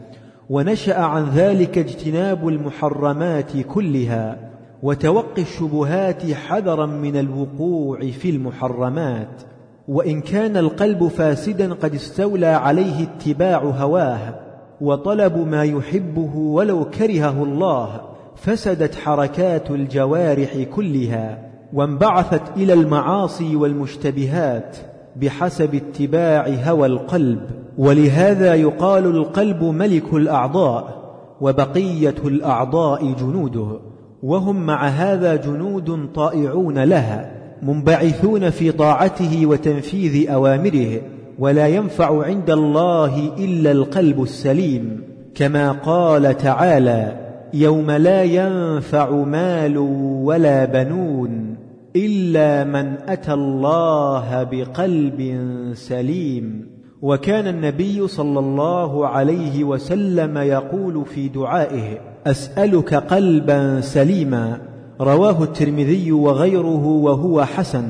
ونشأ 0.50 0.98
عن 0.98 1.24
ذلك 1.24 1.78
اجتناب 1.78 2.48
المحرمات 2.48 3.56
كلها 3.56 4.50
وتوقي 4.82 5.42
الشبهات 5.42 6.32
حذرا 6.32 6.86
من 6.86 7.16
الوقوع 7.16 8.10
في 8.10 8.30
المحرمات. 8.30 9.42
وإن 9.88 10.20
كان 10.20 10.56
القلب 10.56 11.08
فاسدا 11.08 11.74
قد 11.74 11.94
استولى 11.94 12.46
عليه 12.46 13.02
اتباع 13.02 13.58
هواه 13.58 14.45
وطلب 14.80 15.48
ما 15.48 15.64
يحبه 15.64 16.36
ولو 16.36 16.84
كرهه 16.84 17.42
الله 17.42 18.00
فسدت 18.36 18.94
حركات 18.94 19.70
الجوارح 19.70 20.62
كلها 20.74 21.38
وانبعثت 21.72 22.42
إلى 22.56 22.72
المعاصي 22.72 23.56
والمشتبهات 23.56 24.76
بحسب 25.16 25.74
اتباع 25.74 26.48
هوى 26.48 26.86
القلب. 26.86 27.40
ولهذا 27.78 28.54
يقال 28.54 29.06
القلب 29.06 29.64
ملك 29.64 30.14
الأعضاء 30.14 30.96
وبقية 31.40 32.14
الأعضاء 32.24 33.12
جنوده 33.12 33.80
وهم 34.22 34.66
مع 34.66 34.88
هذا 34.88 35.36
جنود 35.36 36.08
طائعون 36.14 36.78
لها 36.78 37.32
منبعثون 37.62 38.50
في 38.50 38.72
طاعته 38.72 39.46
وتنفيذ 39.46 40.30
أوامره. 40.30 41.00
ولا 41.38 41.66
ينفع 41.66 42.24
عند 42.24 42.50
الله 42.50 43.30
إلا 43.38 43.72
القلب 43.72 44.22
السليم 44.22 45.00
كما 45.34 45.72
قال 45.72 46.36
تعالى 46.36 47.26
يوم 47.54 47.90
لا 47.90 48.22
ينفع 48.22 49.10
مال 49.10 49.78
ولا 50.24 50.64
بنون 50.64 51.56
إلا 51.96 52.64
من 52.64 52.96
أتى 53.08 53.32
الله 53.32 54.42
بقلب 54.42 55.40
سليم. 55.74 56.66
وكان 57.02 57.46
النبي 57.46 58.08
صلى 58.08 58.38
الله 58.38 59.06
عليه 59.06 59.64
وسلم 59.64 60.38
يقول 60.38 61.04
في 61.06 61.28
دعائه 61.28 61.98
أسألك 62.26 62.94
قلبا 62.94 63.80
سليما. 63.80 64.58
رواه 65.00 65.42
الترمذي 65.42 66.12
وغيره 66.12 66.86
وهو 66.86 67.44
حسن. 67.44 67.84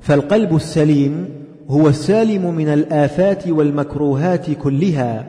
فالقلب 0.00 0.56
السليم 0.56 1.37
هو 1.70 1.88
السالم 1.88 2.54
من 2.54 2.68
الآفات 2.68 3.48
والمكروهات 3.48 4.50
كلها 4.50 5.24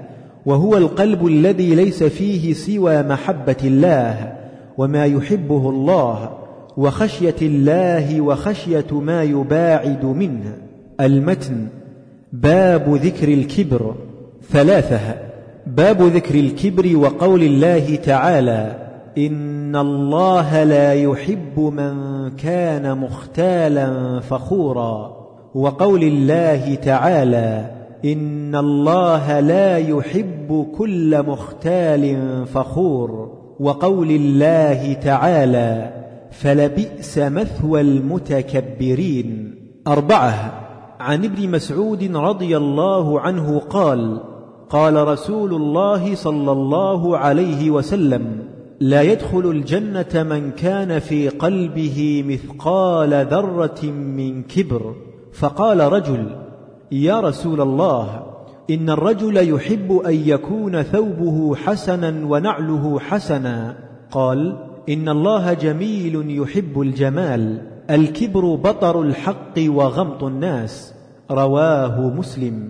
وهو 0.46 0.78
القلب 0.78 1.28
الذي 1.28 1.76
ليس 1.76 2.04
فيه 2.04 2.54
سوى 2.54 3.04
محبة 3.04 3.58
الله 3.64 4.34
وما 4.78 5.06
يحبه 5.06 5.70
الله 5.70 6.30
وخشية 6.78 7.36
الله 7.42 8.22
وخشية 8.22 8.86
ما 8.92 9.24
يباعد 9.24 10.06
منه. 10.06 10.54
المتن 11.02 11.68
باب 12.34 12.96
ذكر 12.96 13.28
الكبر. 13.28 13.96
ثلاثة 14.50 15.00
باب 15.68 16.02
ذكر 16.02 16.36
الكبر 16.36 16.98
وقول 16.98 17.44
الله 17.44 17.96
تعالى 17.96 18.76
إن 19.18 19.76
الله 19.76 20.64
لا 20.64 20.94
يحب 20.94 21.60
من 21.60 22.30
كان 22.30 22.98
مختالا 22.98 24.20
فخورا. 24.20 25.18
وقول 25.56 26.04
الله 26.04 26.76
تعالى 26.76 27.72
إن 28.06 28.56
الله 28.56 29.39
لا 29.39 29.78
يحب 29.78 30.68
كل 30.78 31.24
مختال 31.24 32.18
فخور 32.45 33.39
وقول 33.60 34.12
الله 34.12 34.93
تعالى 34.93 35.93
فلبئس 36.32 37.18
مثوى 37.18 37.82
المتكبرين. 37.82 39.56
أربعة 39.88 40.54
عن 41.00 41.26
ابن 41.26 41.50
مسعود 41.52 42.16
رضي 42.16 42.58
الله 42.58 43.20
عنه 43.20 43.60
قال 43.60 44.22
قال 44.70 45.08
رسول 45.08 45.54
الله 45.54 46.16
صلى 46.16 46.52
الله 46.52 47.18
عليه 47.18 47.72
وسلم 47.72 48.43
لا 48.80 49.02
يدخل 49.02 49.50
الجنة 49.50 50.24
من 50.24 50.52
كان 50.52 51.00
في 51.00 51.30
قلبه 51.30 52.24
مثقال 52.28 53.26
ذرة 53.26 53.86
من 53.86 54.43
كبر. 54.43 55.09
فقال 55.34 55.80
رجل 55.80 56.36
يا 56.92 57.20
رسول 57.20 57.62
الله 57.62 58.24
إن 58.70 58.90
الرجل 58.90 59.50
يحب 59.50 59.92
أن 59.92 60.14
يكون 60.14 60.82
ثوبه 60.82 61.56
حسنا 61.56 62.26
ونعله 62.26 63.00
حسنا. 63.00 63.76
قال 64.12 64.58
إن 64.90 65.10
الله 65.10 65.54
جميل 65.54 66.40
يحب 66.42 66.82
الجمال 66.82 67.62
الكبر 67.90 68.56
بطر 68.56 69.02
الحق 69.02 69.54
وغمط 69.60 70.24
الناس. 70.24 70.94
رواه 71.32 72.02
مسلم. 72.02 72.70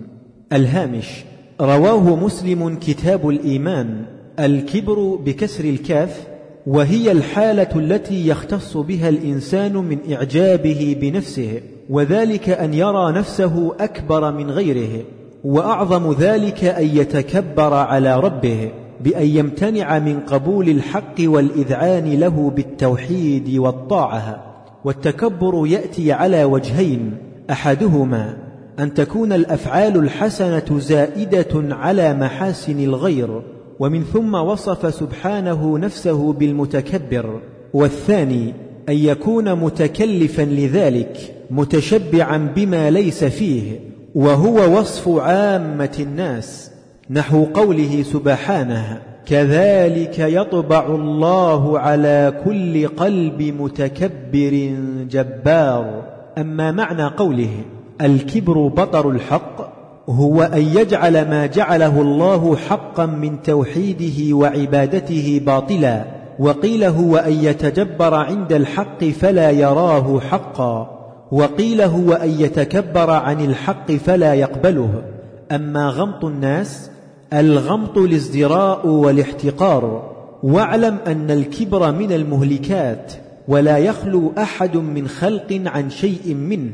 الهامش 0.52 1.24
رواه 1.60 2.16
مسلم 2.16 2.76
كتاب 2.76 3.28
الإيمان 3.28 4.04
الكبر 4.38 5.18
بكسر 5.24 5.64
الكاف 5.64 6.28
وهي 6.66 7.12
الحالة 7.12 7.68
التي 7.76 8.28
يختص 8.28 8.76
بها 8.76 9.08
الإنسان 9.08 9.76
من 9.76 9.98
إعجابه 10.12 10.96
بنفسه. 11.00 11.60
وذلك 11.90 12.48
أن 12.48 12.74
يرى 12.74 13.12
نفسه 13.12 13.72
أكبر 13.80 14.32
من 14.32 14.50
غيره 14.50 15.02
وأعظم 15.44 16.12
ذلك 16.12 16.64
أن 16.64 16.86
يتكبر 16.86 17.74
على 17.74 18.20
ربه 18.20 18.70
بأن 19.00 19.26
يمتنع 19.26 19.98
من 19.98 20.20
قبول 20.20 20.68
الحق 20.68 21.14
والإذعان 21.20 22.12
له 22.12 22.50
بالتوحيد 22.50 23.58
والطاعة. 23.58 24.46
والتكبر 24.84 25.66
يأتي 25.66 26.12
على 26.12 26.44
وجهين 26.44 27.16
أحدهما 27.50 28.36
أن 28.78 28.94
تكون 28.94 29.32
الأفعال 29.32 29.96
الحسنة 29.96 30.78
زائدة 30.78 31.74
على 31.74 32.14
محاسن 32.14 32.80
الغير 32.80 33.42
ومن 33.80 34.04
ثم 34.04 34.34
وصف 34.34 34.94
سبحانه 34.94 35.78
نفسه 35.78 36.32
بالمتكبر. 36.32 37.40
والثاني 37.74 38.54
أن 38.88 38.96
يكون 38.96 39.54
متكلفا 39.54 40.42
لذلك 40.42 41.34
متشبعا 41.50 42.36
بما 42.56 42.90
ليس 42.90 43.24
فيه 43.24 43.62
وهو 44.14 44.78
وصف 44.78 45.08
عامة 45.08 45.96
الناس 46.00 46.70
نحو 47.10 47.44
قوله 47.44 48.02
سبحانه 48.02 49.00
كذلك 49.26 50.18
يطبع 50.18 50.86
الله 50.86 51.78
على 51.78 52.42
كل 52.44 52.88
قلب 52.88 53.42
متكبر 53.42 54.74
جبار 55.10 56.02
أما 56.38 56.72
معنى 56.72 57.04
قوله 57.04 57.50
الكبر 58.00 58.68
بطر 58.68 59.10
الحق 59.10 59.80
هو 60.08 60.42
أن 60.42 60.62
يجعل 60.62 61.12
ما 61.12 61.46
جعله 61.46 62.00
الله 62.00 62.56
حقا 62.56 63.06
من 63.06 63.42
توحيده 63.42 64.36
وعبادته 64.36 65.40
باطلا. 65.46 66.19
وقيل 66.40 66.84
هو 66.84 67.16
أن 67.16 67.32
يتجبر 67.32 68.14
عند 68.14 68.52
الحق 68.52 69.04
فلا 69.04 69.50
يراه 69.50 70.20
حقا 70.20 71.00
وقيل 71.32 71.80
هو 71.80 72.12
أن 72.12 72.30
يتكبر 72.30 73.10
عن 73.10 73.44
الحق 73.44 73.92
فلا 73.92 74.34
يقبله. 74.34 75.02
أما 75.52 75.88
غمط 75.88 76.24
الناس 76.24 76.90
الغمط 77.32 77.98
الازدراء 77.98 78.86
والاحتقار. 78.86 80.10
واعلم 80.42 80.96
أن 81.06 81.30
الكبر 81.30 81.92
من 81.92 82.12
المهلكات 82.12 83.12
ولا 83.48 83.78
يخلو 83.78 84.32
أحد 84.38 84.76
من 84.76 85.08
خلق 85.08 85.62
عن 85.66 85.90
شيء 85.90 86.34
منه. 86.34 86.70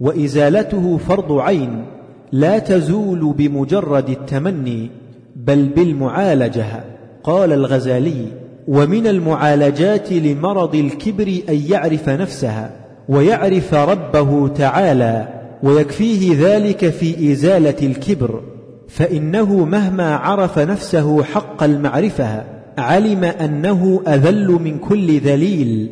وإزالته 0.00 0.96
فرض 1.08 1.32
عين 1.32 1.84
لا 2.32 2.58
تزول 2.58 3.34
بمجرد 3.38 4.08
التمني 4.08 4.90
بل 5.36 5.68
بالمعالجة 5.68 6.84
قال 7.24 7.52
الغزالي. 7.52 8.39
ومن 8.70 9.06
المعالجات 9.06 10.12
لمرض 10.12 10.74
الكبر 10.74 11.38
أن 11.48 11.62
يعرف 11.68 12.08
نفسها 12.08 12.70
ويعرف 13.08 13.74
ربه 13.74 14.48
تعالى 14.48 15.28
ويكفيه 15.62 16.36
ذلك 16.48 16.88
في 16.88 17.32
إزالة 17.32 17.86
الكبر 17.86 18.40
فإنه 18.88 19.64
مهما 19.64 20.16
عرف 20.16 20.58
نفسه 20.58 21.22
حق 21.22 21.62
المعرفة 21.62 22.44
علم 22.78 23.24
أنه 23.24 24.02
أذل 24.08 24.48
من 24.48 24.78
كل 24.78 25.18
ذليل 25.18 25.90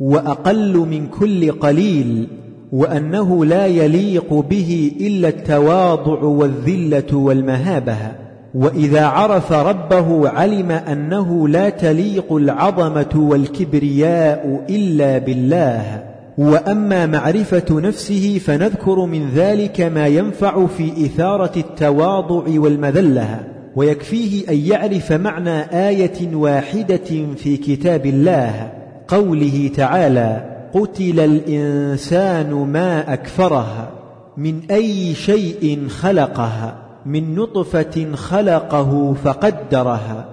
وأقل 0.00 0.76
من 0.76 1.06
كل 1.06 1.52
قليل 1.52 2.28
وأنه 2.72 3.44
لا 3.44 3.66
يليق 3.66 4.34
به 4.34 4.92
إلا 5.00 5.28
التواضع 5.28 6.22
والذلة 6.22 7.16
والمهابة. 7.16 8.25
وإذا 8.56 9.06
عرف 9.06 9.52
ربه 9.52 10.28
علم 10.28 10.70
أنه 10.70 11.48
لا 11.48 11.68
تليق 11.70 12.32
العظمة 12.32 13.12
والكبرياء 13.14 14.64
إلا 14.70 15.18
بالله. 15.18 16.02
وأما 16.38 17.06
معرفة 17.06 17.80
نفسه 17.80 18.40
فنذكر 18.44 19.06
من 19.06 19.30
ذلك 19.30 19.80
ما 19.80 20.06
ينفع 20.06 20.66
في 20.66 21.06
إثارة 21.06 21.52
التواضع 21.56 22.60
والمذلة 22.60 23.40
ويكفيه 23.76 24.48
أن 24.48 24.56
يعرف 24.56 25.12
معنى 25.12 25.60
آية 25.88 26.34
واحدة 26.34 27.34
في 27.36 27.56
كتاب 27.56 28.06
الله. 28.06 28.72
قوله 29.08 29.70
تعالى 29.76 30.44
قتل 30.74 31.20
الإنسان 31.20 32.52
ما 32.52 33.12
أكفره 33.12 33.88
من 34.36 34.60
أي 34.70 35.14
شيء 35.14 35.88
خلقها 35.88 36.85
من 37.06 37.34
نطفة 37.34 38.14
خلقه 38.14 39.14
فقدرها 39.24 40.24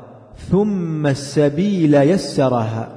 ثم 0.51 1.07
السبيل 1.07 1.93
يسرها 1.93 2.87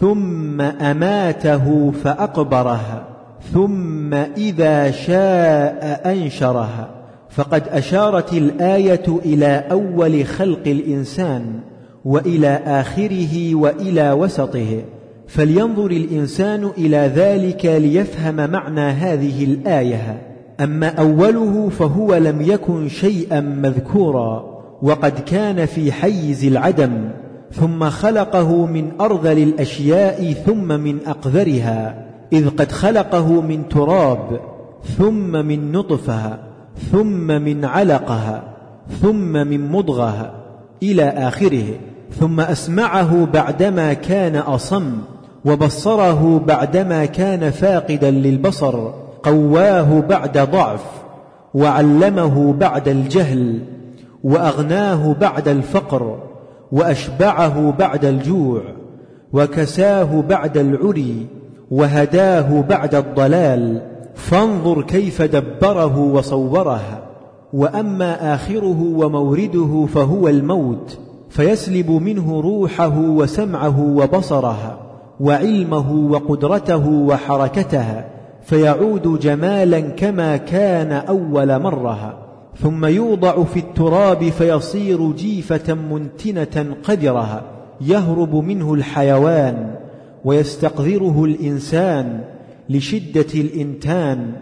ثم 0.00 0.60
أماته 0.60 1.90
فأقبرها 1.90 3.04
ثم 3.52 4.14
إذا 4.14 4.90
شاء 4.90 6.02
أنشرها. 6.12 6.88
فقد 7.30 7.62
أشارت 7.68 8.32
الآية 8.32 9.18
إلى 9.24 9.64
أول 9.70 10.26
خلق 10.26 10.62
الإنسان 10.66 11.60
وإلى 12.04 12.60
آخره 12.66 13.54
وإلى 13.54 14.12
وسطه. 14.12 14.82
فلينظر 15.28 15.90
الإنسان 15.90 16.70
إلى 16.78 16.96
ذلك 16.96 17.66
ليفهم 17.66 18.50
معنى 18.50 18.80
هذه 18.80 19.44
الآية. 19.44 20.27
أما 20.60 20.88
أوله 20.88 21.68
فهو 21.68 22.14
لم 22.14 22.42
يكن 22.42 22.88
شيئا 22.88 23.40
مذكورا 23.40 24.58
وقد 24.82 25.20
كان 25.20 25.66
في 25.66 25.92
حيز 25.92 26.44
العدم 26.44 27.10
ثم 27.52 27.90
خلقه 27.90 28.66
من 28.66 28.90
أرذل 29.00 29.38
الأشياء 29.42 30.32
ثم 30.32 30.68
من 30.80 30.98
أقذرها 31.06 32.04
إذ 32.32 32.48
قد 32.48 32.72
خلقه 32.72 33.40
من 33.40 33.68
تراب 33.68 34.40
ثم 34.98 35.46
من 35.46 35.72
نطفة 35.72 36.38
ثم 36.92 37.26
من 37.26 37.64
علقها 37.64 38.42
ثم 39.02 39.32
من 39.32 39.72
مضغة 39.72 40.34
إلى 40.82 41.02
آخره 41.02 41.66
ثم 42.20 42.40
أسمعه 42.40 43.24
بعدما 43.24 43.92
كان 43.92 44.36
أصم 44.36 44.98
وبصره 45.44 46.44
بعدما 46.46 47.04
كان 47.04 47.50
فاقدا 47.50 48.10
للبصر. 48.10 48.90
قواه 49.22 50.00
بعد 50.00 50.38
ضعف 50.38 50.84
وعلمه 51.54 52.52
بعد 52.52 52.88
الجهل 52.88 53.62
وأغناه 54.24 55.14
بعد 55.20 55.48
الفقر 55.48 56.18
وأشبعه 56.72 57.72
بعد 57.78 58.04
الجوع 58.04 58.62
وكساه 59.32 60.20
بعد 60.20 60.58
العري 60.58 61.26
وهداه 61.70 62.60
بعد 62.60 62.94
الضلال. 62.94 63.82
فانظر 64.14 64.82
كيف 64.82 65.22
دبره 65.22 65.98
وصوره 65.98 67.02
وأما 67.52 68.34
آخره 68.34 68.82
ومورده 68.96 69.86
فهو 69.86 70.28
الموت 70.28 70.98
فيسلب 71.30 71.90
منه 71.90 72.40
روحه 72.40 72.98
وسمعه 72.98 73.80
وبصره 73.80 74.78
وعلمه 75.20 75.92
وقدرته 76.10 76.88
وحركته. 76.88 78.04
فيعود 78.48 79.18
جمالا 79.20 79.80
كما 79.80 80.36
كان 80.36 80.92
أول 80.92 81.62
مرة 81.62 82.18
ثم 82.56 82.86
يوضع 82.86 83.44
في 83.44 83.58
التراب 83.58 84.28
فيصير 84.28 85.12
جيفة 85.12 85.74
منتنة 85.74 86.76
قذرة 86.82 87.42
يهرب 87.80 88.34
منه 88.34 88.74
الحيوان 88.74 89.74
ويستقذره 90.24 91.24
الإنسان 91.24 92.20
لشدة 92.70 93.26
الإنتان 93.34 94.32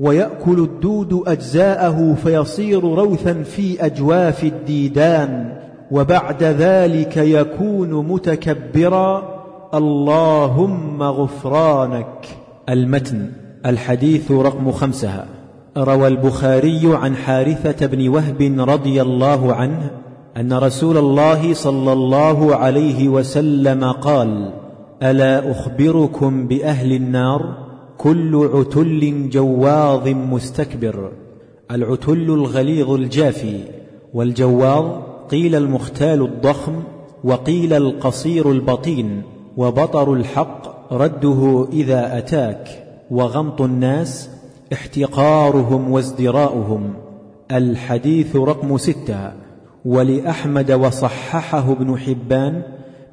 ويأكل 0.00 0.58
الدود 0.58 1.22
أجزاءه 1.26 2.14
فيصير 2.22 2.84
روثا 2.84 3.42
في 3.42 3.86
أجواف 3.86 4.44
الديدان 4.44 5.52
وبعد 5.90 6.42
ذلك 6.42 7.16
يكون 7.16 8.08
متكبرا 8.08 9.22
اللهم 9.74 11.02
غفرانك 11.02 12.43
المتن 12.68 13.30
الحديث 13.66 14.30
رقم 14.30 14.72
خمسها 14.72 15.26
روى 15.76 16.08
البخاري 16.08 16.80
عن 16.84 17.16
حارثة 17.16 17.86
بن 17.86 18.08
وهب 18.08 18.68
رضي 18.68 19.02
الله 19.02 19.54
عنه 19.54 19.90
أن 20.36 20.52
رسول 20.52 20.96
الله 20.96 21.54
صلى 21.54 21.92
الله 21.92 22.54
عليه 22.54 23.08
وسلم 23.08 23.84
قال 23.84 24.52
ألا 25.02 25.50
أخبركم 25.50 26.46
بأهل 26.48 26.92
النار؟ 26.92 27.56
كل 27.98 28.50
عتل 28.54 29.28
جواظ 29.30 30.08
مستكبر. 30.08 31.12
العتل 31.70 32.12
الغليظ 32.12 32.90
الجافي. 32.90 33.60
والجواظ 34.14 34.84
قيل 35.30 35.54
المختال 35.54 36.22
الضخم 36.22 36.82
وقيل 37.24 37.72
القصير 37.72 38.50
البطين 38.50 39.22
وبطر 39.56 40.12
الحق 40.12 40.73
رده 40.92 41.68
إذا 41.72 42.18
أتاك 42.18 42.68
وغمط 43.10 43.62
الناس 43.62 44.30
احتقارهم 44.72 45.90
وازدراؤهم. 45.90 46.94
الحديث 47.52 48.36
رقم 48.36 48.76
ستة. 48.76 49.32
ولأحمد 49.84 50.72
وصححه 50.72 51.72
ابن 51.72 51.98
حبان 51.98 52.62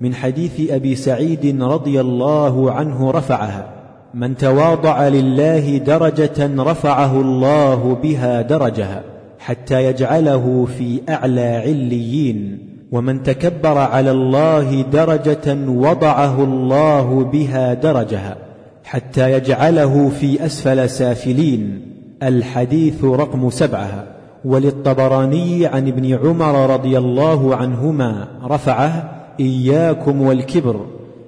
من 0.01 0.15
حديث 0.15 0.71
أبي 0.71 0.95
سعيد 0.95 1.61
رضي 1.61 2.01
الله 2.01 2.71
عنه 2.71 3.11
رفعها 3.11 3.69
من 4.13 4.37
تواضع 4.37 5.07
لله 5.07 5.77
درجة 5.77 6.63
رفعه 6.63 7.21
الله 7.21 7.97
بها 8.03 8.41
درجها 8.41 9.03
حتى 9.39 9.85
يجعله 9.85 10.67
في 10.77 11.01
أعلى 11.09 11.41
عليين. 11.41 12.70
ومن 12.91 13.23
تكبر 13.23 13.77
على 13.77 14.11
الله 14.11 14.81
درجة 14.81 15.57
وضعه 15.67 16.43
الله 16.43 17.23
بها 17.23 17.73
درجها 17.73 18.35
حتى 18.83 19.31
يجعله 19.31 20.09
في 20.09 20.45
أسفل 20.45 20.89
سافلين. 20.89 21.81
الحديث 22.23 23.03
رقم 23.03 23.49
سبعة. 23.49 24.03
وللطبراني 24.45 25.65
عن 25.65 25.87
ابن 25.87 26.13
عمر 26.13 26.73
رضي 26.73 26.97
الله 26.97 27.55
عنهما 27.55 28.27
رفعه 28.43 29.11
إياكم 29.39 30.21
والكبر 30.21 30.85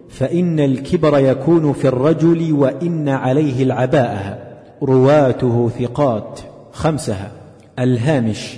فإن 0.10 0.60
الكبر 0.60 1.20
يكون 1.20 1.74
في 1.74 1.88
الرجل 1.88 2.54
وإن 2.54 3.10
عليه 3.10 3.64
العباءة. 3.64 4.38
رواته 4.84 5.70
ثقات. 5.80 6.40
خمسها 6.72 7.32
الهامش. 7.80 8.58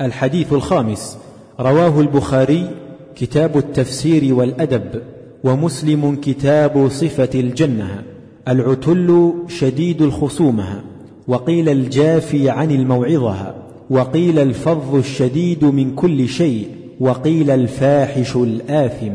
الحديث 0.00 0.52
الخامس. 0.52 1.25
رواه 1.60 2.00
البخاري 2.00 2.70
كتاب 3.16 3.56
التفسير 3.56 4.34
والأدب 4.34 5.02
ومسلم 5.44 6.16
كتاب 6.22 6.88
صفة 6.88 7.40
الجنة 7.40 8.02
العتل 8.48 9.32
شديد 9.48 10.02
الخصومة 10.02 10.82
وقيل 11.28 11.68
الجافي 11.68 12.50
عن 12.50 12.70
الموعظة 12.70 13.54
وقيل 13.90 14.38
الفظ 14.38 14.94
الشديد 14.94 15.64
من 15.64 15.94
كل 15.94 16.28
شيء 16.28 16.68
وقيل 17.00 17.50
الفاحش 17.50 18.36
الآثم 18.36 19.14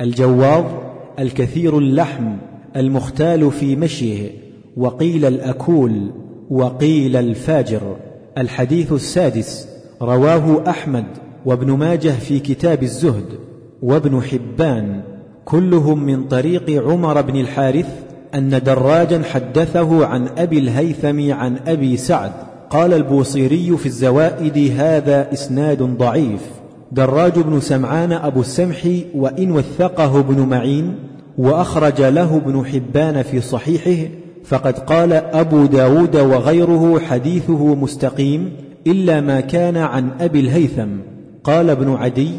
الجواظ 0.00 0.64
الكثير 1.18 1.78
اللحم 1.78 2.36
المختال 2.76 3.50
في 3.50 3.76
مشيه 3.76 4.30
وقيل 4.76 5.24
الأكول 5.24 6.10
وقيل 6.50 7.16
الفاجر 7.16 7.96
الحديث 8.38 8.92
السادس 8.92 9.68
رواه 10.02 10.70
أحمد. 10.70 11.04
وابن 11.44 11.70
ماجه 11.70 12.10
في 12.10 12.38
كتاب 12.38 12.82
الزهد 12.82 13.24
وابن 13.82 14.22
حبان 14.22 15.02
كلهم 15.44 16.04
من 16.04 16.24
طريق 16.24 16.84
عمر 16.88 17.20
بن 17.20 17.36
الحارث 17.36 17.88
أن 18.34 18.60
دراجا 18.64 19.22
حدثه 19.22 20.06
عن 20.06 20.28
أبي 20.38 20.58
الهيثم 20.58 21.32
عن 21.32 21.56
أبي 21.66 21.96
سعد. 21.96 22.32
قال 22.70 22.92
البوصيري 22.92 23.76
في 23.76 23.86
الزوائد 23.86 24.72
هذا 24.80 25.32
إسناد 25.32 25.82
ضعيف. 25.82 26.40
دراج 26.92 27.38
بن 27.38 27.60
سمعان 27.60 28.12
أبو 28.12 28.40
السمح 28.40 28.88
وإن 29.14 29.50
وثقه 29.50 30.20
ابن 30.20 30.40
معين 30.40 30.94
وأخرج 31.38 32.02
له 32.02 32.36
ابن 32.36 32.64
حبان 32.64 33.22
في 33.22 33.40
صحيحه 33.40 34.10
فقد 34.44 34.78
قال 34.78 35.12
أبو 35.12 35.66
داود 35.66 36.16
وغيره 36.16 36.98
حديثه 36.98 37.74
مستقيم 37.74 38.52
إلا 38.86 39.20
ما 39.20 39.40
كان 39.40 39.76
عن 39.76 40.10
أبي 40.20 40.40
الهيثم. 40.40 40.88
قال 41.44 41.70
ابن 41.70 41.94
عدي 41.94 42.30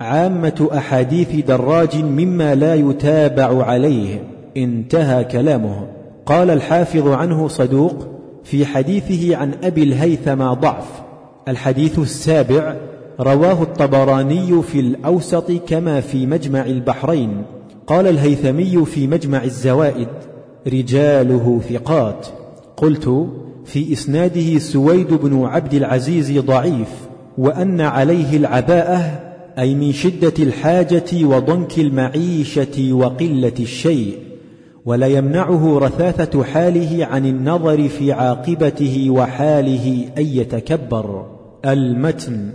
عامة 0.00 0.68
أحاديث 0.74 1.46
دراج 1.46 1.96
مما 1.96 2.54
لا 2.54 2.74
يتابع 2.74 3.64
عليه 3.64 4.22
انتهى 4.56 5.24
كلامه. 5.24 5.86
قال 6.26 6.50
الحافظ 6.50 7.08
عنه 7.08 7.48
صدوق 7.48 8.06
في 8.44 8.66
حديثه 8.66 9.36
عن 9.36 9.52
أبي 9.62 9.82
الهيثم 9.82 10.52
ضعف. 10.52 11.02
الحديث 11.48 11.98
السابع 11.98 12.76
رواه 13.20 13.62
الطبراني 13.62 14.62
في 14.62 14.80
الأوسط 14.80 15.52
كما 15.52 16.00
في 16.00 16.26
مجمع 16.26 16.66
البحرين. 16.66 17.42
قال 17.86 18.06
الهيثمي 18.06 18.84
في 18.84 19.06
مجمع 19.06 19.44
الزوائد 19.44 20.08
رجاله 20.66 21.60
ثقات. 21.70 22.26
قلت 22.76 23.28
في 23.64 23.92
إسناده 23.92 24.58
سويد 24.58 25.14
بن 25.14 25.44
عبد 25.44 25.74
العزيز 25.74 26.38
ضعيف. 26.38 27.01
وأن 27.38 27.80
عليه 27.80 28.36
العباءة 28.36 29.20
أي 29.58 29.74
من 29.74 29.92
شدة 29.92 30.34
الحاجة 30.38 31.24
وضنك 31.24 31.78
المعيشة 31.78 32.92
وقلة 32.92 33.52
الشيء 33.60 34.18
ولا 34.84 35.06
يمنعه 35.06 35.78
رثاثة 35.78 36.44
حاله 36.44 37.06
عن 37.06 37.26
النظر 37.26 37.88
في 37.88 38.12
عاقبته 38.12 39.10
وحاله 39.10 40.08
أن 40.18 40.26
يتكبر. 40.26 41.26
المتن 41.66 42.52